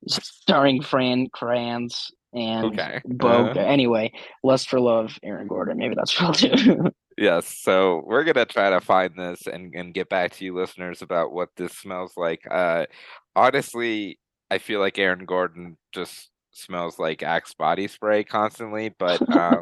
starring 0.07 0.83
Fran 0.83 1.27
Kranz 1.33 2.11
and 2.33 2.65
okay. 2.65 3.01
Bo. 3.05 3.27
Uh-huh. 3.27 3.59
Anyway, 3.59 4.11
Lust 4.43 4.69
for 4.69 4.79
Love, 4.79 5.17
Aaron 5.23 5.47
Gordon. 5.47 5.77
Maybe 5.77 5.95
that's 5.95 6.19
what 6.19 6.43
I'll 6.43 6.55
do. 6.55 6.91
yes. 7.17 7.47
So 7.47 8.03
we're 8.05 8.23
gonna 8.23 8.45
try 8.45 8.69
to 8.69 8.81
find 8.81 9.13
this 9.17 9.47
and 9.47 9.73
and 9.75 9.93
get 9.93 10.09
back 10.09 10.33
to 10.33 10.45
you 10.45 10.55
listeners 10.55 11.01
about 11.01 11.31
what 11.31 11.49
this 11.55 11.73
smells 11.73 12.13
like. 12.17 12.41
Uh, 12.49 12.85
honestly, 13.35 14.19
I 14.51 14.57
feel 14.57 14.79
like 14.79 14.97
Aaron 14.97 15.25
Gordon 15.25 15.77
just 15.93 16.29
smells 16.51 16.97
like 16.97 17.23
Axe 17.23 17.53
body 17.53 17.87
spray 17.87 18.23
constantly, 18.23 18.89
but 18.97 19.21
um, 19.37 19.61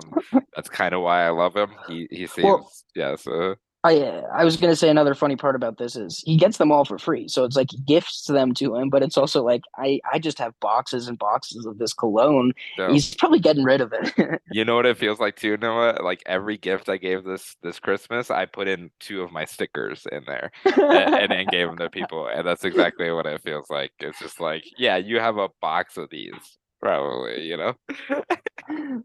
that's 0.55 0.69
kind 0.69 0.93
of 0.93 1.01
why 1.01 1.25
I 1.25 1.29
love 1.29 1.55
him. 1.55 1.71
He 1.87 2.07
he 2.11 2.27
seems 2.27 2.45
well, 2.45 2.71
yeah. 2.95 3.15
So 3.15 3.55
I 3.85 4.23
I 4.33 4.43
was 4.43 4.57
gonna 4.57 4.75
say 4.75 4.89
another 4.89 5.13
funny 5.13 5.35
part 5.35 5.55
about 5.55 5.77
this 5.77 5.95
is 5.95 6.23
he 6.25 6.37
gets 6.37 6.57
them 6.57 6.71
all 6.71 6.85
for 6.85 6.97
free, 6.97 7.27
so 7.27 7.43
it's 7.43 7.55
like 7.55 7.69
he 7.69 7.77
gifts 7.77 8.25
them 8.25 8.53
to 8.55 8.75
him, 8.75 8.89
but 8.89 9.03
it's 9.03 9.15
also 9.15 9.43
like 9.43 9.61
I 9.77 9.99
I 10.11 10.17
just 10.17 10.39
have 10.39 10.59
boxes 10.59 11.07
and 11.07 11.19
boxes 11.19 11.67
of 11.67 11.77
this 11.77 11.93
cologne. 11.93 12.53
He's 12.89 13.13
probably 13.15 13.39
getting 13.39 13.63
rid 13.63 13.81
of 13.81 13.93
it. 13.93 14.41
you 14.51 14.65
know 14.65 14.75
what 14.75 14.87
it 14.87 14.97
feels 14.97 15.19
like 15.19 15.35
too, 15.35 15.57
Noah? 15.57 15.99
Like 16.01 16.23
every 16.25 16.57
gift 16.57 16.89
I 16.89 16.97
gave 16.97 17.23
this 17.23 17.55
this 17.61 17.79
Christmas, 17.79 18.31
I 18.31 18.45
put 18.45 18.67
in 18.67 18.89
two 18.99 19.21
of 19.21 19.31
my 19.31 19.45
stickers 19.45 20.07
in 20.11 20.23
there 20.25 20.51
and, 20.65 21.31
and 21.31 21.47
gave 21.49 21.67
them 21.67 21.77
to 21.77 21.89
people, 21.91 22.27
and 22.27 22.45
that's 22.45 22.65
exactly 22.65 23.11
what 23.11 23.27
it 23.27 23.41
feels 23.43 23.69
like. 23.69 23.91
It's 23.99 24.19
just 24.19 24.41
like, 24.41 24.63
yeah, 24.79 24.97
you 24.97 25.19
have 25.19 25.37
a 25.37 25.49
box 25.61 25.97
of 25.97 26.09
these 26.09 26.33
probably 26.81 27.41
you 27.41 27.57
know 27.57 27.73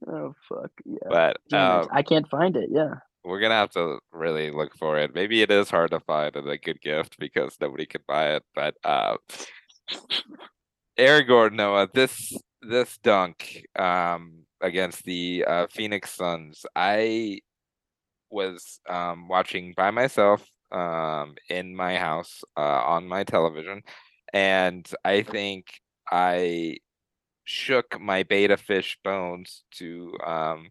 oh 0.09 0.35
fuck 0.49 0.71
yeah 0.85 1.09
but 1.09 1.37
um, 1.55 1.89
i 1.93 2.03
can't 2.03 2.29
find 2.29 2.57
it 2.57 2.69
yeah 2.71 2.95
we're 3.25 3.41
gonna 3.41 3.55
have 3.55 3.71
to 3.71 3.99
really 4.13 4.51
look 4.51 4.77
for 4.77 4.99
it. 4.99 5.15
Maybe 5.15 5.43
it 5.43 5.51
is 5.51 5.71
hard 5.71 5.91
to 5.93 6.01
find 6.01 6.35
a 6.37 6.59
good 6.59 6.81
gift 6.81 7.19
because 7.19 7.57
nobody 7.61 7.87
can 7.87 8.03
buy 8.07 8.35
it 8.37 8.45
but 8.55 8.75
uh 8.85 9.17
Aaron 10.97 11.27
Gordon 11.27 11.57
Noah 11.59 11.89
this 11.93 12.33
this 12.63 12.99
dunk 12.99 13.65
um 13.79 14.45
against 14.61 15.05
the 15.05 15.45
uh 15.47 15.67
Phoenix 15.71 16.15
Suns 16.15 16.65
I 16.77 17.41
was 18.31 18.81
um 18.89 19.29
watching 19.29 19.75
by 19.77 19.91
myself 19.91 20.47
um 20.73 21.35
in 21.49 21.75
my 21.75 21.97
house 21.97 22.43
uh 22.57 22.61
on 22.61 23.09
my 23.09 23.25
television 23.25 23.83
and 24.33 24.89
I 25.05 25.23
think 25.23 25.67
I 26.11 26.77
shook 27.45 28.01
my 28.01 28.23
betta 28.23 28.57
fish 28.57 28.99
bones 29.03 29.65
to 29.73 30.17
um, 30.25 30.69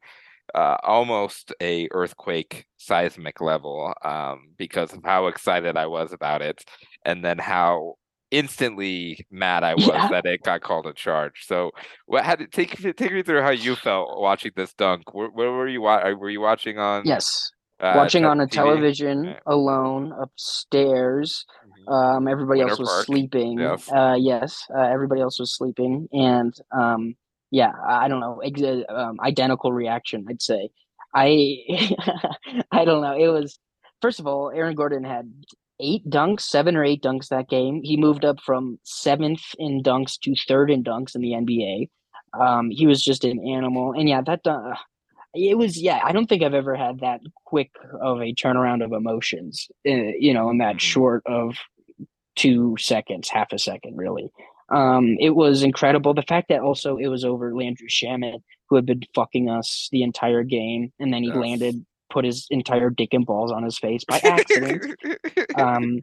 uh, 0.55 0.77
almost 0.83 1.53
a 1.61 1.87
earthquake 1.91 2.65
seismic 2.77 3.41
level 3.41 3.93
um, 4.03 4.49
because 4.57 4.93
of 4.93 5.03
how 5.03 5.27
excited 5.27 5.77
I 5.77 5.87
was 5.87 6.13
about 6.13 6.41
it, 6.41 6.63
and 7.05 7.23
then 7.23 7.37
how 7.37 7.95
instantly 8.31 9.25
mad 9.31 9.63
I 9.63 9.73
was 9.73 9.87
yeah. 9.87 10.07
that 10.09 10.25
it 10.25 10.43
got 10.43 10.61
called 10.61 10.85
a 10.85 10.93
charge. 10.93 11.45
So, 11.45 11.71
what 12.05 12.25
had 12.25 12.39
to 12.39 12.47
take 12.47 12.77
take 12.97 13.13
me 13.13 13.23
through 13.23 13.41
how 13.41 13.51
you 13.51 13.75
felt 13.75 14.19
watching 14.19 14.51
this 14.55 14.73
dunk? 14.73 15.13
Where, 15.13 15.29
where 15.29 15.51
were 15.51 15.67
you? 15.67 15.81
Were 15.81 16.29
you 16.29 16.41
watching 16.41 16.77
on? 16.77 17.03
Yes, 17.05 17.51
uh, 17.79 17.93
watching 17.95 18.25
on 18.25 18.39
a 18.41 18.45
TV? 18.45 18.51
television 18.51 19.35
alone 19.45 20.13
upstairs 20.21 21.45
um, 21.89 22.27
everybody 22.27 22.59
Winter 22.59 22.71
else 22.71 22.79
was 22.79 22.89
Park. 22.89 23.05
sleeping. 23.05 23.59
Yes. 23.59 23.91
Uh, 23.91 24.15
yes, 24.17 24.65
uh, 24.75 24.81
everybody 24.81 25.21
else 25.21 25.39
was 25.39 25.55
sleeping, 25.55 26.07
and 26.11 26.53
um, 26.71 27.15
yeah, 27.51 27.71
I 27.87 28.07
don't 28.07 28.19
know, 28.19 28.41
ex- 28.43 28.61
um, 28.89 29.17
identical 29.21 29.71
reaction. 29.71 30.25
I'd 30.29 30.41
say. 30.41 30.69
I 31.13 31.57
I 32.71 32.85
don't 32.85 33.01
know. 33.01 33.17
It 33.17 33.29
was 33.29 33.59
first 34.01 34.19
of 34.19 34.27
all, 34.27 34.51
Aaron 34.51 34.75
Gordon 34.75 35.03
had 35.03 35.31
eight 35.79 36.07
dunks, 36.09 36.41
seven 36.41 36.75
or 36.75 36.83
eight 36.83 37.01
dunks 37.01 37.29
that 37.29 37.49
game. 37.49 37.81
He 37.83 37.97
moved 37.97 38.25
up 38.25 38.39
from 38.41 38.79
seventh 38.83 39.41
in 39.57 39.81
dunks 39.81 40.19
to 40.21 40.35
third 40.47 40.69
in 40.69 40.83
dunks 40.83 41.15
in 41.15 41.21
the 41.21 41.31
NBA. 41.31 41.89
Um, 42.39 42.69
he 42.69 42.85
was 42.85 43.03
just 43.03 43.23
an 43.23 43.39
animal, 43.47 43.93
and 43.93 44.07
yeah, 44.07 44.21
that 44.21 44.45
uh, 44.45 44.75
it 45.33 45.57
was 45.57 45.81
yeah. 45.81 45.99
I 46.03 46.11
don't 46.11 46.27
think 46.27 46.43
I've 46.43 46.53
ever 46.53 46.75
had 46.75 46.99
that 46.99 47.21
quick 47.45 47.71
of 48.01 48.21
a 48.21 48.33
turnaround 48.33 48.83
of 48.83 48.91
emotions. 48.91 49.67
Uh, 49.87 50.13
you 50.19 50.33
know, 50.33 50.49
in 50.49 50.59
that 50.59 50.75
mm-hmm. 50.75 50.77
short 50.77 51.23
of 51.25 51.55
two 52.35 52.75
seconds, 52.79 53.29
half 53.29 53.51
a 53.51 53.59
second, 53.59 53.97
really. 53.97 54.31
Um, 54.71 55.17
it 55.19 55.31
was 55.31 55.63
incredible. 55.63 56.13
The 56.13 56.23
fact 56.23 56.49
that 56.49 56.61
also 56.61 56.97
it 56.97 57.07
was 57.07 57.25
over 57.25 57.55
Landry 57.55 57.87
Shamet, 57.87 58.41
who 58.69 58.75
had 58.75 58.85
been 58.85 59.01
fucking 59.15 59.49
us 59.49 59.89
the 59.91 60.03
entire 60.03 60.43
game, 60.43 60.91
and 60.99 61.13
then 61.13 61.23
he 61.23 61.29
yes. 61.29 61.37
landed, 61.37 61.85
put 62.09 62.25
his 62.25 62.47
entire 62.49 62.89
dick 62.89 63.13
and 63.13 63.25
balls 63.25 63.51
on 63.51 63.63
his 63.63 63.77
face 63.77 64.03
by 64.03 64.19
accident. 64.23 64.95
um, 65.55 66.01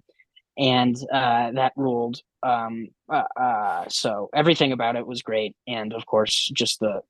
and 0.58 0.96
uh, 1.12 1.52
that 1.52 1.72
ruled. 1.76 2.20
Um, 2.42 2.88
uh, 3.12 3.24
uh, 3.38 3.84
so 3.88 4.30
everything 4.34 4.72
about 4.72 4.96
it 4.96 5.06
was 5.06 5.22
great, 5.22 5.54
and 5.66 5.92
of 5.92 6.06
course, 6.06 6.50
just 6.54 6.80
the 6.80 7.00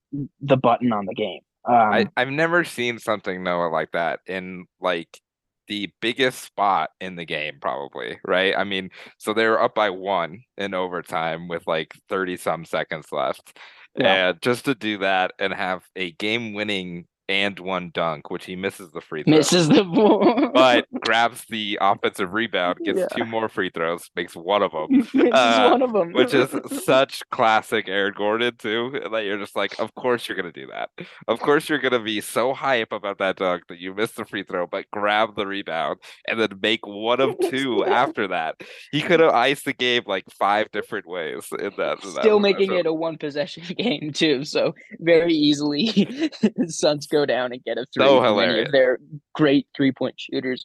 the 0.40 0.56
button 0.56 0.92
on 0.92 1.06
the 1.06 1.14
game. 1.14 1.40
Um, 1.64 1.74
I, 1.74 2.06
I've 2.16 2.30
never 2.30 2.64
seen 2.64 2.98
something 2.98 3.42
Noah 3.42 3.68
like 3.68 3.90
that 3.92 4.20
in 4.26 4.66
like 4.80 5.20
the 5.68 5.90
biggest 6.00 6.42
spot 6.42 6.90
in 7.00 7.16
the 7.16 7.24
game, 7.24 7.58
probably, 7.60 8.18
right? 8.26 8.54
I 8.56 8.64
mean, 8.64 8.90
so 9.18 9.32
they 9.32 9.46
were 9.46 9.60
up 9.60 9.74
by 9.74 9.90
one 9.90 10.42
in 10.56 10.74
overtime 10.74 11.48
with 11.48 11.66
like 11.66 11.94
30 12.08 12.36
some 12.36 12.64
seconds 12.64 13.06
left. 13.12 13.58
Yeah. 13.98 14.28
And 14.28 14.42
just 14.42 14.64
to 14.66 14.74
do 14.74 14.98
that 14.98 15.32
and 15.38 15.52
have 15.52 15.82
a 15.96 16.12
game 16.12 16.54
winning 16.54 17.06
and 17.28 17.58
one 17.58 17.90
dunk, 17.92 18.30
which 18.30 18.44
he 18.44 18.54
misses 18.56 18.90
the 18.92 19.00
free 19.00 19.22
throw. 19.24 19.36
Misses 19.36 19.68
the 19.68 19.84
ball. 19.84 20.50
but 20.52 20.86
grabs 21.00 21.44
the 21.48 21.78
offensive 21.80 22.32
rebound, 22.32 22.78
gets 22.84 23.00
yeah. 23.00 23.06
two 23.08 23.24
more 23.24 23.48
free 23.48 23.70
throws, 23.70 24.10
makes 24.14 24.36
one 24.36 24.62
of 24.62 24.72
them. 24.72 25.08
uh, 25.32 25.68
one 25.70 25.82
of 25.82 25.92
them. 25.92 26.12
which 26.12 26.34
is 26.34 26.54
such 26.84 27.28
classic 27.30 27.88
Aaron 27.88 28.14
Gordon, 28.16 28.56
too. 28.56 29.00
That 29.10 29.24
you're 29.24 29.38
just 29.38 29.56
like, 29.56 29.78
of 29.78 29.94
course 29.94 30.28
you're 30.28 30.36
going 30.36 30.52
to 30.52 30.60
do 30.60 30.68
that. 30.68 30.90
Of 31.26 31.40
course 31.40 31.68
you're 31.68 31.80
going 31.80 31.92
to 31.92 32.00
be 32.00 32.20
so 32.20 32.54
hype 32.54 32.92
about 32.92 33.18
that 33.18 33.36
dunk 33.36 33.64
that 33.68 33.78
you 33.78 33.94
miss 33.94 34.12
the 34.12 34.24
free 34.24 34.44
throw, 34.44 34.66
but 34.66 34.90
grab 34.92 35.36
the 35.36 35.46
rebound 35.46 35.98
and 36.28 36.38
then 36.40 36.50
make 36.62 36.86
one 36.86 37.20
of 37.20 37.36
two 37.50 37.84
after 37.84 38.28
that. 38.28 38.60
He 38.92 39.02
could 39.02 39.20
have 39.20 39.32
iced 39.32 39.64
the 39.64 39.72
game 39.72 40.02
like 40.06 40.24
five 40.30 40.70
different 40.70 41.06
ways 41.06 41.48
in 41.58 41.72
that. 41.76 42.04
In 42.04 42.10
Still 42.10 42.38
that 42.38 42.42
making 42.42 42.72
it 42.72 42.86
a 42.86 42.92
one 42.92 43.18
possession 43.18 43.64
game, 43.76 44.12
too. 44.12 44.44
So 44.44 44.74
very 45.00 45.34
easily, 45.34 46.30
Suns 46.66 47.06
go 47.16 47.26
down 47.26 47.52
and 47.52 47.62
get 47.64 47.78
a 47.78 47.86
three. 47.92 48.04
So 48.04 48.22
hilarious. 48.22 48.70
Their 48.72 48.98
great 49.34 49.66
three 49.76 49.92
point 49.92 50.14
shooters. 50.18 50.64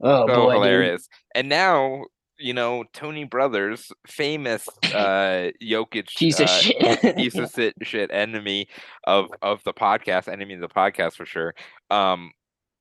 Oh 0.00 0.26
so 0.26 0.34
boy, 0.34 0.52
dude. 0.52 0.52
hilarious. 0.54 1.08
And 1.34 1.48
now, 1.48 2.04
you 2.38 2.54
know, 2.54 2.84
Tony 2.92 3.24
Brothers, 3.24 3.90
famous 4.06 4.68
uh 4.84 5.50
Jokic 5.62 6.08
Piece 6.16 6.40
of 6.40 6.48
uh, 6.48 6.58
shit. 6.58 7.16
piece 7.16 7.36
of 7.36 7.50
shit, 7.50 7.74
shit 7.82 8.10
enemy 8.12 8.68
of 9.04 9.28
of 9.42 9.62
the 9.64 9.72
podcast, 9.72 10.28
enemy 10.28 10.54
of 10.54 10.60
the 10.60 10.68
podcast 10.68 11.14
for 11.14 11.26
sure. 11.26 11.54
Um 11.90 12.32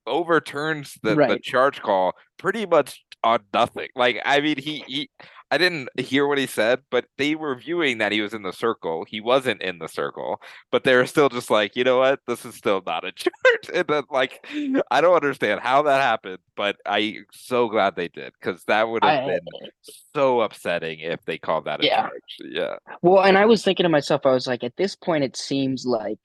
overturns 0.07 0.97
the, 1.01 1.15
the 1.15 1.39
charge 1.41 1.81
call 1.81 2.13
pretty 2.37 2.65
much 2.65 3.03
on 3.23 3.39
nothing. 3.53 3.87
Like 3.95 4.21
I 4.25 4.39
mean 4.39 4.57
he 4.57 4.83
he 4.87 5.09
I 5.51 5.57
didn't 5.59 5.89
hear 5.99 6.27
what 6.27 6.37
he 6.39 6.47
said, 6.47 6.81
but 6.89 7.05
they 7.17 7.35
were 7.35 7.55
viewing 7.55 7.99
that 7.99 8.11
he 8.11 8.19
was 8.21 8.33
in 8.33 8.41
the 8.41 8.51
circle. 8.51 9.05
He 9.07 9.21
wasn't 9.21 9.61
in 9.61 9.77
the 9.77 9.87
circle, 9.87 10.41
but 10.71 10.83
they 10.83 10.95
were 10.95 11.05
still 11.05 11.29
just 11.29 11.49
like, 11.51 11.75
you 11.75 11.83
know 11.83 11.99
what, 11.99 12.19
this 12.27 12.45
is 12.45 12.55
still 12.55 12.81
not 12.85 13.05
a 13.05 13.11
charge. 13.15 13.69
And 13.73 13.87
then 13.87 14.03
like 14.09 14.45
I 14.91 15.01
don't 15.01 15.15
understand 15.15 15.59
how 15.61 15.83
that 15.83 16.01
happened, 16.01 16.39
but 16.57 16.77
I 16.85 17.19
so 17.31 17.69
glad 17.69 17.95
they 17.95 18.07
did 18.07 18.33
because 18.41 18.63
that 18.65 18.89
would 18.89 19.03
have 19.03 19.23
I- 19.23 19.27
been 19.27 19.69
so 20.15 20.41
upsetting 20.41 20.99
if 20.99 21.23
they 21.25 21.37
called 21.37 21.65
that 21.65 21.81
a 21.81 21.85
Yeah. 21.85 22.01
charge. 22.01 22.37
Yeah. 22.43 22.75
Well, 23.01 23.23
and 23.23 23.37
I 23.37 23.45
was 23.45 23.63
thinking 23.63 23.83
to 23.83 23.89
myself, 23.89 24.25
I 24.25 24.31
was 24.31 24.47
like, 24.47 24.63
at 24.63 24.75
this 24.77 24.95
point, 24.95 25.23
it 25.23 25.37
seems 25.37 25.85
like 25.85 26.19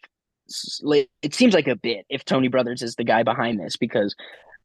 like- 0.83 1.11
it 1.23 1.35
seems 1.35 1.55
like 1.55 1.69
a 1.69 1.77
bit 1.77 2.07
if 2.09 2.25
Tony 2.25 2.49
Brothers 2.49 2.83
is 2.83 2.97
the 2.97 3.05
guy 3.05 3.23
behind 3.23 3.61
this 3.61 3.77
because 3.77 4.17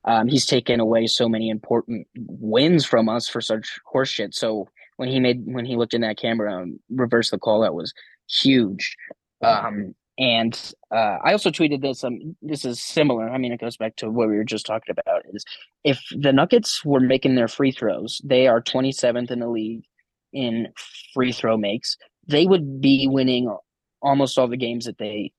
um, 0.06 0.28
he's 0.28 0.46
taken 0.46 0.80
away 0.80 1.08
so 1.08 1.28
many 1.28 1.50
important 1.50 2.08
wins 2.16 2.86
from 2.86 3.10
us 3.10 3.28
for 3.28 3.42
such 3.42 3.80
horseshit. 3.94 4.34
So 4.34 4.68
when 4.98 5.10
he 5.10 5.20
made 5.20 5.42
when 5.46 5.66
he 5.66 5.76
looked 5.76 5.94
in 5.94 6.02
that 6.02 6.18
camera 6.18 6.62
and 6.62 6.80
reversed 6.90 7.32
the 7.32 7.40
call, 7.40 7.62
that 7.62 7.74
was 7.74 7.94
huge. 8.30 8.96
Um, 9.42 9.96
and 10.18 10.74
uh, 10.92 11.18
I 11.24 11.34
also 11.34 11.50
tweeted 11.50 11.82
this. 11.82 12.04
Um, 12.04 12.36
this 12.42 12.64
is 12.64 12.82
similar. 12.82 13.30
I 13.30 13.38
mean, 13.38 13.52
it 13.52 13.60
goes 13.60 13.78
back 13.78 13.98
to 13.98 14.10
what 14.10 14.30
we 14.30 14.38
were 14.38 14.46
just 14.46 14.66
talking 14.66 14.96
about. 14.98 15.24
Is 15.34 15.44
if 15.84 16.02
the 16.18 16.32
Nuggets 16.32 16.86
were 16.86 17.02
making 17.02 17.36
their 17.36 17.50
free 17.50 17.72
throws, 17.72 18.22
they 18.24 18.48
are 18.48 18.62
27th 18.62 19.30
in 19.32 19.40
the 19.40 19.50
league 19.50 19.84
in 20.32 20.68
free 21.14 21.32
throw 21.32 21.58
makes. 21.58 21.98
They 22.28 22.46
would 22.46 22.80
be 22.80 23.08
winning 23.10 23.54
almost 24.02 24.38
all 24.38 24.48
the 24.48 24.58
games 24.58 24.86
that 24.86 24.98
they 24.98 25.32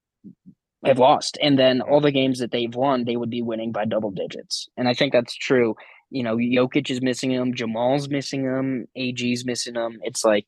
have 0.86 0.98
lost, 0.98 1.38
and 1.42 1.58
then 1.58 1.80
all 1.82 2.00
the 2.00 2.12
games 2.12 2.38
that 2.40 2.50
they've 2.52 2.74
won, 2.74 3.04
they 3.04 3.16
would 3.16 3.30
be 3.30 3.42
winning 3.42 3.72
by 3.72 3.84
double 3.84 4.10
digits. 4.10 4.68
And 4.76 4.88
I 4.88 4.94
think 4.94 5.12
that's 5.12 5.34
true. 5.34 5.74
You 6.10 6.22
know, 6.22 6.36
Jokic 6.36 6.90
is 6.90 7.02
missing 7.02 7.32
them, 7.34 7.54
Jamal's 7.54 8.08
missing 8.08 8.44
them, 8.46 8.86
AG's 8.96 9.44
missing 9.44 9.74
them. 9.74 9.98
It's 10.02 10.24
like 10.24 10.46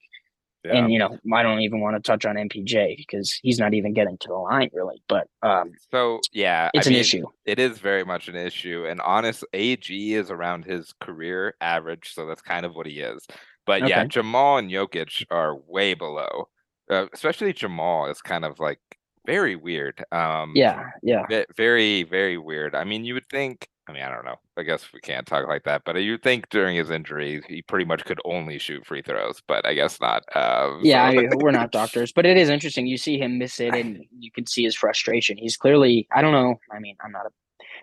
Yeah. 0.65 0.77
and 0.79 0.93
you 0.93 0.99
know, 0.99 1.17
I 1.35 1.43
don't 1.43 1.61
even 1.61 1.81
want 1.81 1.97
to 1.97 2.03
touch 2.03 2.25
on 2.27 2.37
MPJ 2.37 2.97
because 2.97 3.33
he's 3.43 3.59
not 3.59 3.75
even 3.75 3.93
getting 3.95 4.19
to 4.19 4.29
the 4.29 4.35
line 4.35 4.71
really. 4.73 5.03
But 5.09 5.29
um, 5.43 5.73
so 5.91 6.21
yeah, 6.33 6.71
it's 6.75 6.87
I 6.87 6.91
an 6.91 6.95
mean, 6.95 7.01
issue. 7.01 7.27
It 7.45 7.59
is 7.59 7.79
very 7.79 8.05
much 8.05 8.29
an 8.29 8.37
issue, 8.37 8.85
and 8.89 9.01
honest, 9.01 9.45
AG 9.53 10.15
is 10.15 10.31
around 10.31 10.65
his 10.65 10.93
career 11.01 11.55
average, 11.61 12.13
so 12.15 12.27
that's 12.27 12.43
kind 12.43 12.67
of 12.67 12.75
what 12.75 12.87
he 12.87 13.01
is. 13.01 13.27
But 13.67 13.85
yeah, 13.85 14.05
Jamal 14.05 14.59
and 14.59 14.71
Jokic 14.71 15.25
are 15.31 15.55
way 15.57 15.95
below. 15.95 16.49
Uh, 16.91 17.07
especially 17.13 17.53
Jamal 17.53 18.07
is 18.07 18.21
kind 18.23 18.45
of 18.45 18.59
like 18.59 18.81
very 19.29 19.57
weird. 19.57 20.03
Um, 20.11 20.53
Yeah, 20.55 20.85
yeah. 21.03 21.27
very 21.57 22.03
very 22.05 22.39
weird. 22.39 22.75
I 22.75 22.85
mean, 22.85 23.05
you 23.05 23.15
would 23.15 23.29
think. 23.29 23.69
I 23.89 23.93
mean, 23.93 24.03
I 24.03 24.11
don't 24.15 24.25
know. 24.27 24.37
I 24.59 24.65
guess 24.65 24.85
we 24.93 25.01
can't 25.01 25.27
talk 25.27 25.49
like 25.49 25.65
that, 25.65 25.81
but 25.87 25.97
you'd 25.97 26.23
think 26.23 26.51
during 26.51 26.77
his 26.77 26.91
injury 26.91 27.41
he 27.49 27.63
pretty 27.63 27.87
much 27.87 28.05
could 28.05 28.21
only 28.27 28.59
shoot 28.59 28.85
free 28.85 29.01
throws, 29.01 29.41
but 29.49 29.67
I 29.67 29.73
guess 29.73 29.99
not. 29.99 30.25
Um, 30.37 30.81
Yeah, 30.83 31.11
so- 31.11 31.19
I, 31.21 31.29
we're 31.37 31.53
not 31.53 31.73
doctors, 31.73 32.13
but 32.13 32.27
it 32.27 32.37
is 32.37 32.51
interesting. 32.51 32.87
You 32.87 32.99
see 32.99 33.19
him 33.19 33.39
miss 33.39 33.61
it, 33.61 33.75
and 33.75 34.05
you 34.19 34.31
can 34.31 34.47
see 34.47 34.65
his 34.65 34.75
frustration. 34.77 35.39
He's 35.39 35.57
clearly, 35.57 36.07
I 36.15 36.21
don't 36.21 36.33
know. 36.33 36.57
I 36.71 36.79
mean, 36.81 36.97
I'm 37.03 37.13
not 37.13 37.27
a 37.27 37.31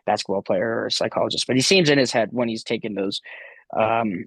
basketball 0.05 0.43
player 0.43 0.69
or 0.81 0.85
a 0.87 0.91
psychologist, 0.91 1.47
but 1.47 1.55
he 1.55 1.61
seems 1.63 1.89
in 1.89 1.97
his 1.97 2.11
head 2.11 2.29
when 2.31 2.47
he's 2.49 2.63
taking 2.63 2.93
those, 2.93 3.19
um, 3.75 4.25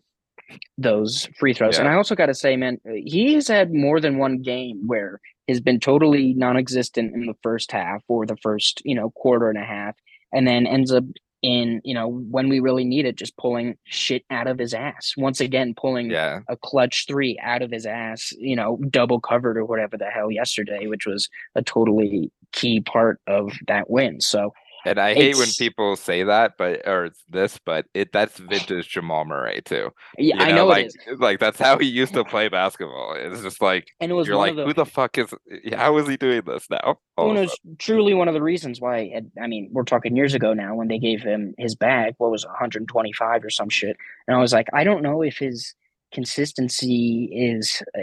those 0.78 1.28
free 1.38 1.54
throws. 1.54 1.78
And 1.78 1.86
I 1.88 1.94
also 1.94 2.16
got 2.16 2.26
to 2.26 2.34
say, 2.34 2.56
man, 2.56 2.80
he 2.84 3.34
has 3.34 3.46
had 3.46 3.72
more 3.72 4.00
than 4.00 4.18
one 4.18 4.42
game 4.42 4.82
where 4.86 5.20
has 5.48 5.60
been 5.60 5.80
totally 5.80 6.34
non-existent 6.34 7.14
in 7.14 7.26
the 7.26 7.36
first 7.42 7.72
half 7.72 8.02
or 8.08 8.26
the 8.26 8.36
first, 8.36 8.82
you 8.84 8.94
know, 8.94 9.10
quarter 9.10 9.48
and 9.48 9.58
a 9.58 9.64
half, 9.64 9.96
and 10.32 10.46
then 10.46 10.66
ends 10.66 10.92
up 10.92 11.04
in, 11.40 11.80
you 11.84 11.94
know, 11.94 12.08
when 12.08 12.48
we 12.48 12.58
really 12.58 12.84
need 12.84 13.06
it, 13.06 13.16
just 13.16 13.36
pulling 13.36 13.76
shit 13.84 14.24
out 14.28 14.46
of 14.48 14.58
his 14.58 14.74
ass. 14.74 15.14
Once 15.16 15.40
again, 15.40 15.72
pulling 15.76 16.10
yeah, 16.10 16.40
a 16.48 16.56
clutch 16.56 17.06
three 17.06 17.38
out 17.42 17.62
of 17.62 17.70
his 17.70 17.86
ass, 17.86 18.32
you 18.38 18.56
know, 18.56 18.78
double 18.90 19.20
covered 19.20 19.56
or 19.56 19.64
whatever 19.64 19.96
the 19.96 20.06
hell 20.06 20.30
yesterday, 20.30 20.86
which 20.86 21.06
was 21.06 21.28
a 21.54 21.62
totally 21.62 22.32
key 22.52 22.80
part 22.80 23.20
of 23.26 23.52
that 23.68 23.88
win. 23.88 24.20
So 24.20 24.52
And 24.84 24.98
I 24.98 25.14
hate 25.14 25.36
when 25.36 25.48
people 25.58 25.96
say 25.96 26.22
that, 26.22 26.54
but 26.56 26.86
or 26.86 27.06
it's 27.06 27.22
this, 27.28 27.58
but 27.64 27.86
it 27.94 28.12
that's 28.12 28.38
vintage 28.38 28.88
Jamal 28.88 29.24
Murray 29.24 29.60
too. 29.64 29.90
yeah, 30.16 30.36
You 30.36 30.40
I 30.44 30.52
know 30.52 30.66
like 30.66 30.86
it 30.86 30.94
is. 31.06 31.18
like 31.18 31.40
that's 31.40 31.58
how 31.58 31.78
he 31.78 31.86
used 31.86 32.14
to 32.14 32.24
play 32.32 32.48
basketball. 32.48 33.14
It's 33.16 33.42
just 33.42 33.60
like 33.60 33.88
And 34.00 34.10
it 34.10 34.14
was 34.14 34.26
you're 34.28 34.36
like, 34.36 34.56
the 34.56 34.64
who 34.64 34.72
the 34.72 34.86
fuck 34.86 35.18
is? 35.18 35.32
How 35.74 35.96
is 35.98 36.08
he 36.08 36.16
doing 36.16 36.42
this 36.46 36.68
now? 36.70 36.98
All 37.16 37.26
well, 37.28 37.30
of 37.30 37.36
it 37.38 37.40
was 37.42 37.58
truly 37.78 38.14
one 38.14 38.28
of 38.28 38.34
the 38.34 38.42
reasons 38.42 38.80
why 38.80 39.20
I 39.42 39.46
mean, 39.46 39.68
we're 39.72 39.84
talking 39.84 40.16
years 40.16 40.34
ago 40.34 40.54
now 40.54 40.74
when 40.74 40.88
they 40.88 40.98
gave 40.98 41.22
him 41.22 41.54
his 41.58 41.74
bag, 41.74 42.14
what 42.18 42.30
was 42.30 42.44
it, 42.44 42.48
125 42.48 43.44
or 43.44 43.50
some 43.50 43.68
shit. 43.68 43.96
And 44.26 44.36
I 44.36 44.40
was 44.40 44.52
like, 44.52 44.68
I 44.72 44.84
don't 44.84 45.02
know 45.02 45.22
if 45.22 45.38
his 45.38 45.74
consistency 46.12 47.28
is 47.32 47.82
uh, 47.96 48.00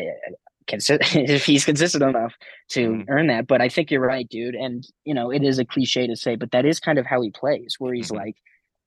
consi- 0.69 0.99
if 1.29 1.45
he's 1.45 1.65
consistent 1.65 2.03
enough 2.03 2.33
to 2.69 2.89
Mhm. 2.89 3.05
earn 3.09 3.27
that. 3.27 3.47
But 3.47 3.61
I 3.61 3.69
think 3.69 3.91
you're 3.91 4.01
right, 4.01 4.27
dude. 4.29 4.55
And 4.55 4.83
you 5.05 5.13
know, 5.13 5.31
it 5.31 5.43
is 5.43 5.59
a 5.59 5.65
cliche 5.65 6.07
to 6.07 6.15
say, 6.15 6.35
but 6.35 6.51
that 6.51 6.65
is 6.65 6.79
kind 6.79 6.97
of 6.99 7.05
how 7.05 7.21
he 7.21 7.31
plays, 7.31 7.75
where 7.79 7.93
he's 7.93 8.11
Mhm. 8.11 8.17
like 8.17 8.35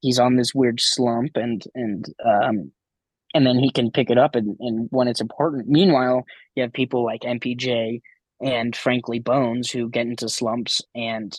he's 0.00 0.18
on 0.18 0.36
this 0.36 0.54
weird 0.54 0.80
slump 0.80 1.32
and 1.36 1.64
and 1.74 2.06
um 2.24 2.72
and 3.34 3.46
then 3.46 3.58
he 3.58 3.70
can 3.70 3.90
pick 3.90 4.08
it 4.10 4.16
up 4.18 4.34
and, 4.34 4.56
and 4.60 4.88
when 4.90 5.06
it's 5.08 5.20
important. 5.20 5.68
Meanwhile, 5.68 6.24
you 6.54 6.62
have 6.62 6.72
people 6.72 7.04
like 7.04 7.22
MPJ 7.24 8.00
and 8.40 8.74
frankly 8.76 9.18
Bones 9.18 9.70
who 9.70 9.90
get 9.90 10.06
into 10.06 10.28
slumps 10.28 10.80
and 10.94 11.38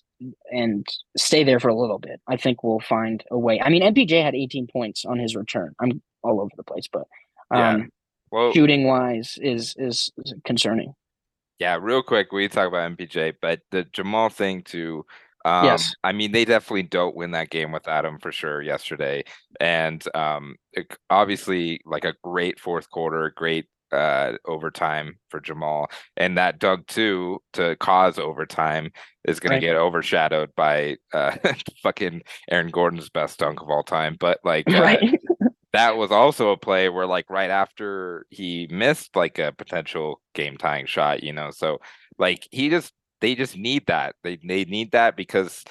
and 0.51 0.85
stay 1.17 1.43
there 1.45 1.59
for 1.59 1.69
a 1.69 1.75
little 1.79 1.97
bit. 1.99 2.19
I 2.27 2.35
think 2.37 2.61
we'll 2.63 2.81
find 2.81 3.23
a 3.31 3.39
way. 3.39 3.59
I 3.61 3.69
mean, 3.69 3.81
MPJ 3.81 4.21
had 4.21 4.35
18 4.35 4.67
points 4.67 5.05
on 5.05 5.17
his 5.17 5.35
return. 5.35 5.73
I'm 5.79 6.01
all 6.23 6.41
over 6.41 6.51
the 6.57 6.63
place, 6.63 6.87
but 6.91 7.07
um, 7.51 7.89
well, 8.31 8.53
shooting 8.53 8.85
wise 8.87 9.37
is, 9.41 9.75
is 9.77 10.11
is 10.17 10.33
concerning. 10.45 10.93
yeah. 11.59 11.77
Real 11.81 12.01
quick, 12.03 12.31
we 12.31 12.47
talk 12.47 12.67
about 12.67 12.91
MPJ, 12.97 13.33
but 13.41 13.59
the 13.71 13.83
Jamal 13.93 14.29
thing 14.29 14.63
too. 14.63 15.05
Um, 15.45 15.65
Yes. 15.65 15.93
I 16.03 16.11
mean, 16.11 16.31
they 16.33 16.43
definitely 16.45 16.83
don't 16.83 17.15
win 17.15 17.31
that 17.31 17.49
game 17.49 17.71
without 17.71 18.03
him 18.05 18.19
for 18.19 18.31
sure 18.31 18.61
yesterday, 18.61 19.23
and 19.59 20.03
um, 20.15 20.55
it- 20.73 20.97
obviously 21.09 21.79
like 21.85 22.03
a 22.05 22.13
great 22.23 22.59
fourth 22.59 22.89
quarter, 22.89 23.31
great 23.35 23.65
uh 23.91 24.33
overtime 24.45 25.17
for 25.31 25.39
Jamal 25.39 25.89
and 26.15 26.37
that 26.37 26.59
dug 26.59 26.85
too, 26.85 27.39
to 27.53 27.75
cause 27.77 28.19
overtime 28.19 28.91
is 29.25 29.39
going 29.39 29.53
Right. 29.53 29.61
to 29.61 29.65
get 29.65 29.75
overshadowed 29.77 30.53
by 30.55 30.97
uh 31.11 31.35
fucking 31.81 32.21
Aaron 32.51 32.69
Gordon's 32.69 33.09
best 33.09 33.39
dunk 33.39 33.61
of 33.63 33.69
all 33.71 33.81
time 33.81 34.15
but 34.19 34.37
like 34.43 34.71
uh, 34.71 34.79
right? 34.83 35.19
That 35.73 35.97
was 35.97 36.11
also 36.11 36.49
a 36.49 36.57
play 36.57 36.89
where 36.89 37.05
like 37.05 37.29
right 37.29 37.49
after 37.49 38.25
he 38.29 38.67
missed 38.71 39.15
like 39.15 39.37
a 39.37 39.51
potential 39.51 40.19
game 40.33 40.57
tying 40.57 40.85
shot 40.85 41.23
you 41.23 41.33
know 41.33 41.51
so 41.51 41.79
like 42.17 42.47
he 42.51 42.69
just 42.69 42.93
they 43.21 43.35
just 43.35 43.57
need 43.57 43.85
that. 43.87 44.15
They 44.23 44.37
they 44.37 44.65
need 44.65 44.91
that 44.91 45.15
because 45.15 45.63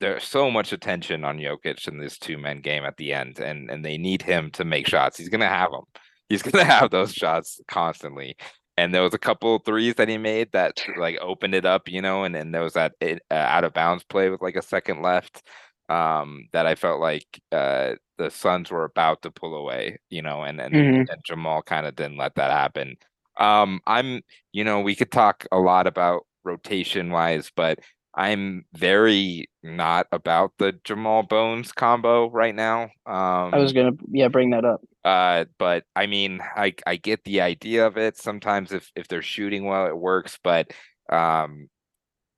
there's 0.00 0.24
so 0.24 0.50
much 0.50 0.72
attention 0.72 1.24
on 1.24 1.38
Jokic 1.38 1.86
in 1.88 1.98
this 1.98 2.18
two 2.18 2.38
men 2.38 2.60
game 2.60 2.84
at 2.84 2.96
the 2.96 3.12
end 3.12 3.38
and 3.38 3.70
and 3.70 3.84
they 3.84 3.98
need 3.98 4.22
him 4.22 4.50
to 4.52 4.64
make 4.64 4.86
shots. 4.86 5.18
He's 5.18 5.28
going 5.28 5.40
to 5.40 5.46
have 5.46 5.70
them 5.70 5.84
he's 6.28 6.42
going 6.44 6.64
to 6.64 6.70
have 6.70 6.90
those 6.90 7.12
shots 7.12 7.60
constantly. 7.68 8.36
And 8.76 8.94
there 8.94 9.02
was 9.02 9.14
a 9.14 9.18
couple 9.18 9.58
threes 9.58 9.96
that 9.96 10.08
he 10.08 10.16
made 10.16 10.52
that 10.52 10.82
like 10.96 11.18
opened 11.20 11.54
it 11.54 11.66
up 11.66 11.88
you 11.88 12.00
know 12.00 12.24
and 12.24 12.34
then 12.34 12.52
there 12.52 12.62
was 12.62 12.74
that 12.74 12.94
uh, 13.02 13.16
out 13.34 13.64
of 13.64 13.74
bounds 13.74 14.04
play 14.04 14.30
with 14.30 14.40
like 14.40 14.56
a 14.56 14.62
second 14.62 15.02
left 15.02 15.42
um 15.90 16.48
that 16.52 16.66
I 16.66 16.76
felt 16.76 17.00
like 17.00 17.26
uh 17.52 17.94
the 18.18 18.30
Suns 18.30 18.70
were 18.70 18.84
about 18.84 19.22
to 19.22 19.30
pull 19.32 19.54
away, 19.56 19.98
you 20.10 20.22
know, 20.22 20.42
and 20.44 20.60
and, 20.60 20.76
Mhm. 20.76 21.06
and 21.08 21.24
Jamal 21.26 21.62
kind 21.62 21.86
of 21.86 21.96
didn't 21.96 22.18
let 22.18 22.36
that 22.36 22.50
happen. 22.52 22.96
Um 23.38 23.80
I'm 23.86 24.22
you 24.52 24.64
know, 24.64 24.80
we 24.80 24.96
could 24.96 25.12
talk 25.12 25.46
a 25.52 25.58
lot 25.58 25.86
about 25.86 26.26
rotation 26.44 27.10
wise, 27.10 27.50
but 27.56 27.80
I'm 28.14 28.64
very 28.74 29.48
not 29.62 30.06
about 30.12 30.52
the 30.58 30.72
Jamal 30.84 31.22
Bones 31.24 31.72
combo 31.72 32.30
right 32.30 32.54
now. 32.54 32.84
Um 33.06 33.52
I 33.52 33.58
was 33.58 33.72
gonna 33.72 33.92
yeah 34.10 34.28
bring 34.28 34.50
that 34.50 34.64
up. 34.64 34.82
uh, 35.04 35.44
but 35.58 35.84
I 35.96 36.06
mean, 36.06 36.40
I 36.56 36.74
I 36.86 36.96
get 36.96 37.24
the 37.24 37.40
idea 37.40 37.86
of 37.86 37.96
it. 37.96 38.16
Sometimes 38.18 38.72
if 38.72 38.90
if 38.94 39.08
they're 39.08 39.22
shooting 39.22 39.64
well, 39.64 39.86
it 39.86 39.96
works. 39.96 40.38
But 40.42 40.72
um, 41.10 41.68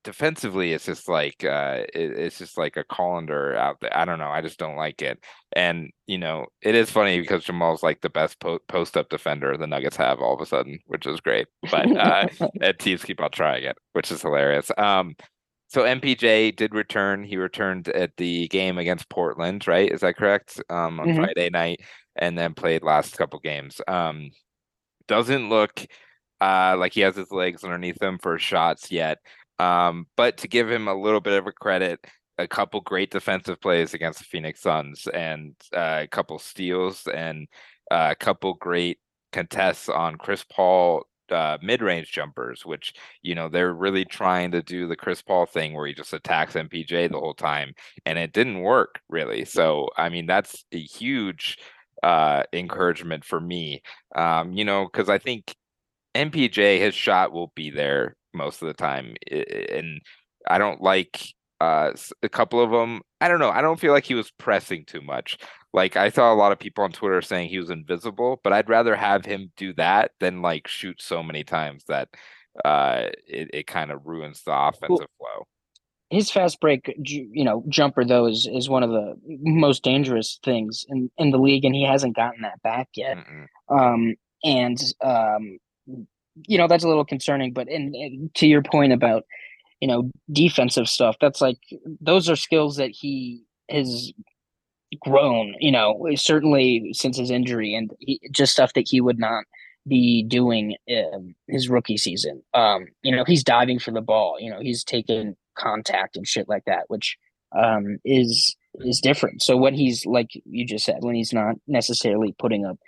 defensively, 0.04 0.72
it's 0.72 0.86
just 0.86 1.08
like 1.08 1.44
uh, 1.44 1.84
it, 1.94 2.12
it's 2.12 2.38
just 2.38 2.58
like 2.58 2.76
a 2.76 2.84
colander 2.84 3.56
out 3.56 3.80
there. 3.80 3.96
I 3.96 4.04
don't 4.04 4.18
know. 4.18 4.30
I 4.30 4.40
just 4.42 4.58
don't 4.58 4.76
like 4.76 5.02
it. 5.02 5.22
And 5.54 5.90
you 6.06 6.18
know, 6.18 6.46
it 6.62 6.74
is 6.74 6.90
funny 6.90 7.20
because 7.20 7.44
Jamal's 7.44 7.82
like 7.82 8.00
the 8.00 8.10
best 8.10 8.40
po- 8.40 8.60
post 8.68 8.96
up 8.96 9.08
defender 9.08 9.56
the 9.56 9.66
Nuggets 9.66 9.96
have 9.96 10.20
all 10.20 10.34
of 10.34 10.40
a 10.40 10.46
sudden, 10.46 10.78
which 10.86 11.06
is 11.06 11.20
great. 11.20 11.46
But 11.70 11.96
uh, 11.96 12.28
teams 12.78 13.04
keep 13.04 13.20
on 13.20 13.30
trying 13.30 13.64
it, 13.64 13.76
which 13.92 14.10
is 14.10 14.22
hilarious. 14.22 14.70
Um, 14.76 15.14
so 15.68 15.82
MPJ 15.82 16.54
did 16.56 16.74
return. 16.74 17.24
He 17.24 17.36
returned 17.38 17.88
at 17.88 18.16
the 18.18 18.48
game 18.48 18.78
against 18.78 19.08
Portland, 19.08 19.66
right? 19.66 19.90
Is 19.90 20.00
that 20.02 20.16
correct? 20.16 20.60
Um, 20.68 21.00
on 21.00 21.08
Mhm. 21.08 21.16
Friday 21.16 21.48
night, 21.50 21.80
and 22.16 22.36
then 22.36 22.54
played 22.54 22.82
last 22.82 23.16
couple 23.16 23.38
games. 23.40 23.80
Um, 23.88 24.30
doesn't 25.08 25.48
look 25.48 25.84
uh 26.40 26.74
like 26.78 26.92
he 26.92 27.00
has 27.02 27.14
his 27.16 27.30
legs 27.30 27.62
underneath 27.64 28.00
him 28.02 28.18
for 28.18 28.38
shots 28.38 28.90
yet. 28.90 29.18
Um, 29.62 30.06
but 30.16 30.38
to 30.38 30.48
give 30.48 30.70
him 30.70 30.88
a 30.88 30.94
little 30.94 31.20
bit 31.20 31.38
of 31.38 31.46
a 31.46 31.52
credit, 31.52 32.04
a 32.38 32.48
couple 32.48 32.80
great 32.80 33.10
defensive 33.10 33.60
plays 33.60 33.94
against 33.94 34.18
the 34.18 34.24
Phoenix 34.24 34.60
Suns, 34.60 35.06
and 35.06 35.54
uh, 35.74 36.00
a 36.02 36.08
couple 36.08 36.38
steals, 36.38 37.06
and 37.06 37.46
uh, 37.90 38.08
a 38.10 38.16
couple 38.16 38.54
great 38.54 38.98
contests 39.32 39.88
on 39.88 40.16
Chris 40.16 40.44
Paul 40.44 41.06
uh, 41.30 41.58
mid-range 41.62 42.10
jumpers, 42.10 42.66
which 42.66 42.94
you 43.22 43.34
know 43.34 43.48
they're 43.48 43.72
really 43.72 44.04
trying 44.04 44.50
to 44.50 44.62
do 44.62 44.88
the 44.88 44.96
Chris 44.96 45.22
Paul 45.22 45.46
thing 45.46 45.74
where 45.74 45.86
he 45.86 45.94
just 45.94 46.12
attacks 46.12 46.54
MPJ 46.54 47.10
the 47.10 47.20
whole 47.20 47.34
time, 47.34 47.74
and 48.04 48.18
it 48.18 48.32
didn't 48.32 48.60
work 48.60 49.00
really. 49.08 49.44
So 49.44 49.88
I 49.96 50.08
mean 50.08 50.26
that's 50.26 50.64
a 50.72 50.80
huge 50.80 51.58
uh 52.02 52.42
encouragement 52.52 53.24
for 53.24 53.40
me. 53.40 53.82
Um, 54.14 54.52
you 54.52 54.64
know, 54.64 54.88
because 54.90 55.08
I 55.08 55.18
think 55.18 55.54
MPJ 56.14 56.80
his 56.80 56.94
shot 56.94 57.32
will 57.32 57.52
be 57.54 57.70
there 57.70 58.16
most 58.34 58.62
of 58.62 58.68
the 58.68 58.74
time, 58.74 59.14
and 59.30 60.00
I 60.48 60.58
don't 60.58 60.80
like 60.80 61.24
uh 61.60 61.92
a 62.22 62.28
couple 62.28 62.60
of 62.60 62.70
them. 62.70 63.00
I 63.20 63.28
don't 63.28 63.38
know. 63.38 63.50
I 63.50 63.60
don't 63.62 63.78
feel 63.80 63.92
like 63.92 64.04
he 64.04 64.14
was 64.14 64.30
pressing 64.32 64.84
too 64.84 65.00
much. 65.00 65.38
Like 65.72 65.96
I 65.96 66.10
saw 66.10 66.32
a 66.32 66.36
lot 66.36 66.52
of 66.52 66.58
people 66.58 66.84
on 66.84 66.92
Twitter 66.92 67.22
saying 67.22 67.48
he 67.48 67.58
was 67.58 67.70
invisible, 67.70 68.40
but 68.44 68.52
I'd 68.52 68.68
rather 68.68 68.96
have 68.96 69.24
him 69.24 69.52
do 69.56 69.72
that 69.74 70.10
than 70.20 70.42
like 70.42 70.66
shoot 70.68 71.00
so 71.00 71.22
many 71.22 71.44
times 71.44 71.84
that 71.88 72.08
uh 72.64 73.08
it, 73.26 73.50
it 73.54 73.66
kind 73.66 73.90
of 73.90 74.06
ruins 74.06 74.42
the 74.44 74.52
offensive 74.52 75.06
flow. 75.18 75.46
his 76.10 76.30
fast 76.30 76.60
break, 76.60 76.94
you 77.06 77.44
know, 77.44 77.64
jumper 77.68 78.04
though 78.04 78.26
is 78.26 78.46
is 78.52 78.68
one 78.68 78.82
of 78.82 78.90
the 78.90 79.14
most 79.26 79.82
dangerous 79.82 80.38
things 80.44 80.84
in 80.88 81.10
in 81.16 81.30
the 81.30 81.38
league, 81.38 81.64
and 81.64 81.74
he 81.74 81.84
hasn't 81.84 82.14
gotten 82.16 82.42
that 82.42 82.60
back 82.62 82.88
yet. 82.94 83.16
Mm-mm. 83.16 83.46
Um, 83.70 84.14
and 84.44 84.78
um, 85.02 85.58
you 86.46 86.58
know 86.58 86.68
that's 86.68 86.84
a 86.84 86.88
little 86.88 87.04
concerning. 87.04 87.52
But 87.52 87.68
in 87.68 88.30
to 88.34 88.46
your 88.46 88.62
point 88.62 88.92
about 88.92 89.24
you 89.80 89.88
know 89.88 90.10
defensive 90.30 90.88
stuff, 90.88 91.16
that's 91.20 91.40
like 91.40 91.58
those 92.00 92.28
are 92.28 92.36
skills 92.36 92.76
that 92.76 92.90
he 92.90 93.42
has 93.70 94.12
grown. 95.00 95.54
You 95.60 95.72
know, 95.72 96.06
certainly 96.16 96.90
since 96.92 97.16
his 97.16 97.30
injury, 97.30 97.74
and 97.74 97.90
he, 98.00 98.20
just 98.30 98.52
stuff 98.52 98.72
that 98.74 98.88
he 98.88 99.00
would 99.00 99.18
not 99.18 99.44
be 99.86 100.22
doing 100.22 100.76
his 101.48 101.68
rookie 101.68 101.96
season. 101.96 102.42
Um, 102.54 102.86
you 103.02 103.14
know, 103.14 103.24
he's 103.24 103.42
diving 103.42 103.78
for 103.78 103.90
the 103.90 104.00
ball. 104.00 104.36
You 104.40 104.50
know, 104.50 104.60
he's 104.60 104.84
taking 104.84 105.36
contact 105.58 106.16
and 106.16 106.26
shit 106.26 106.48
like 106.48 106.64
that, 106.66 106.84
which 106.88 107.16
um, 107.56 107.98
is 108.04 108.56
is 108.76 109.00
different. 109.00 109.42
So 109.42 109.56
when 109.56 109.74
he's 109.74 110.06
like 110.06 110.30
you 110.44 110.66
just 110.66 110.84
said, 110.84 110.98
when 111.00 111.14
he's 111.14 111.32
not 111.32 111.56
necessarily 111.66 112.34
putting 112.38 112.64
up 112.64 112.78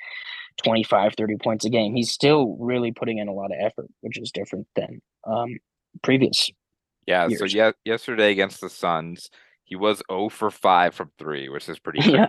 25, 0.62 1.14
30 1.16 1.36
points 1.42 1.64
a 1.64 1.70
game, 1.70 1.94
he's 1.94 2.10
still 2.10 2.56
really 2.60 2.92
putting 2.92 3.18
in 3.18 3.28
a 3.28 3.32
lot 3.32 3.46
of 3.46 3.58
effort, 3.60 3.88
which 4.00 4.18
is 4.18 4.30
different 4.30 4.66
than 4.76 5.00
um, 5.26 5.58
previous. 6.02 6.50
Yeah, 7.06 7.28
so 7.28 7.44
yeah, 7.44 7.72
yesterday 7.84 8.30
against 8.30 8.60
the 8.60 8.70
Suns, 8.70 9.30
he 9.64 9.76
was 9.76 10.02
0 10.10 10.28
for 10.28 10.50
5 10.50 10.94
from 10.94 11.10
3, 11.18 11.48
which 11.48 11.68
is 11.68 11.78
pretty 11.78 12.00
Yeah. 12.10 12.28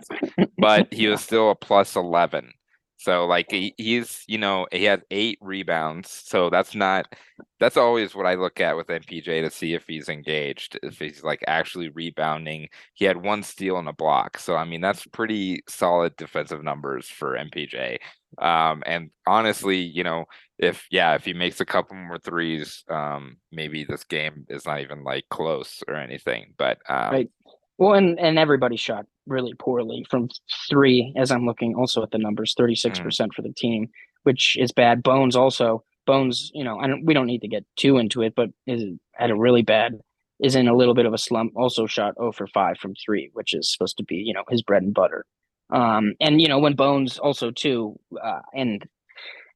but 0.58 0.88
he 0.94 1.08
was 1.08 1.22
still 1.22 1.52
a 1.52 1.56
plus 1.56 1.96
11. 1.96 2.52
So 2.98 3.26
like 3.26 3.48
he, 3.52 3.74
he's, 3.78 4.24
you 4.28 4.38
know, 4.38 4.68
he 4.72 4.84
had 4.86 5.04
8 5.12 5.38
rebounds. 5.42 6.10
So 6.26 6.50
that's 6.50 6.74
not 6.76 7.14
that's 7.60 7.78
always 7.78 8.16
what 8.16 8.26
I 8.26 8.36
look 8.36 8.60
at 8.60 8.78
with 8.78 8.90
MPJ 8.90 9.42
to 9.42 9.50
see 9.50 9.74
if 9.74 9.86
he's 9.88 10.10
engaged, 10.10 10.78
if 10.84 11.00
he's 11.00 11.24
like 11.24 11.44
actually 11.48 11.90
rebounding. 11.90 12.70
He 12.94 13.06
had 13.06 13.18
one 13.24 13.44
steal 13.44 13.78
and 13.78 13.88
a 13.88 13.94
block. 13.94 14.38
So 14.38 14.56
I 14.56 14.66
mean, 14.66 14.82
that's 14.82 15.06
pretty 15.08 15.64
solid 15.68 16.16
defensive 16.18 16.64
numbers 16.64 17.08
for 17.08 17.36
MPJ. 17.38 18.00
Um 18.38 18.84
and 18.86 19.12
honestly, 19.28 19.80
you 19.80 20.04
know, 20.04 20.26
if 20.58 20.88
yeah, 20.92 21.16
if 21.16 21.26
he 21.26 21.34
makes 21.34 21.60
a 21.60 21.66
couple 21.66 21.96
more 21.98 22.18
threes, 22.20 22.84
um, 22.90 23.38
maybe 23.52 23.84
this 23.84 24.04
game 24.06 24.46
is 24.50 24.66
not 24.66 24.82
even 24.82 25.04
like 25.04 25.26
close 25.30 25.84
or 25.88 25.96
anything. 25.96 26.54
But 26.58 26.80
um, 26.90 27.12
Right. 27.12 27.30
Well, 27.78 27.94
and 27.94 28.20
and 28.20 28.40
everybody 28.40 28.78
shot 28.78 29.06
really 29.28 29.54
poorly 29.54 30.06
from 30.10 30.30
three. 30.70 31.14
As 31.18 31.32
I'm 31.32 31.46
looking 31.46 31.76
also 31.76 32.04
at 32.04 32.12
the 32.12 32.18
numbers, 32.18 32.54
36 32.58 33.00
percent 33.00 33.34
for 33.34 33.42
the 33.42 33.54
team, 33.54 33.90
which 34.24 34.56
is 34.58 34.72
bad. 34.72 35.04
Bones 35.04 35.36
also 35.36 35.84
Bones. 36.06 36.52
You 36.54 36.64
know, 36.64 36.80
I 36.80 36.88
don't. 36.88 37.06
We 37.06 37.14
don't 37.14 37.28
need 37.28 37.42
to 37.42 37.48
get 37.48 37.66
too 37.76 37.98
into 37.98 38.22
it, 38.22 38.34
but 38.36 38.50
is 38.68 38.84
had 39.14 39.32
a 39.32 39.36
really 39.36 39.62
bad. 39.62 40.00
Is 40.40 40.56
in 40.56 40.68
a 40.68 40.76
little 40.76 40.94
bit 40.94 41.06
of 41.06 41.14
a 41.14 41.18
slump. 41.18 41.54
Also 41.56 41.88
shot 41.88 42.16
0 42.20 42.34
for 42.34 42.48
five 42.48 42.78
from 42.78 42.94
three, 43.06 43.30
which 43.34 43.54
is 43.54 43.72
supposed 43.72 43.98
to 43.98 44.04
be 44.04 44.16
you 44.16 44.34
know 44.34 44.44
his 44.50 44.62
bread 44.62 44.84
and 44.84 44.94
butter. 44.94 45.26
Um, 45.70 46.14
and 46.22 46.42
you 46.42 46.48
know 46.48 46.60
when 46.60 46.76
Bones 46.76 47.18
also 47.18 47.52
too, 47.52 48.00
uh, 48.24 48.42
and 48.54 48.88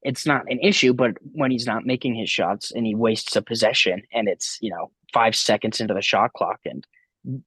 it's 0.02 0.26
not 0.26 0.44
an 0.50 0.60
issue, 0.60 0.94
but 0.94 1.12
when 1.34 1.52
he's 1.52 1.66
not 1.66 1.86
making 1.86 2.16
his 2.16 2.30
shots 2.30 2.72
and 2.72 2.86
he 2.86 2.96
wastes 2.96 3.36
a 3.36 3.42
possession 3.42 4.02
and 4.14 4.28
it's, 4.28 4.58
you 4.62 4.70
know, 4.70 4.92
five 5.14 5.36
seconds 5.36 5.82
into 5.82 5.94
the 5.94 6.02
shot 6.02 6.34
clock 6.34 6.60
and 6.66 6.86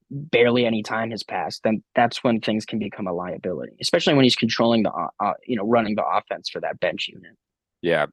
barely 0.09 0.65
any 0.65 0.83
time 0.83 1.11
has 1.11 1.23
passed, 1.23 1.63
then 1.63 1.83
that's 1.95 2.23
when 2.23 2.39
things 2.39 2.65
can 2.65 2.79
become 2.79 3.07
a 3.07 3.13
liability, 3.13 3.73
especially 3.81 4.13
when 4.13 4.23
he's 4.23 4.35
controlling 4.35 4.83
the, 4.83 4.91
uh, 4.91 5.07
uh, 5.19 5.33
you 5.45 5.55
know, 5.55 5.65
running 5.65 5.95
the 5.95 6.05
offense 6.05 6.49
for 6.49 6.61
that 6.61 6.79
bench 6.79 7.07
unit. 7.07 7.35
Yeah. 7.81 8.05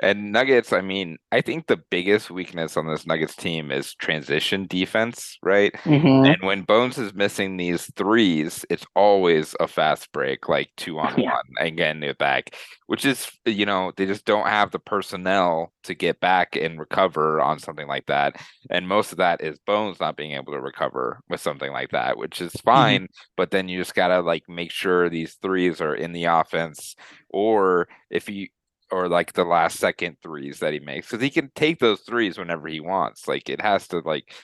And 0.00 0.30
Nuggets, 0.30 0.72
I 0.72 0.80
mean, 0.80 1.18
I 1.32 1.40
think 1.40 1.66
the 1.66 1.80
biggest 1.90 2.30
weakness 2.30 2.76
on 2.76 2.86
this 2.86 3.06
Nuggets 3.06 3.34
team 3.34 3.72
is 3.72 3.94
transition 3.94 4.66
defense, 4.68 5.38
right? 5.42 5.72
Mm-hmm. 5.84 6.24
And 6.24 6.36
when 6.42 6.62
Bones 6.62 6.98
is 6.98 7.14
missing 7.14 7.56
these 7.56 7.92
threes, 7.96 8.64
it's 8.70 8.86
always 8.94 9.56
a 9.58 9.66
fast 9.66 10.12
break, 10.12 10.48
like 10.48 10.70
two 10.76 10.98
on 11.00 11.18
Yeah. 11.18 11.32
one, 11.32 11.44
and 11.60 11.76
getting 11.76 12.04
it 12.04 12.16
back, 12.18 12.54
which 12.86 13.04
is, 13.04 13.28
you 13.44 13.66
know, 13.66 13.92
they 13.96 14.06
just 14.06 14.24
don't 14.24 14.46
have 14.46 14.70
the 14.70 14.78
personnel 14.78 15.72
to 15.84 15.94
get 15.94 16.20
back 16.20 16.54
and 16.54 16.78
recover 16.78 17.40
on 17.40 17.58
something 17.58 17.88
like 17.88 18.06
that. 18.06 18.36
And 18.70 18.86
most 18.86 19.10
of 19.10 19.18
that 19.18 19.40
is 19.42 19.58
Bones 19.66 19.98
not 19.98 20.16
being 20.16 20.32
able 20.32 20.52
to 20.52 20.60
recover 20.60 21.20
with 21.28 21.40
something 21.40 21.72
like 21.72 21.90
that, 21.90 22.18
which 22.18 22.40
is 22.40 22.52
fine. 22.64 23.08
But 23.36 23.50
then 23.50 23.68
you 23.68 23.78
just 23.78 23.94
got 23.94 24.08
to 24.08 24.20
like 24.20 24.44
make 24.48 24.70
sure 24.70 25.08
these 25.08 25.34
threes 25.42 25.80
are 25.80 25.94
in 25.94 26.12
the 26.12 26.24
offense, 26.24 26.94
or 27.30 27.88
if 28.10 28.28
you, 28.28 28.48
or 28.90 29.08
like 29.08 29.32
the 29.34 29.44
last 29.44 29.78
second 29.78 30.16
threes 30.22 30.60
that 30.60 30.72
he 30.72 30.80
makes, 30.80 31.08
because 31.08 31.22
he 31.22 31.30
can 31.30 31.50
take 31.54 31.78
those 31.80 32.00
threes 32.02 32.38
whenever 32.38 32.68
he 32.68 32.80
wants. 32.80 33.28
Like 33.28 33.48
it 33.48 33.60
has 33.60 33.88
to 33.88 34.00
like 34.00 34.34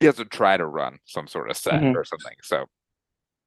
he 0.00 0.06
has 0.06 0.16
to 0.16 0.24
try 0.24 0.56
to 0.56 0.66
run 0.66 0.98
some 1.06 1.26
sort 1.26 1.50
of 1.50 1.56
set 1.56 1.84
Mhm. 1.84 1.94
or 1.94 2.04
something. 2.04 2.36
So 2.42 2.66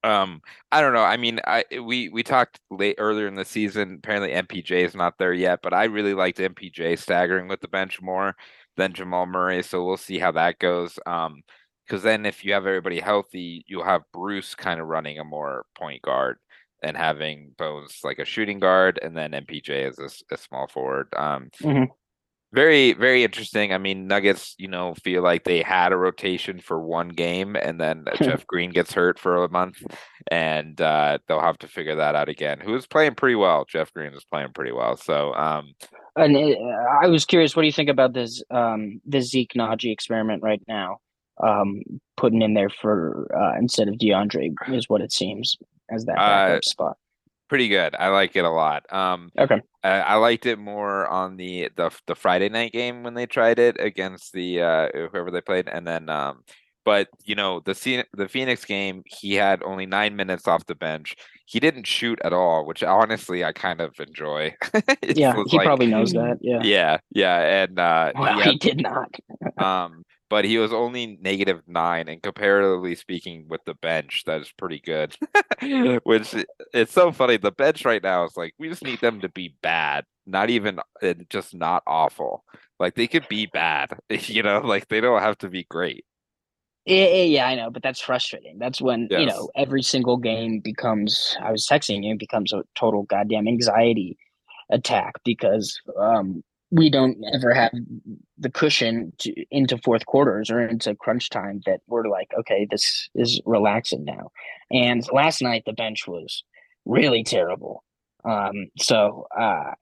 um 0.04 0.42
I 0.72 0.82
don't 0.82 0.94
know. 0.94 1.04
I 1.04 1.18
mean, 1.18 1.40
I 1.48 1.66
we 1.84 2.10
we 2.10 2.24
talked 2.24 2.60
late 2.72 2.96
earlier 3.00 3.28
in 3.28 3.36
the 3.36 3.46
season. 3.46 3.96
Apparently 4.04 4.32
MPJ 4.34 4.84
is 4.86 4.96
not 4.96 5.18
there 5.18 5.34
yet, 5.34 5.62
but 5.64 5.74
I 5.74 5.86
really 5.86 6.14
liked 6.14 6.40
MPJ 6.40 6.96
staggering 6.98 7.48
with 7.48 7.62
the 7.62 7.68
bench 7.70 8.02
more 8.02 8.36
than 8.78 8.94
Jamal 8.94 9.26
Murray. 9.28 9.64
So 9.64 9.86
we'll 9.86 9.98
see 9.98 10.20
how 10.20 10.32
that 10.34 10.60
goes. 10.60 11.00
Um 11.06 11.44
because 11.88 12.04
then 12.04 12.26
if 12.26 12.46
you 12.46 12.54
have 12.54 12.66
everybody 12.66 13.00
healthy, 13.00 13.64
you'll 13.68 13.84
have 13.86 14.04
Bruce 14.14 14.56
kind 14.56 14.80
of 14.80 14.88
running 14.88 15.20
a 15.20 15.24
more 15.26 15.66
point 15.76 16.02
guard 16.02 16.38
and 16.84 16.98
having 16.98 17.52
Bones 17.58 18.00
like 18.04 18.20
a 18.20 18.26
shooting 18.26 18.60
guard 18.60 19.00
and 19.02 19.16
then 19.16 19.32
MPJ 19.32 19.88
as 19.90 20.24
a 20.32 20.38
small 20.38 20.68
forward. 20.68 21.08
Um 21.16 21.50
Mhm. 21.62 21.88
very, 22.54 22.94
very 22.94 23.24
interesting. 23.24 23.74
I 23.74 23.80
mean, 23.80 24.06
Nuggets, 24.08 24.54
you 24.60 24.68
know, 24.68 24.94
feel 25.04 25.24
like 25.24 25.44
they 25.44 25.64
had 25.64 25.92
a 25.92 25.98
rotation 25.98 26.60
for 26.60 26.80
one 26.80 27.10
game 27.10 27.56
and 27.56 27.82
then 27.82 28.06
Jeff 28.22 28.46
Green 28.46 28.70
gets 28.70 28.94
hurt 28.94 29.18
for 29.18 29.44
a 29.44 29.50
month 29.50 29.78
and 30.30 30.80
uh, 30.80 31.18
they'll 31.28 31.40
have 31.42 31.58
to 31.60 31.68
figure 31.68 31.96
that 31.96 32.14
out 32.14 32.30
again. 32.30 32.60
Who 32.60 32.76
is 32.76 32.86
playing 32.86 33.16
pretty 33.16 33.34
well? 33.36 33.66
Jeff 33.68 33.92
Green 33.92 34.14
is 34.14 34.24
playing 34.26 34.54
pretty 34.54 34.72
well. 34.72 34.98
So, 34.98 35.34
um, 35.34 35.74
And 36.16 36.38
uh, 36.38 36.56
I 37.02 37.08
was 37.08 37.26
curious, 37.26 37.56
what 37.56 37.64
do 37.64 37.66
you 37.66 37.72
think 37.74 37.90
about 37.90 38.14
this, 38.14 38.44
um, 38.52 39.02
this 39.04 39.32
Zeke 39.32 39.54
Nnaji 39.58 39.92
experiment 39.92 40.44
right 40.44 40.62
now? 40.68 40.98
Um, 41.44 41.82
putting 42.18 42.44
in 42.44 42.54
there 42.54 42.70
for, 42.70 43.28
uh, 43.36 43.58
instead 43.58 43.88
of 43.88 43.96
DeAndre 43.96 44.52
is 44.68 44.88
what 44.88 45.02
it 45.02 45.12
seems 45.12 45.58
as 45.94 46.06
that 46.06 46.18
Uh, 46.18 46.60
spot. 46.62 46.98
pretty 47.50 47.68
good. 47.68 47.96
I 47.96 48.08
like 48.10 48.36
it 48.36 48.46
a 48.46 48.50
lot. 48.50 48.92
Um, 48.92 49.30
Okay. 49.38 49.62
I, 49.84 50.00
I 50.00 50.16
liked 50.16 50.46
it 50.46 50.58
more 50.60 51.08
on 51.08 51.36
the, 51.38 51.70
the 51.76 51.92
the 52.08 52.16
Friday 52.16 52.50
night 52.50 52.72
game 52.72 53.04
when 53.04 53.14
they 53.14 53.26
tried 53.26 53.60
it 53.60 53.76
against 53.80 54.32
the 54.34 54.62
uh, 54.62 54.88
whoever 55.12 55.30
they 55.32 55.42
played, 55.42 55.68
and 55.68 55.86
then 55.86 56.10
um, 56.10 56.44
but 56.86 57.08
you 57.26 57.36
know 57.36 57.60
the 57.60 58.06
the 58.14 58.28
Phoenix 58.30 58.64
game, 58.66 59.04
he 59.06 59.36
had 59.36 59.62
only 59.64 59.86
nine 59.86 60.16
minutes 60.16 60.48
off 60.48 60.66
the 60.66 60.76
bench. 60.76 61.16
He 61.46 61.60
didn't 61.60 61.86
shoot 61.86 62.20
at 62.24 62.32
all, 62.34 62.66
which 62.66 62.82
honestly 62.82 63.44
I 63.44 63.52
kind 63.52 63.82
of 63.82 63.94
enjoy. 64.00 64.56
Yeah, 65.04 65.36
he 65.48 65.58
like- 65.58 65.66
probably 65.66 65.88
knows 65.88 66.14
that. 66.14 66.38
Yeah. 66.42 66.62
Yeah, 66.64 66.98
yeah, 67.12 67.64
and 67.64 67.78
uh, 67.78 68.12
Wow, 68.16 68.40
he 68.40 68.52
he 68.52 68.58
did 68.58 68.82
not. 68.82 69.14
um, 69.58 70.04
but 70.34 70.46
he 70.46 70.58
was 70.58 70.74
only 70.74 71.20
negative 71.22 71.62
nine, 71.68 72.10
and 72.10 72.20
comparatively 72.20 72.96
speaking, 72.96 73.46
with 73.48 73.64
the 73.66 73.76
bench, 73.76 74.24
that 74.26 74.42
is 74.42 74.52
pretty 74.58 74.80
good. 74.80 75.16
Which 76.06 76.34
it's 76.74 76.92
so 76.92 77.12
funny. 77.12 77.38
The 77.38 77.52
bench 77.52 77.86
right 77.86 78.02
now 78.02 78.24
is 78.24 78.36
like 78.36 78.56
we 78.58 78.68
just 78.68 78.84
need 78.84 79.00
them 79.00 79.22
to 79.22 79.30
be 79.30 79.56
bad, 79.62 80.06
not 80.26 80.50
even 80.50 80.80
just 81.30 81.54
not 81.54 81.84
awful. 81.86 82.44
Like 82.80 82.96
they 82.96 83.06
could 83.06 83.28
be 83.28 83.46
bad, 83.46 83.96
you 84.10 84.42
know. 84.42 84.62
Like 84.62 84.88
they 84.88 85.02
don't 85.02 85.22
have 85.22 85.38
to 85.38 85.50
be 85.50 85.66
great. 85.66 86.04
Yeah, 86.88 87.06
yeah, 87.06 87.46
I 87.46 87.54
know, 87.54 87.70
but 87.70 87.84
that's 87.84 88.02
frustrating. 88.02 88.58
That's 88.58 88.82
when, 88.82 89.10
you 89.12 89.28
know, 89.28 89.52
every 89.56 89.84
single 89.84 90.18
game 90.18 90.62
becomes, 90.62 91.38
I 91.40 91.52
was 91.52 91.68
texting 91.68 92.04
you, 92.04 92.14
it 92.14 92.20
becomes 92.20 92.54
a 92.54 92.64
total 92.74 93.04
goddamn 93.04 93.48
anxiety 93.48 94.18
attack 94.72 95.14
because 95.24 95.80
um, 95.96 96.44
we 96.74 96.90
don't 96.90 97.18
ever 97.32 97.54
have 97.54 97.72
the 98.40 98.50
cushion 98.50 99.14
to, 99.20 99.32
into 99.52 99.78
fourth 99.78 100.08
quarters 100.08 100.50
or 100.50 100.60
into 100.60 100.96
crunch 100.96 101.30
time 101.30 101.62
that 101.68 101.82
we're 101.86 102.08
like, 102.08 102.32
okay, 102.40 102.66
this 102.70 103.10
is 103.14 103.40
relaxing 103.46 104.04
now. 104.04 104.32
And 104.72 105.06
last 105.14 105.44
night, 105.44 105.64
the 105.68 105.74
bench 105.74 106.08
was 106.08 106.44
really 106.86 107.24
terrible. 107.24 107.84
Um, 108.26 108.70
so, 108.80 109.28
uh, 109.40 109.74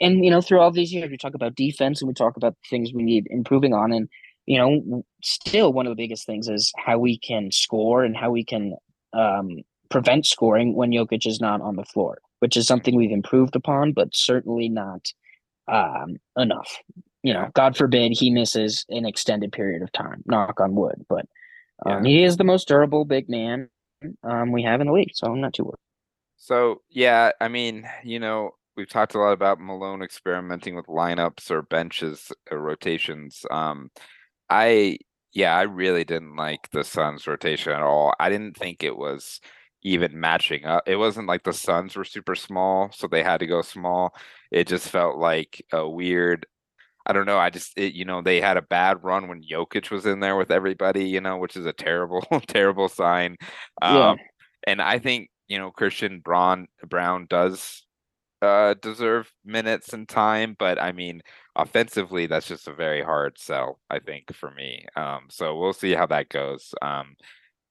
and, 0.00 0.24
you 0.24 0.30
know, 0.30 0.40
through 0.40 0.58
all 0.58 0.72
these 0.72 0.92
years, 0.92 1.08
we 1.08 1.16
talk 1.16 1.34
about 1.34 1.54
defense 1.54 2.02
and 2.02 2.08
we 2.08 2.14
talk 2.14 2.36
about 2.36 2.56
things 2.68 2.92
we 2.92 3.04
need 3.04 3.28
improving 3.30 3.72
on. 3.72 3.92
And, 3.92 4.08
you 4.46 4.58
know, 4.58 5.04
still 5.22 5.72
one 5.72 5.86
of 5.86 5.90
the 5.90 6.02
biggest 6.02 6.26
things 6.26 6.48
is 6.48 6.72
how 6.76 6.98
we 6.98 7.16
can 7.16 7.52
score 7.52 8.02
and 8.02 8.16
how 8.16 8.32
we 8.32 8.44
can 8.44 8.74
um, 9.12 9.58
prevent 9.88 10.26
scoring 10.26 10.74
when 10.74 10.90
Jokic 10.90 11.28
is 11.28 11.40
not 11.40 11.60
on 11.60 11.76
the 11.76 11.84
floor, 11.84 12.18
which 12.40 12.56
is 12.56 12.66
something 12.66 12.96
we've 12.96 13.12
improved 13.12 13.54
upon, 13.54 13.92
but 13.92 14.16
certainly 14.16 14.68
not 14.68 15.12
um, 15.70 16.16
enough. 16.36 16.78
You 17.22 17.34
know, 17.34 17.50
God 17.54 17.76
forbid 17.76 18.12
he 18.12 18.30
misses 18.30 18.86
an 18.88 19.04
extended 19.04 19.52
period 19.52 19.82
of 19.82 19.92
time. 19.92 20.22
Knock 20.26 20.60
on 20.60 20.74
wood, 20.74 21.04
but 21.08 21.26
um, 21.86 22.04
Yeah. 22.04 22.10
he 22.10 22.24
is 22.24 22.36
the 22.36 22.44
most 22.44 22.68
durable 22.68 23.04
big 23.04 23.28
man 23.28 23.68
um, 24.22 24.52
we 24.52 24.62
have 24.62 24.80
in 24.80 24.86
the 24.86 24.92
league, 24.92 25.12
so 25.14 25.26
I'm 25.30 25.40
not 25.40 25.52
too 25.52 25.64
worried. 25.64 25.76
So 26.36 26.80
yeah, 26.88 27.32
I 27.40 27.48
mean, 27.48 27.86
you 28.02 28.18
know, 28.18 28.52
we've 28.76 28.88
talked 28.88 29.14
a 29.14 29.18
lot 29.18 29.32
about 29.32 29.60
Malone 29.60 30.02
experimenting 30.02 30.74
with 30.74 30.86
lineups 30.86 31.50
or 31.50 31.60
benches 31.62 32.32
or 32.50 32.58
rotations. 32.58 33.44
Um, 33.50 33.90
I 34.48 34.98
yeah, 35.32 35.54
I 35.56 35.62
really 35.62 36.04
didn't 36.04 36.36
like 36.36 36.70
the 36.72 36.82
Suns 36.82 37.26
rotation 37.26 37.72
at 37.72 37.82
all. 37.82 38.14
I 38.18 38.30
didn't 38.30 38.56
think 38.56 38.82
it 38.82 38.96
was 38.96 39.40
even 39.82 40.18
matching 40.18 40.64
up. 40.64 40.84
It 40.86 40.96
wasn't 40.96 41.28
like 41.28 41.42
the 41.42 41.52
Suns 41.52 41.96
were 41.96 42.04
super 42.04 42.34
small, 42.34 42.90
so 42.92 43.06
they 43.06 43.22
had 43.22 43.40
to 43.40 43.46
go 43.46 43.62
small. 43.62 44.14
It 44.50 44.66
just 44.68 44.88
felt 44.88 45.16
like 45.16 45.64
a 45.72 45.88
weird 45.88 46.46
I 47.06 47.12
don't 47.12 47.26
know. 47.26 47.38
I 47.38 47.50
just 47.50 47.72
it, 47.76 47.94
you 47.94 48.04
know 48.04 48.22
they 48.22 48.40
had 48.40 48.56
a 48.56 48.62
bad 48.62 49.02
run 49.02 49.28
when 49.28 49.42
Jokic 49.42 49.90
was 49.90 50.06
in 50.06 50.20
there 50.20 50.36
with 50.36 50.50
everybody, 50.50 51.04
you 51.06 51.20
know, 51.20 51.38
which 51.38 51.56
is 51.56 51.66
a 51.66 51.72
terrible, 51.72 52.20
terrible 52.46 52.88
sign. 52.88 53.36
Yeah. 53.82 54.10
Um, 54.10 54.18
and 54.66 54.82
I 54.82 54.98
think 54.98 55.30
you 55.48 55.58
know 55.58 55.70
Christian 55.70 56.20
Braun 56.20 56.68
Brown 56.86 57.26
does 57.28 57.84
uh 58.42 58.74
deserve 58.80 59.32
minutes 59.44 59.92
and 59.92 60.08
time, 60.08 60.56
but 60.58 60.80
I 60.80 60.92
mean 60.92 61.22
offensively 61.56 62.26
that's 62.26 62.46
just 62.46 62.68
a 62.68 62.74
very 62.74 63.02
hard 63.02 63.38
sell, 63.38 63.80
I 63.90 63.98
think, 63.98 64.34
for 64.34 64.50
me. 64.50 64.86
Um, 64.96 65.26
so 65.30 65.56
we'll 65.58 65.72
see 65.72 65.92
how 65.94 66.06
that 66.06 66.28
goes. 66.28 66.74
Um, 66.82 67.16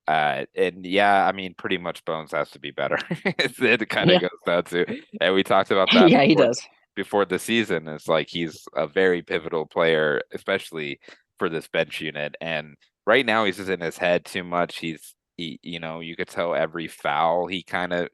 uh, 0.09 0.45
and 0.55 0.85
yeah, 0.85 1.25
I 1.27 1.31
mean, 1.31 1.53
pretty 1.53 1.77
much 1.77 2.03
Bones 2.05 2.31
has 2.31 2.49
to 2.51 2.59
be 2.59 2.71
better. 2.71 2.97
it 3.25 3.89
kind 3.89 4.09
of 4.09 4.21
Yeah. 4.21 4.27
goes 4.29 4.39
down 4.45 4.63
to, 4.65 5.01
and 5.21 5.35
we 5.35 5.43
talked 5.43 5.71
about 5.75 5.89
that. 5.93 6.09
yeah, 6.09 6.23
he 6.23 6.33
before 6.35 6.45
does. 6.47 6.61
before 6.95 7.25
the 7.25 7.39
season 7.39 7.87
It's 7.87 8.07
like 8.07 8.27
he's 8.29 8.65
a 8.75 8.87
very 8.87 9.21
pivotal 9.21 9.65
player, 9.65 10.21
especially 10.33 10.99
for 11.37 11.47
this 11.49 11.67
bench 11.67 12.01
unit. 12.01 12.35
And 12.41 12.75
right 13.05 13.25
now 13.25 13.45
he's 13.45 13.57
just 13.57 13.69
in 13.69 13.81
his 13.81 13.97
head 13.97 14.25
too 14.25 14.43
much. 14.43 14.79
He's 14.79 15.15
he, 15.37 15.59
you 15.63 15.79
know, 15.79 15.99
you 16.01 16.15
could 16.15 16.27
tell 16.27 16.55
every 16.55 16.87
foul 16.87 17.47
he 17.47 17.61
kind 17.63 17.93
of 17.93 18.09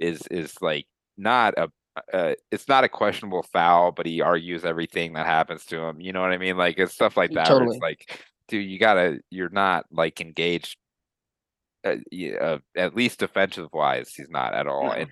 is 0.00 0.20
is 0.30 0.54
like 0.60 0.86
not 1.16 1.54
a 1.56 1.68
uh, 2.12 2.34
it's 2.52 2.68
not 2.68 2.84
a 2.84 2.88
questionable 2.88 3.42
foul, 3.52 3.90
but 3.92 4.06
he 4.06 4.20
argues 4.22 4.64
everything 4.64 5.14
that 5.14 5.26
happens 5.26 5.64
to 5.66 5.78
him. 5.78 6.00
You 6.00 6.12
know 6.12 6.20
what 6.20 6.30
I 6.32 6.38
mean? 6.38 6.56
Like 6.56 6.78
it's 6.78 6.94
stuff 6.94 7.16
like 7.16 7.32
that. 7.32 7.46
Totally. 7.46 7.76
It's 7.76 7.82
like, 7.82 8.20
dude, 8.48 8.68
you 8.70 8.78
gotta, 8.78 9.20
you're 9.30 9.48
not 9.48 9.86
like 9.90 10.20
engaged. 10.20 10.76
Uh, 11.84 11.96
uh, 12.40 12.58
at 12.76 12.96
least 12.96 13.20
defensive 13.20 13.68
wise, 13.72 14.12
he's 14.14 14.28
not 14.30 14.54
at 14.54 14.66
all. 14.66 14.86
No. 14.86 14.92
And 14.92 15.10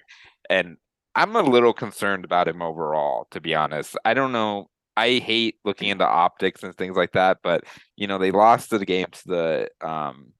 and 0.50 0.76
I'm 1.14 1.36
a 1.36 1.42
little 1.42 1.72
concerned 1.72 2.24
about 2.24 2.48
him 2.48 2.60
overall, 2.62 3.26
to 3.30 3.40
be 3.40 3.54
honest. 3.54 3.96
I 4.04 4.14
don't 4.14 4.32
know. 4.32 4.68
I 4.96 5.18
hate 5.18 5.56
looking 5.64 5.88
into 5.88 6.06
optics 6.06 6.62
and 6.62 6.74
things 6.76 6.96
like 6.96 7.12
that, 7.12 7.38
but 7.42 7.64
you 7.96 8.06
know, 8.06 8.18
they 8.18 8.30
lost 8.30 8.70
the 8.70 8.84
game 8.84 9.06
to 9.12 9.22
the 9.28 9.68
um 9.86 10.32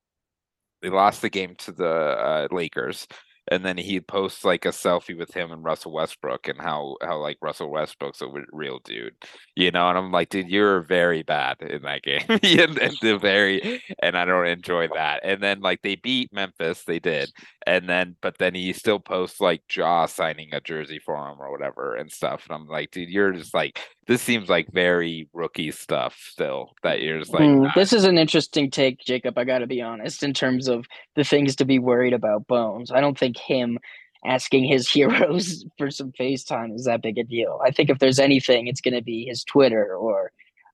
they 0.83 0.91
lost 0.91 1.22
the 1.22 1.31
game 1.31 1.55
to 1.59 1.72
the 1.72 1.89
uh, 1.89 2.49
Lakers. 2.51 3.07
And 3.49 3.65
then 3.65 3.77
he 3.77 4.01
posts 4.01 4.45
like 4.45 4.65
a 4.65 4.71
selfie 4.71 5.17
with 5.17 5.33
him 5.33 5.53
and 5.53 5.63
Russell 5.65 5.93
Westbrook 5.93 6.49
and 6.49 6.61
how 6.61 6.97
how 7.03 7.19
like 7.19 7.39
Russell 7.41 7.71
Westbrook's 7.71 8.23
a 8.23 8.29
real 8.53 8.81
dude, 8.85 9.15
you 9.55 9.71
know. 9.71 9.89
And 9.89 9.99
I'm 9.99 10.11
like, 10.13 10.31
dude, 10.31 10.49
you're 10.49 10.83
very 10.83 11.23
bad 11.23 11.61
in 11.63 11.83
that 11.83 12.03
game, 12.03 12.23
and, 12.29 12.79
and 12.79 12.97
the 13.03 13.19
very, 13.19 13.83
and 14.03 14.17
I 14.17 14.25
don't 14.25 14.47
enjoy 14.47 14.89
that. 14.95 15.21
And 15.25 15.43
then 15.43 15.61
like 15.61 15.83
they 15.83 15.97
beat 15.97 16.33
Memphis, 16.33 16.85
they 16.85 16.99
did, 16.99 17.31
and 17.67 17.89
then 17.89 18.17
but 18.21 18.39
then 18.39 18.55
he 18.55 18.73
still 18.73 18.99
posts 19.01 19.41
like 19.41 19.63
Ja 19.75 20.07
signing 20.07 20.51
a 20.53 20.61
jersey 20.61 20.99
for 20.99 21.17
him 21.17 21.41
or 21.41 21.51
whatever 21.51 21.95
and 21.95 22.11
stuff. 22.11 22.47
And 22.49 22.55
I'm 22.57 22.67
like, 22.67 22.91
dude, 22.91 23.09
you're 23.11 23.33
just 23.33 23.55
like 23.55 23.81
this 24.07 24.23
seems 24.23 24.49
like 24.49 24.69
very 24.73 25.29
rookie 25.33 25.71
stuff 25.71 26.17
still. 26.31 26.75
That 26.83 27.03
you're 27.03 27.19
just 27.19 27.33
like, 27.33 27.49
nah, 27.49 27.73
this 27.75 27.93
is 27.93 28.05
an 28.05 28.19
interesting 28.19 28.71
take, 28.71 29.01
Jacob. 29.01 29.37
I 29.37 29.45
got 29.45 29.59
to 29.59 29.67
be 29.67 29.83
honest 29.83 30.23
in 30.23 30.33
terms 30.33 30.69
of 30.69 30.87
the 31.17 31.25
things 31.25 31.57
to 31.57 31.65
be 31.65 31.79
worried 31.79 32.13
about. 32.13 32.47
Bones. 32.47 32.93
I 32.93 33.01
don't 33.01 33.19
think 33.19 33.37
him 33.37 33.79
asking 34.25 34.65
his 34.65 34.89
heroes 34.91 35.65
for 35.79 35.91
some 35.91 36.13
FaceTime 36.13 36.75
is 36.75 36.85
that 36.85 37.03
big 37.03 37.19
a 37.19 37.25
deal. 37.25 37.61
I 37.65 37.71
think 37.71 37.91
if 37.91 37.99
there's 37.99 38.19
anything, 38.19 38.69
it's 38.69 38.81
to 38.81 39.03
be 39.03 39.25
his 39.27 39.43
Twitter 39.45 39.97
or, 39.97 40.31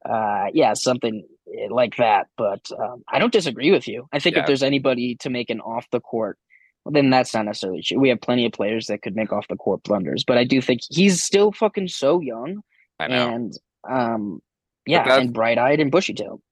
uh, 0.09 0.47
yeah, 0.53 0.75
something 0.75 1.27
like 1.71 1.97
that. 1.97 2.27
But 2.37 2.61
um, 2.79 3.03
I 3.09 3.19
don't 3.19 3.33
disagree 3.33 3.71
with 3.71 3.89
you. 3.89 4.09
I 4.13 4.19
think 4.19 4.37
Yeah. 4.37 4.43
if 4.43 4.47
there's 4.47 4.63
anybody 4.63 5.17
to 5.17 5.31
make 5.31 5.49
an 5.49 5.61
off 5.61 5.87
the 5.91 6.01
court, 6.01 6.39
well, 6.85 6.93
then 6.93 7.11
that's 7.11 7.33
not 7.33 7.45
necessarily 7.47 7.83
true. 7.83 7.99
We 7.99 8.09
have 8.09 8.21
plenty 8.21 8.45
of 8.45 8.53
players 8.53 8.87
that 8.89 9.03
could 9.03 9.17
make 9.17 9.33
off 9.33 9.49
the 9.49 9.57
court 9.57 9.83
blunders, 9.85 10.25
but 10.27 10.37
I 10.37 10.45
do 10.45 10.61
think 10.61 10.81
he's 10.91 11.23
still 11.23 11.53
fucking 11.53 11.89
so 11.89 12.21
young 12.21 12.63
I 13.03 13.07
know. 13.09 13.35
and 13.35 13.59
um, 13.89 14.43
yeah, 14.87 15.19
and 15.19 15.33
bright 15.33 15.59
eyed 15.59 15.81
and 15.81 15.91
bushy 15.91 16.15
tailed. 16.15 16.43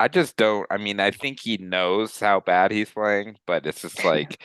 I 0.00 0.08
just 0.08 0.36
don't. 0.36 0.66
I 0.70 0.76
mean, 0.76 1.00
I 1.00 1.10
think 1.10 1.38
he 1.40 1.56
knows 1.56 2.18
how 2.18 2.40
bad 2.40 2.72
he's 2.72 2.90
playing, 2.90 3.36
but 3.46 3.66
it's 3.66 3.82
just 3.82 4.04
like 4.04 4.40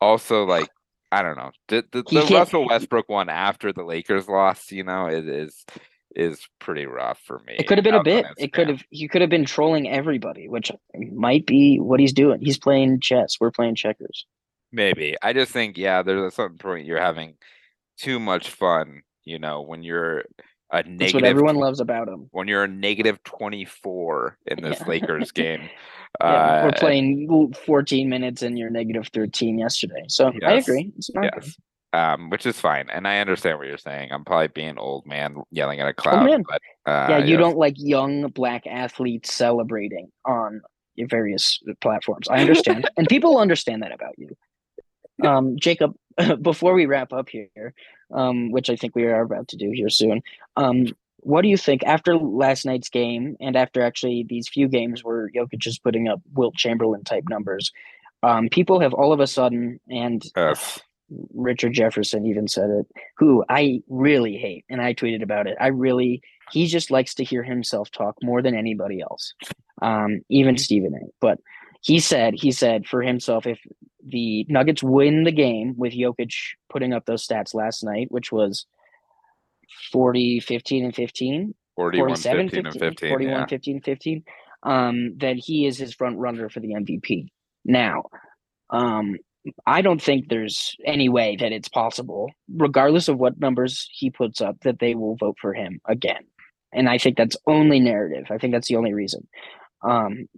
also 0.00 0.44
like 0.44 0.68
I 1.12 1.22
don't 1.22 1.36
know. 1.36 1.50
The 1.68 1.84
the, 1.90 2.02
the 2.02 2.26
Russell 2.34 2.66
Westbrook 2.66 3.08
one 3.08 3.28
after 3.28 3.72
the 3.72 3.82
Lakers 3.82 4.28
lost, 4.28 4.72
you 4.72 4.84
know, 4.84 5.06
it 5.06 5.28
is 5.28 5.64
is 6.14 6.46
pretty 6.58 6.86
rough 6.86 7.20
for 7.24 7.40
me. 7.46 7.54
It 7.58 7.66
could 7.66 7.78
have 7.78 7.84
been 7.84 7.94
a 7.94 8.02
bit. 8.02 8.26
It 8.36 8.52
could 8.52 8.68
have. 8.68 8.82
He 8.90 9.08
could 9.08 9.20
have 9.20 9.30
been 9.30 9.44
trolling 9.44 9.88
everybody, 9.88 10.48
which 10.48 10.70
might 11.12 11.46
be 11.46 11.78
what 11.78 12.00
he's 12.00 12.12
doing. 12.12 12.40
He's 12.40 12.58
playing 12.58 13.00
chess. 13.00 13.36
We're 13.40 13.50
playing 13.50 13.76
checkers. 13.76 14.26
maybe. 14.72 15.16
I 15.22 15.32
just 15.32 15.52
think 15.52 15.78
yeah, 15.78 16.02
there's 16.02 16.32
a 16.32 16.34
certain 16.34 16.58
point 16.58 16.86
you're 16.86 17.00
having 17.00 17.34
too 17.98 18.18
much 18.18 18.50
fun, 18.50 19.02
you 19.24 19.38
know, 19.38 19.62
when 19.62 19.82
you're 19.82 20.24
a 20.72 20.84
That's 20.86 21.14
what 21.14 21.24
everyone 21.24 21.56
loves 21.56 21.80
about 21.80 22.08
him. 22.08 22.28
when 22.32 22.48
you're 22.48 22.64
a 22.64 22.68
negative 22.68 23.22
24 23.24 24.38
in 24.46 24.62
this 24.62 24.78
Yeah. 24.80 24.86
Lakers 24.88 25.32
game. 25.32 25.68
Yeah, 26.20 26.26
uh, 26.26 26.62
we're 26.64 26.72
playing 26.78 27.54
14 27.66 28.08
minutes 28.08 28.42
and 28.42 28.58
you're 28.58 28.70
negative 28.70 29.08
13 29.12 29.58
yesterday. 29.58 30.04
So 30.08 30.32
I 30.44 30.54
agree. 30.54 30.92
It's 30.96 31.12
not 31.14 31.32
good. 31.32 31.42
Yes. 31.44 31.56
Um, 31.92 32.30
which 32.30 32.46
is 32.46 32.58
fine, 32.60 32.88
and 32.92 33.08
I 33.08 33.18
understand 33.18 33.58
what 33.58 33.66
you're 33.66 33.76
saying. 33.76 34.12
I'm 34.12 34.24
probably 34.24 34.46
being 34.46 34.78
old 34.78 35.06
man 35.06 35.42
yelling 35.50 35.80
at 35.80 35.88
a 35.88 35.92
cloud, 35.92 36.44
but 36.48 36.62
uh, 36.86 37.06
Yeah, 37.10 37.18
you 37.18 37.32
yes. 37.32 37.40
don't 37.40 37.56
like 37.56 37.74
young 37.78 38.28
black 38.28 38.64
athletes 38.68 39.34
celebrating 39.34 40.08
on 40.24 40.60
various 41.08 41.58
platforms. 41.80 42.28
I 42.28 42.40
understand, 42.42 42.88
and 42.96 43.08
people 43.08 43.38
understand 43.38 43.82
that 43.82 43.90
about 43.90 44.14
you. 44.18 44.36
Um, 45.26 45.56
Jacob, 45.58 45.94
before 46.42 46.74
we 46.74 46.86
wrap 46.86 47.12
up 47.12 47.28
here, 47.28 47.74
um, 48.12 48.50
which 48.50 48.70
I 48.70 48.76
think 48.76 48.94
we 48.94 49.04
are 49.04 49.22
about 49.22 49.48
to 49.48 49.56
do 49.56 49.70
here 49.70 49.90
soon, 49.90 50.22
um, 50.56 50.86
what 51.22 51.42
do 51.42 51.48
you 51.48 51.56
think 51.56 51.84
after 51.84 52.16
last 52.16 52.64
night's 52.64 52.88
game 52.88 53.36
and 53.40 53.56
after 53.56 53.82
actually 53.82 54.24
these 54.28 54.48
few 54.48 54.68
games 54.68 55.04
where 55.04 55.28
Jokic 55.28 55.66
is 55.66 55.78
putting 55.78 56.08
up 56.08 56.20
Wilt 56.32 56.54
Chamberlain 56.54 57.04
type 57.04 57.24
numbers? 57.28 57.72
Um, 58.22 58.48
people 58.48 58.80
have 58.80 58.94
all 58.94 59.12
of 59.12 59.20
a 59.20 59.26
sudden, 59.26 59.80
and. 59.88 60.22
Richard 61.34 61.72
Jefferson 61.72 62.26
even 62.26 62.48
said 62.48 62.70
it, 62.70 62.86
who 63.16 63.44
I 63.48 63.82
really 63.88 64.36
hate, 64.36 64.64
and 64.68 64.80
I 64.80 64.94
tweeted 64.94 65.22
about 65.22 65.46
it. 65.46 65.56
I 65.60 65.68
really, 65.68 66.22
he 66.52 66.66
just 66.66 66.90
likes 66.90 67.14
to 67.14 67.24
hear 67.24 67.42
himself 67.42 67.90
talk 67.90 68.16
more 68.22 68.42
than 68.42 68.54
anybody 68.54 69.00
else, 69.00 69.34
um, 69.82 70.20
even 70.28 70.56
Stephen 70.56 70.94
A. 70.94 71.08
But 71.20 71.40
he 71.82 71.98
said, 71.98 72.34
he 72.34 72.52
said 72.52 72.86
for 72.86 73.02
himself, 73.02 73.46
if 73.46 73.58
the 74.04 74.46
Nuggets 74.48 74.82
win 74.82 75.24
the 75.24 75.32
game 75.32 75.74
with 75.76 75.92
Jokic 75.92 76.34
putting 76.68 76.92
up 76.92 77.06
those 77.06 77.26
stats 77.26 77.54
last 77.54 77.84
night, 77.84 78.10
which 78.10 78.32
was 78.32 78.66
40, 79.92 80.40
15, 80.40 80.84
and 80.84 80.94
15, 80.94 81.54
41, 81.76 82.08
47, 82.08 82.48
15, 82.48 82.64
15, 82.64 82.66
and 82.66 82.92
15. 82.94 83.08
41, 83.10 83.40
yeah. 83.40 83.46
15, 83.46 83.80
15, 83.82 84.24
um, 84.62 85.18
that 85.18 85.36
he 85.36 85.66
is 85.66 85.78
his 85.78 85.94
front 85.94 86.18
runner 86.18 86.48
for 86.48 86.60
the 86.60 86.74
MVP. 86.74 87.28
Now, 87.64 88.04
um, 88.70 89.16
I 89.66 89.80
don't 89.82 90.02
think 90.02 90.28
there's 90.28 90.76
any 90.84 91.08
way 91.08 91.36
that 91.36 91.52
it's 91.52 91.68
possible, 91.68 92.30
regardless 92.54 93.08
of 93.08 93.18
what 93.18 93.40
numbers 93.40 93.88
he 93.92 94.10
puts 94.10 94.40
up, 94.40 94.60
that 94.62 94.78
they 94.78 94.94
will 94.94 95.16
vote 95.16 95.36
for 95.40 95.54
him 95.54 95.80
again. 95.86 96.24
And 96.72 96.88
I 96.88 96.98
think 96.98 97.16
that's 97.16 97.36
only 97.46 97.80
narrative. 97.80 98.26
I 98.30 98.38
think 98.38 98.52
that's 98.52 98.68
the 98.68 98.76
only 98.76 98.92
reason. 98.92 99.26
Um, 99.82 100.28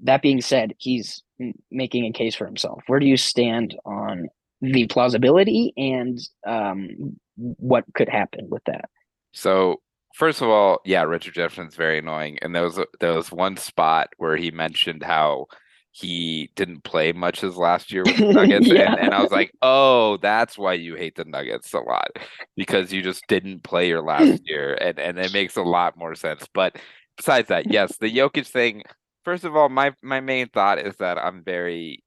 that 0.00 0.22
being 0.22 0.40
said, 0.40 0.74
he's 0.78 1.22
making 1.70 2.06
a 2.06 2.12
case 2.12 2.34
for 2.34 2.46
himself. 2.46 2.82
Where 2.86 3.00
do 3.00 3.06
you 3.06 3.16
stand 3.16 3.76
on 3.84 4.28
the 4.60 4.86
plausibility 4.86 5.72
and 5.76 6.18
um, 6.46 7.18
what 7.36 7.84
could 7.94 8.08
happen 8.08 8.48
with 8.50 8.64
that? 8.64 8.88
So 9.32 9.80
first 10.16 10.40
of 10.40 10.48
all, 10.48 10.80
yeah, 10.84 11.02
Richard 11.02 11.34
Jefferson's 11.34 11.76
very 11.76 11.98
annoying, 11.98 12.38
and 12.42 12.54
there 12.54 12.62
was 12.62 12.78
a, 12.78 12.86
there 13.00 13.12
was 13.12 13.30
one 13.30 13.56
spot 13.56 14.08
where 14.16 14.36
he 14.36 14.50
mentioned 14.50 15.02
how 15.02 15.46
he 15.92 16.50
didn't 16.56 16.84
play 16.84 17.12
much 17.12 17.40
his 17.40 17.56
last 17.56 17.92
year 17.92 18.02
with 18.04 18.16
the 18.16 18.32
Nuggets, 18.32 18.66
yeah. 18.66 18.92
and, 18.92 19.00
and 19.00 19.14
I 19.14 19.22
was 19.22 19.30
like, 19.30 19.52
oh, 19.62 20.16
that's 20.18 20.58
why 20.58 20.74
you 20.74 20.94
hate 20.94 21.16
the 21.16 21.24
Nuggets 21.24 21.72
a 21.72 21.80
lot 21.80 22.10
because 22.56 22.92
you 22.92 23.02
just 23.02 23.22
didn't 23.28 23.62
play 23.62 23.88
your 23.88 24.02
last 24.02 24.42
year, 24.46 24.74
and 24.80 24.98
and 24.98 25.18
it 25.18 25.32
makes 25.32 25.56
a 25.56 25.62
lot 25.62 25.96
more 25.96 26.14
sense. 26.14 26.46
But 26.52 26.76
besides 27.16 27.48
that, 27.48 27.70
yes, 27.70 27.96
the 27.98 28.10
Jokic 28.10 28.46
thing. 28.46 28.82
First 29.26 29.42
of 29.42 29.56
all, 29.56 29.68
my 29.68 29.92
my 30.02 30.20
main 30.20 30.48
thought 30.48 30.78
is 30.78 30.94
that 30.98 31.18
I'm 31.18 31.42
very, 31.42 32.04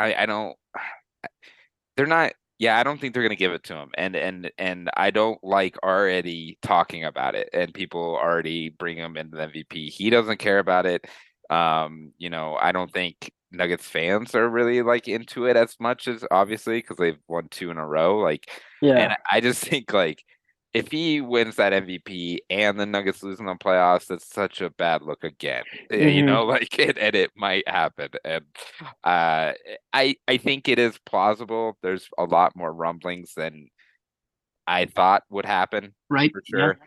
I 0.00 0.14
I 0.14 0.26
don't, 0.26 0.56
they're 1.96 2.06
not 2.06 2.32
yeah, 2.58 2.76
I 2.76 2.82
don't 2.82 3.00
think 3.00 3.14
they're 3.14 3.22
going 3.22 3.30
to 3.30 3.36
give 3.36 3.52
it 3.52 3.62
to 3.64 3.76
him, 3.76 3.90
and 3.96 4.16
and 4.16 4.50
and 4.58 4.90
I 4.96 5.12
don't 5.12 5.38
like 5.44 5.76
already 5.84 6.58
talking 6.60 7.04
about 7.04 7.36
it, 7.36 7.48
and 7.52 7.72
people 7.72 8.16
already 8.16 8.70
bring 8.70 8.96
him 8.96 9.16
into 9.16 9.36
the 9.36 9.46
MVP. 9.46 9.88
He 9.90 10.10
doesn't 10.10 10.38
care 10.38 10.58
about 10.58 10.84
it. 10.84 11.04
Um, 11.50 12.12
you 12.18 12.28
know, 12.28 12.58
I 12.60 12.72
don't 12.72 12.92
think 12.92 13.30
Nuggets 13.52 13.86
fans 13.86 14.34
are 14.34 14.48
really 14.48 14.82
like 14.82 15.06
into 15.06 15.46
it 15.46 15.56
as 15.56 15.76
much 15.78 16.08
as 16.08 16.24
obviously 16.32 16.78
because 16.80 16.96
they've 16.96 17.20
won 17.28 17.46
two 17.48 17.70
in 17.70 17.78
a 17.78 17.86
row. 17.86 18.18
Like, 18.18 18.50
yeah, 18.82 18.96
and 18.96 19.16
I 19.30 19.40
just 19.40 19.64
think 19.64 19.92
like 19.92 20.24
if 20.74 20.90
he 20.90 21.20
wins 21.20 21.56
that 21.56 21.72
MVP 21.72 22.38
and 22.50 22.78
the 22.78 22.86
Nuggets 22.86 23.22
lose 23.22 23.40
in 23.40 23.46
the 23.46 23.54
playoffs, 23.54 24.06
that's 24.06 24.26
such 24.26 24.60
a 24.60 24.70
bad 24.70 25.02
look 25.02 25.24
again. 25.24 25.64
Eh, 25.90 25.96
mm-hmm. 25.96 26.08
You 26.08 26.22
know, 26.22 26.44
like 26.44 26.78
it 26.78 26.98
and 26.98 27.14
it 27.14 27.30
might 27.36 27.66
happen. 27.68 28.08
And 28.24 28.44
uh 29.04 29.52
I 29.92 30.16
I 30.26 30.36
think 30.36 30.68
it 30.68 30.78
is 30.78 30.98
plausible. 31.06 31.78
There's 31.82 32.08
a 32.18 32.24
lot 32.24 32.56
more 32.56 32.72
rumblings 32.72 33.32
than 33.34 33.68
I 34.66 34.84
thought 34.84 35.22
would 35.30 35.46
happen. 35.46 35.94
Right. 36.10 36.30
For 36.30 36.42
sure. 36.44 36.78
Yeah. 36.78 36.84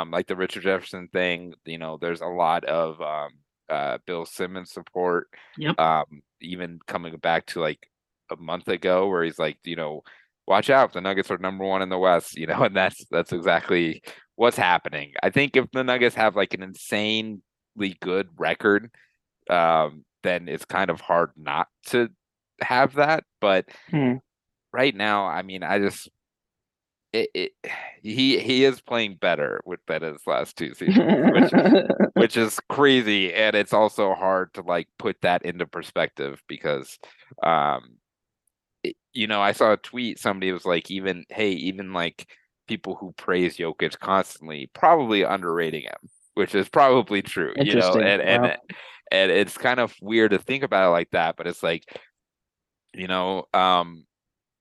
Um, 0.00 0.10
like 0.10 0.26
the 0.26 0.36
Richard 0.36 0.64
Jefferson 0.64 1.08
thing, 1.08 1.54
you 1.64 1.78
know, 1.78 1.98
there's 2.00 2.20
a 2.20 2.26
lot 2.26 2.64
of 2.64 3.00
um 3.00 3.30
uh 3.70 3.98
Bill 4.06 4.26
Simmons 4.26 4.70
support. 4.70 5.28
Yep. 5.56 5.80
Um, 5.80 6.22
even 6.40 6.80
coming 6.86 7.16
back 7.16 7.46
to 7.46 7.60
like 7.60 7.88
a 8.30 8.36
month 8.36 8.68
ago 8.68 9.08
where 9.08 9.24
he's 9.24 9.38
like, 9.38 9.58
you 9.64 9.76
know, 9.76 10.02
watch 10.46 10.70
out, 10.70 10.92
the 10.92 11.00
Nuggets 11.00 11.30
are 11.30 11.38
number 11.38 11.64
one 11.64 11.82
in 11.82 11.88
the 11.88 11.98
West, 11.98 12.36
you 12.36 12.46
know, 12.46 12.62
and 12.64 12.76
that's 12.76 13.04
that's 13.10 13.32
exactly 13.32 14.02
what's 14.36 14.56
happening. 14.56 15.12
I 15.22 15.30
think 15.30 15.56
if 15.56 15.70
the 15.72 15.84
Nuggets 15.84 16.14
have 16.16 16.36
like 16.36 16.54
an 16.54 16.62
insanely 16.62 17.40
good 18.00 18.28
record, 18.36 18.90
um, 19.50 20.04
then 20.22 20.48
it's 20.48 20.64
kind 20.64 20.90
of 20.90 21.00
hard 21.00 21.30
not 21.36 21.68
to 21.86 22.08
have 22.60 22.94
that. 22.94 23.24
But 23.40 23.66
hmm. 23.90 24.14
right 24.72 24.94
now, 24.94 25.26
I 25.26 25.42
mean, 25.42 25.62
I 25.62 25.78
just 25.78 26.08
it, 27.12 27.28
it, 27.34 27.52
he 28.02 28.38
he 28.38 28.64
is 28.64 28.80
playing 28.80 29.16
better 29.20 29.60
with 29.66 29.80
than 29.86 30.02
his 30.02 30.22
last 30.26 30.56
two 30.56 30.74
seasons, 30.74 31.30
which, 31.32 31.52
which 32.14 32.36
is 32.36 32.58
crazy, 32.68 33.32
and 33.34 33.54
it's 33.54 33.74
also 33.74 34.14
hard 34.14 34.52
to 34.54 34.62
like 34.62 34.88
put 34.98 35.16
that 35.22 35.44
into 35.44 35.66
perspective 35.66 36.40
because 36.48 36.98
um 37.42 37.96
you 39.12 39.26
know, 39.26 39.40
I 39.40 39.52
saw 39.52 39.72
a 39.72 39.76
tweet. 39.76 40.18
Somebody 40.18 40.52
was 40.52 40.64
like, 40.64 40.90
even 40.90 41.24
hey, 41.30 41.50
even 41.50 41.92
like 41.92 42.26
people 42.68 42.96
who 42.96 43.12
praise 43.12 43.56
Jokic 43.56 43.98
constantly 43.98 44.70
probably 44.74 45.22
underrating 45.22 45.82
him, 45.82 46.10
which 46.34 46.54
is 46.54 46.68
probably 46.68 47.22
true. 47.22 47.52
You 47.56 47.76
know, 47.76 47.94
and 47.94 48.22
and 48.22 48.42
wow. 48.42 48.56
and 49.10 49.30
it's 49.30 49.58
kind 49.58 49.80
of 49.80 49.94
weird 50.00 50.32
to 50.32 50.38
think 50.38 50.62
about 50.62 50.88
it 50.88 50.90
like 50.90 51.10
that, 51.10 51.36
but 51.36 51.46
it's 51.46 51.62
like, 51.62 51.84
you 52.94 53.06
know, 53.06 53.46
um, 53.52 54.04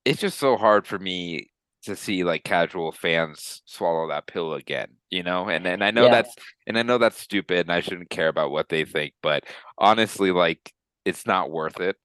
it's 0.06 0.22
just 0.22 0.40
so 0.40 0.58
hard 0.58 0.88
for 0.88 1.00
me 1.00 1.52
to 1.84 1.96
see 1.96 2.24
like 2.24 2.44
casual 2.44 2.92
fans 2.92 3.62
swallow 3.66 4.08
that 4.10 4.28
pill 4.28 4.54
again, 4.54 4.90
you 5.10 5.24
know? 5.24 5.50
And 5.50 5.66
and 5.66 5.84
I 5.84 5.92
know 5.92 6.06
yeah. 6.06 6.12
that's 6.12 6.36
and 6.68 6.78
I 6.78 6.84
know 6.84 6.98
that's 6.98 7.20
stupid 7.20 7.62
and 7.62 7.72
I 7.72 7.82
shouldn't 7.82 8.10
care 8.10 8.28
about 8.28 8.52
what 8.52 8.70
they 8.70 8.86
think, 8.86 9.14
but 9.22 9.46
honestly, 9.78 10.32
like 10.32 10.74
it's 11.06 11.26
not 11.26 11.52
worth 11.52 11.80
it 11.80 11.96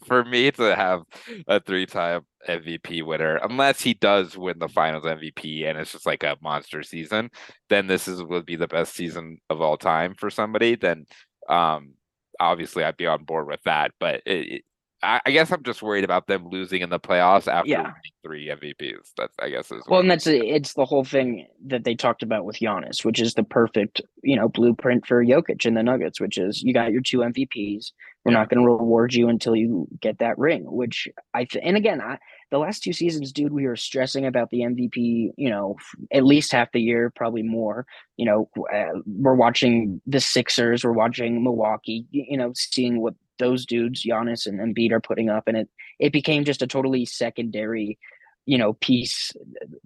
for 0.06 0.24
me 0.24 0.50
to 0.50 0.74
have 0.74 1.02
a 1.46 1.60
three-time 1.60 2.22
MVP 2.48 3.04
winner 3.04 3.36
unless 3.36 3.80
he 3.80 3.94
does 3.94 4.36
win 4.36 4.58
the 4.58 4.68
finals 4.68 5.04
MVP 5.04 5.68
and 5.68 5.78
it's 5.78 5.92
just 5.92 6.06
like 6.06 6.22
a 6.22 6.36
monster 6.42 6.82
season 6.82 7.30
then 7.68 7.86
this 7.86 8.08
is 8.08 8.22
would 8.22 8.46
be 8.46 8.56
the 8.56 8.68
best 8.68 8.94
season 8.94 9.38
of 9.48 9.60
all 9.60 9.76
time 9.76 10.14
for 10.18 10.30
somebody 10.30 10.74
then 10.74 11.06
um 11.48 11.94
obviously 12.40 12.82
I'd 12.82 12.96
be 12.96 13.06
on 13.06 13.24
board 13.24 13.46
with 13.46 13.60
that 13.64 13.92
but 14.00 14.22
it, 14.26 14.64
I, 15.02 15.20
I 15.26 15.30
guess 15.32 15.50
I'm 15.50 15.62
just 15.64 15.82
worried 15.82 16.04
about 16.04 16.26
them 16.26 16.48
losing 16.48 16.82
in 16.82 16.90
the 16.90 17.00
playoffs 17.00 17.48
after 17.48 17.70
yeah. 17.70 17.92
three 18.24 18.46
MVPs. 18.46 19.10
That's 19.16 19.34
I 19.40 19.50
guess 19.50 19.70
is 19.72 19.82
well, 19.88 20.00
and 20.00 20.10
that's 20.10 20.26
it's 20.26 20.74
the 20.74 20.84
whole 20.84 21.04
thing 21.04 21.48
that 21.66 21.84
they 21.84 21.94
talked 21.94 22.22
about 22.22 22.44
with 22.44 22.58
Giannis, 22.58 23.04
which 23.04 23.20
is 23.20 23.34
the 23.34 23.42
perfect 23.42 24.00
you 24.22 24.36
know 24.36 24.48
blueprint 24.48 25.06
for 25.06 25.24
Jokic 25.24 25.66
and 25.66 25.76
the 25.76 25.82
Nuggets, 25.82 26.20
which 26.20 26.38
is 26.38 26.62
you 26.62 26.72
got 26.72 26.92
your 26.92 27.02
two 27.02 27.18
MVPs. 27.18 27.92
We're 28.24 28.32
yeah. 28.32 28.38
not 28.38 28.50
going 28.50 28.62
to 28.62 28.70
reward 28.70 29.14
you 29.14 29.28
until 29.28 29.56
you 29.56 29.88
get 30.00 30.18
that 30.18 30.38
ring. 30.38 30.64
Which 30.64 31.08
I 31.34 31.44
th- 31.44 31.64
and 31.64 31.76
again, 31.76 32.00
I, 32.00 32.18
the 32.50 32.58
last 32.58 32.82
two 32.82 32.92
seasons, 32.92 33.32
dude, 33.32 33.52
we 33.52 33.66
were 33.66 33.76
stressing 33.76 34.26
about 34.26 34.50
the 34.50 34.60
MVP. 34.60 35.32
You 35.36 35.50
know, 35.50 35.76
at 36.12 36.24
least 36.24 36.52
half 36.52 36.72
the 36.72 36.80
year, 36.80 37.10
probably 37.10 37.42
more. 37.42 37.86
You 38.16 38.26
know, 38.26 38.50
uh, 38.72 39.00
we're 39.06 39.34
watching 39.34 40.00
the 40.06 40.20
Sixers, 40.20 40.84
we're 40.84 40.92
watching 40.92 41.42
Milwaukee. 41.42 42.06
You 42.10 42.36
know, 42.36 42.52
seeing 42.54 43.00
what 43.00 43.14
those 43.38 43.66
dudes, 43.66 44.04
Giannis 44.04 44.46
and 44.46 44.60
Embiid, 44.60 44.92
are 44.92 45.00
putting 45.00 45.28
up, 45.28 45.48
and 45.48 45.56
it 45.56 45.68
it 45.98 46.12
became 46.12 46.44
just 46.44 46.62
a 46.62 46.66
totally 46.66 47.04
secondary, 47.04 47.98
you 48.46 48.58
know, 48.58 48.74
piece 48.74 49.32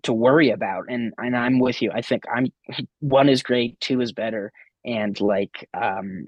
to 0.02 0.12
worry 0.12 0.50
about. 0.50 0.84
And 0.90 1.14
and 1.16 1.34
I'm 1.36 1.58
with 1.58 1.80
you. 1.80 1.90
I 1.92 2.02
think 2.02 2.24
I'm 2.34 2.52
one 3.00 3.30
is 3.30 3.42
great, 3.42 3.80
two 3.80 4.02
is 4.02 4.12
better, 4.12 4.52
and 4.84 5.18
like 5.20 5.68
um, 5.72 6.26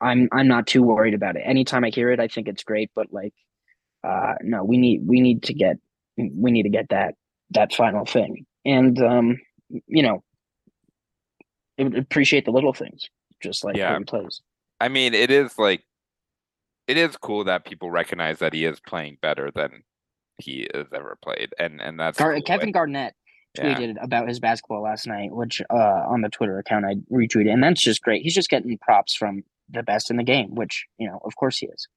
I'm 0.00 0.28
I'm 0.32 0.48
not 0.48 0.66
too 0.66 0.82
worried 0.82 1.14
about 1.14 1.36
it. 1.36 1.42
Anytime 1.44 1.84
I 1.84 1.90
hear 1.90 2.10
it, 2.10 2.20
I 2.20 2.28
think 2.28 2.48
it's 2.48 2.62
great, 2.62 2.90
but 2.94 3.12
like, 3.12 3.34
uh, 4.06 4.34
no, 4.42 4.64
we 4.64 4.78
need 4.78 5.02
we 5.06 5.20
need 5.20 5.42
to 5.44 5.54
get 5.54 5.76
we 6.16 6.50
need 6.50 6.64
to 6.64 6.68
get 6.68 6.88
that 6.90 7.14
that 7.50 7.72
final 7.72 8.04
thing, 8.04 8.46
and 8.64 9.00
um, 9.02 9.40
you 9.86 10.02
know, 10.02 10.22
appreciate 11.78 12.44
the 12.44 12.50
little 12.50 12.72
things, 12.72 13.08
just 13.42 13.64
like 13.64 13.76
yeah. 13.76 13.98
plays. 14.06 14.40
I 14.80 14.88
mean, 14.88 15.14
it 15.14 15.30
is 15.30 15.58
like 15.58 15.82
it 16.86 16.96
is 16.96 17.16
cool 17.16 17.44
that 17.44 17.64
people 17.64 17.90
recognize 17.90 18.38
that 18.38 18.52
he 18.52 18.64
is 18.64 18.80
playing 18.80 19.18
better 19.20 19.50
than 19.54 19.82
he 20.38 20.68
has 20.74 20.86
ever 20.94 21.18
played, 21.22 21.54
and 21.58 21.80
and 21.80 21.98
that's 21.98 22.18
Gar- 22.18 22.34
cool. 22.34 22.42
Kevin 22.42 22.72
Garnett 22.72 23.14
tweeted 23.56 23.96
yeah. 23.96 24.04
about 24.04 24.28
his 24.28 24.38
basketball 24.38 24.82
last 24.82 25.06
night, 25.06 25.32
which 25.32 25.60
uh, 25.70 26.04
on 26.08 26.20
the 26.20 26.28
Twitter 26.28 26.58
account 26.58 26.84
I 26.84 26.94
retweeted, 27.12 27.52
and 27.52 27.62
that's 27.62 27.82
just 27.82 28.02
great. 28.02 28.22
He's 28.22 28.34
just 28.34 28.50
getting 28.50 28.78
props 28.78 29.14
from 29.14 29.42
the 29.70 29.82
best 29.82 30.10
in 30.10 30.16
the 30.16 30.24
game, 30.24 30.54
which 30.54 30.86
you 30.98 31.08
know, 31.08 31.20
of 31.24 31.36
course, 31.36 31.58
he 31.58 31.66
is. 31.66 31.88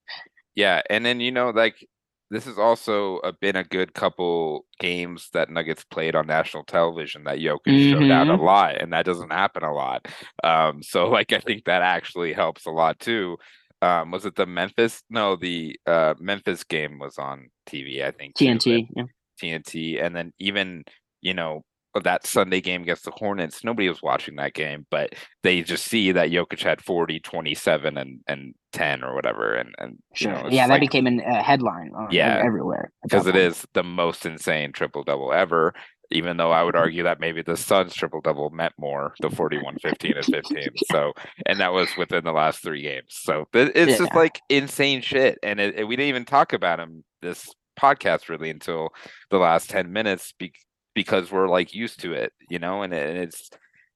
Yeah, 0.56 0.82
and 0.90 1.06
then 1.06 1.20
you 1.20 1.32
know, 1.32 1.50
like 1.50 1.88
this 2.30 2.46
has 2.46 2.58
also 2.58 3.18
a, 3.18 3.34
been 3.34 3.56
a 3.56 3.64
good 3.64 3.94
couple 3.94 4.66
games 4.80 5.30
that 5.34 5.50
Nuggets 5.50 5.84
played 5.84 6.16
on 6.16 6.28
national 6.28 6.64
television 6.64 7.26
that 7.26 7.40
Jokic 7.40 7.60
mm-hmm. 7.68 7.92
showed 7.92 8.12
out 8.12 8.28
a 8.28 8.32
mm-hmm. 8.32 8.44
lot, 8.44 8.82
and 8.82 8.94
that 8.94 9.06
doesn't 9.06 9.32
happen 9.32 9.64
a 9.64 9.74
lot. 9.74 10.08
Um, 10.44 10.82
so 10.82 11.10
like 11.10 11.34
I 11.34 11.40
think 11.40 11.66
that 11.66 11.82
actually 11.82 12.34
helps 12.34 12.66
a 12.66 12.72
lot 12.72 13.00
too 13.00 13.38
um 13.82 14.12
was 14.12 14.26
it 14.26 14.36
the 14.36 14.46
Memphis 14.46 15.04
no 15.10 15.36
the 15.36 15.80
uh 15.86 16.14
Memphis 16.20 16.64
game 16.64 17.00
was 17.00 17.18
on 17.18 17.50
TV 17.68 18.04
I 18.06 18.12
think 18.12 18.36
TNT 18.36 18.88
yeah. 18.96 19.04
TNT 19.42 20.04
and 20.04 20.16
then 20.16 20.34
even 20.40 20.84
you 21.22 21.34
know 21.34 21.64
that 22.00 22.26
Sunday 22.26 22.62
game 22.62 22.84
against 22.84 23.06
the 23.06 23.12
Hornets 23.12 23.64
nobody 23.64 23.90
was 23.90 24.02
watching 24.02 24.36
that 24.36 24.54
game 24.54 24.86
but 24.90 25.14
they 25.44 25.62
just 25.62 25.86
see 25.86 26.12
that 26.12 26.30
Jokic 26.30 26.62
had 26.62 26.82
40 26.82 27.20
27 27.20 27.98
and 27.98 28.20
and 28.28 28.54
10 28.74 29.04
or 29.04 29.14
whatever 29.14 29.54
and 29.54 29.76
and 29.78 29.98
sure. 30.14 30.32
know, 30.32 30.48
yeah 30.50 30.68
that 30.68 30.76
like, 30.76 30.82
became 30.82 31.08
a 31.08 31.44
headline 31.44 31.92
yeah 32.10 32.42
everywhere 32.44 32.92
because 33.04 33.28
it 33.28 33.36
is 33.36 33.66
the 33.74 33.84
most 33.84 34.26
insane 34.26 34.72
triple 34.72 35.04
double 35.04 35.34
ever 35.34 35.74
even 36.12 36.38
though 36.38 36.52
I 36.52 36.64
would 36.64 36.76
mm-hmm. 36.76 36.84
argue 36.84 37.04
that 37.04 37.20
maybe 37.20 37.42
the 37.42 37.58
Suns 37.58 37.94
triple 37.94 38.22
double 38.22 38.50
meant 38.50 38.74
more, 38.78 39.14
the 39.22 39.30
41 39.30 39.78
15 39.82 40.14
and 40.16 40.26
15. 40.26 40.58
yeah. 40.58 40.68
So, 40.92 41.14
and 41.46 41.60
that 41.60 41.74
was 41.74 41.90
within 41.98 42.24
the 42.24 42.32
last 42.32 42.62
three 42.62 42.82
games. 42.82 43.08
So 43.10 43.48
it's 43.54 43.92
yeah. 43.92 43.98
just 43.98 44.14
like 44.14 44.42
insane 44.50 45.02
shit. 45.02 45.40
And 45.42 45.60
it, 45.60 45.80
it, 45.80 45.88
we 45.88 45.96
didn't 45.96 46.10
even 46.10 46.26
talk 46.26 46.54
about 46.54 46.80
him 46.80 47.04
this 47.22 47.50
podcast 47.80 48.30
really 48.30 48.50
until 48.50 48.90
the 49.30 49.38
last 49.38 49.70
10 49.70 49.92
minutes 49.92 50.34
be, 50.38 50.54
because 50.94 51.32
we're 51.32 51.48
like 51.48 51.74
used 51.74 52.02
to 52.02 52.14
it, 52.14 52.34
you 52.50 52.60
know, 52.60 52.82
and, 52.82 52.94
and 52.94 53.18
it's, 53.18 53.50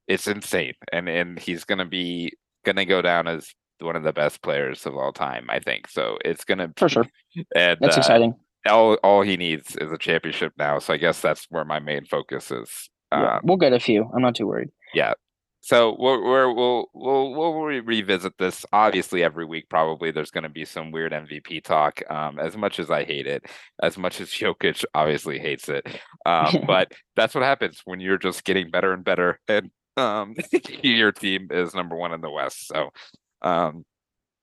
it's 0.08 0.28
insane. 0.28 0.74
And, 0.92 1.10
and 1.10 1.40
he's 1.40 1.64
going 1.64 1.80
to 1.80 1.86
be, 1.86 2.34
going 2.64 2.76
to 2.78 2.86
go 2.86 3.02
down 3.02 3.28
as 3.28 3.54
one 3.80 3.96
of 3.96 4.04
the 4.04 4.14
best 4.14 4.42
players 4.42 4.86
of 4.86 4.96
all 4.96 5.12
time, 5.12 5.48
I 5.50 5.60
think. 5.60 5.90
So 5.90 6.18
it's 6.24 6.46
going 6.46 6.60
to, 6.60 6.72
for 6.78 6.90
sure. 6.90 7.08
And 7.56 7.78
that's 7.82 7.98
uh, 7.98 8.00
exciting 8.00 8.36
all 8.68 8.96
all 9.04 9.22
he 9.22 9.38
needs 9.38 9.76
is 9.76 9.92
a 9.92 9.98
championship 9.98 10.54
now. 10.58 10.80
So 10.80 10.94
I 10.94 10.98
guess 10.98 11.22
that's 11.22 11.46
where 11.50 11.66
my 11.66 11.80
main 11.80 12.06
focus 12.06 12.52
is. 12.52 12.90
Yeah, 13.12 13.36
um, 13.36 13.42
we'll 13.44 13.58
get 13.58 13.74
a 13.74 13.80
few. 13.80 14.10
I'm 14.14 14.22
not 14.22 14.36
too 14.36 14.48
worried. 14.48 14.70
Yeah. 14.94 15.14
So 15.66 15.96
we're, 15.98 16.24
we're 16.24 16.54
we'll 16.54 16.92
we'll 16.94 17.32
we'll 17.32 17.54
re- 17.56 17.80
revisit 17.80 18.38
this 18.38 18.68
obviously 18.72 19.24
every 19.24 19.46
week. 19.46 19.68
Probably 19.68 20.12
there's 20.12 20.30
going 20.30 20.44
to 20.44 20.50
be 20.50 20.64
some 20.64 20.92
weird 20.92 21.12
MVP 21.12 21.64
talk. 21.64 22.04
Um, 22.08 22.38
as 22.38 22.56
much 22.56 22.78
as 22.78 22.92
I 22.92 23.04
hate 23.04 23.26
it, 23.26 23.48
as 23.82 23.98
much 23.98 24.22
as 24.22 24.30
Jokic 24.30 24.86
obviously 24.94 25.40
hates 25.40 25.68
it, 25.68 25.88
um, 26.24 26.56
but 26.68 26.92
that's 27.16 27.34
what 27.34 27.44
happens 27.44 27.82
when 27.84 28.00
you're 28.00 28.20
just 28.20 28.44
getting 28.44 28.70
better 28.70 28.94
and 28.94 29.04
better, 29.04 29.40
and 29.48 29.72
um, 29.98 30.36
your 30.84 31.12
team 31.12 31.48
is 31.50 31.74
number 31.74 31.96
one 31.96 32.14
in 32.14 32.22
the 32.22 32.30
West. 32.30 32.68
So, 32.68 32.92
um, 33.42 33.86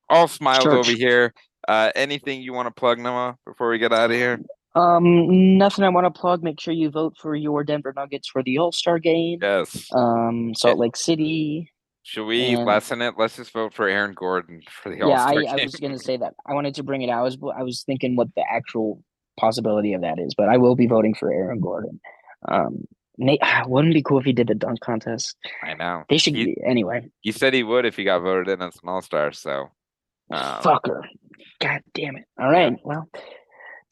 all 0.08 0.26
smiles 0.26 0.64
Church. 0.64 0.88
over 0.88 0.90
here. 0.90 1.32
Uh, 1.68 1.92
anything 1.94 2.42
you 2.42 2.52
want 2.52 2.66
to 2.66 2.72
plug, 2.72 2.98
Noah, 2.98 3.36
before 3.46 3.70
we 3.70 3.78
get 3.78 3.92
out 3.92 4.10
of 4.10 4.16
here? 4.16 4.40
Um, 4.74 5.58
nothing 5.58 5.84
I 5.84 5.88
want 5.90 6.12
to 6.12 6.20
plug. 6.20 6.42
Make 6.42 6.60
sure 6.60 6.72
you 6.72 6.90
vote 6.90 7.16
for 7.20 7.34
your 7.34 7.62
Denver 7.64 7.92
Nuggets 7.94 8.28
for 8.28 8.42
the 8.42 8.58
All 8.58 8.72
Star 8.72 8.98
game. 8.98 9.38
Yes. 9.42 9.88
Um, 9.94 10.54
Salt 10.54 10.78
Lake 10.78 10.96
City. 10.96 11.70
Should 12.04 12.24
we 12.26 12.54
and- 12.54 12.64
lessen 12.64 13.00
it? 13.02 13.14
Let's 13.16 13.36
just 13.36 13.52
vote 13.52 13.74
for 13.74 13.86
Aaron 13.88 14.12
Gordon 14.14 14.62
for 14.68 14.88
the 14.90 14.96
Yeah, 14.96 15.04
All 15.04 15.12
I, 15.12 15.16
Star 15.18 15.28
I 15.38 15.42
game. 15.42 15.60
I 15.60 15.64
was 15.64 15.76
gonna 15.76 15.98
say 15.98 16.16
that. 16.16 16.34
I 16.46 16.54
wanted 16.54 16.74
to 16.76 16.82
bring 16.82 17.02
it 17.02 17.10
out. 17.10 17.20
I 17.20 17.22
was 17.22 17.36
I 17.56 17.62
was 17.62 17.82
thinking 17.84 18.16
what 18.16 18.28
the 18.34 18.44
actual 18.50 19.02
possibility 19.38 19.92
of 19.92 20.00
that 20.02 20.18
is, 20.18 20.34
but 20.34 20.48
I 20.48 20.56
will 20.56 20.74
be 20.74 20.86
voting 20.86 21.14
for 21.14 21.30
Aaron 21.32 21.60
Gordon. 21.60 22.00
Um, 22.48 22.84
Nate, 23.18 23.40
wouldn't 23.66 23.92
it 23.92 23.98
be 23.98 24.02
cool 24.02 24.18
if 24.18 24.24
he 24.24 24.32
did 24.32 24.46
the 24.48 24.54
dunk 24.54 24.80
contest? 24.80 25.36
I 25.62 25.74
know. 25.74 26.04
They 26.08 26.18
should 26.18 26.34
He- 26.34 26.46
be 26.46 26.56
anyway. 26.66 27.08
He 27.20 27.30
said 27.30 27.52
he 27.54 27.62
would 27.62 27.84
if 27.84 27.96
he 27.96 28.04
got 28.04 28.20
voted 28.20 28.48
in 28.48 28.62
as 28.62 28.74
an 28.82 28.88
All 28.88 29.02
Star. 29.02 29.32
So, 29.32 29.68
um, 30.30 30.62
Fucker. 30.62 31.02
God 31.60 31.82
damn 31.94 32.16
it. 32.16 32.24
All 32.40 32.50
right. 32.50 32.74
Well, 32.84 33.08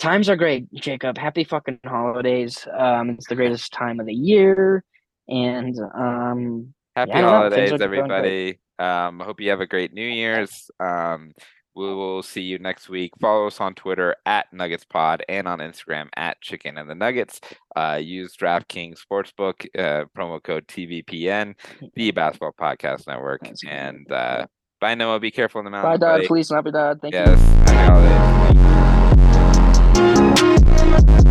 times 0.00 0.28
are 0.28 0.36
great, 0.36 0.72
Jacob. 0.74 1.16
Happy 1.16 1.44
fucking 1.44 1.78
holidays. 1.84 2.66
Um, 2.76 3.10
it's 3.10 3.28
the 3.28 3.36
greatest 3.36 3.72
time 3.72 4.00
of 4.00 4.06
the 4.06 4.14
year. 4.14 4.82
And 5.28 5.78
um 5.94 6.74
happy 6.96 7.10
Yeah, 7.10 7.18
I 7.18 7.20
don't 7.20 7.30
know. 7.30 7.56
Things 7.56 7.70
holidays, 7.70 7.80
everybody. 7.80 8.60
Um, 8.80 9.20
hope 9.20 9.40
you 9.40 9.50
have 9.50 9.60
a 9.60 9.66
great 9.66 9.92
New 9.92 10.08
Year's. 10.08 10.70
Um, 10.80 11.32
we 11.76 11.86
will 11.86 12.22
see 12.22 12.42
you 12.42 12.58
next 12.58 12.88
week. 12.88 13.12
Follow 13.20 13.46
us 13.46 13.60
on 13.60 13.74
Twitter 13.74 14.16
at 14.26 14.52
Nuggets 14.52 14.84
Pod 14.84 15.22
and 15.28 15.46
on 15.46 15.60
Instagram 15.60 16.08
at 16.16 16.40
Chicken 16.40 16.78
and 16.78 16.90
the 16.90 16.94
Nuggets. 16.94 17.40
Uh, 17.76 18.00
use 18.02 18.36
DraftKings 18.36 18.98
Sportsbook 18.98 19.66
uh, 19.78 20.06
promo 20.16 20.42
code 20.42 20.66
TBPN, 20.66 21.54
the 21.94 22.10
Basketball 22.10 22.54
Podcast 22.58 23.06
Network. 23.06 23.48
And 23.68 24.10
uh, 24.10 24.46
bye, 24.80 24.94
Noah. 24.94 25.20
Be 25.20 25.30
careful 25.30 25.60
in 25.60 25.66
the 25.66 25.70
mountains. 25.70 26.00
bye 26.00 26.06
dad, 26.06 26.12
buddy. 26.14 26.26
Feliz 26.26 26.48
Dad. 26.48 27.00
Thank 27.00 27.14
you. 27.14 27.20
Yes. 27.20 27.40
Happy 27.68 27.92
holidays. 27.92 28.39
Thank 30.90 31.24
you. 31.24 31.29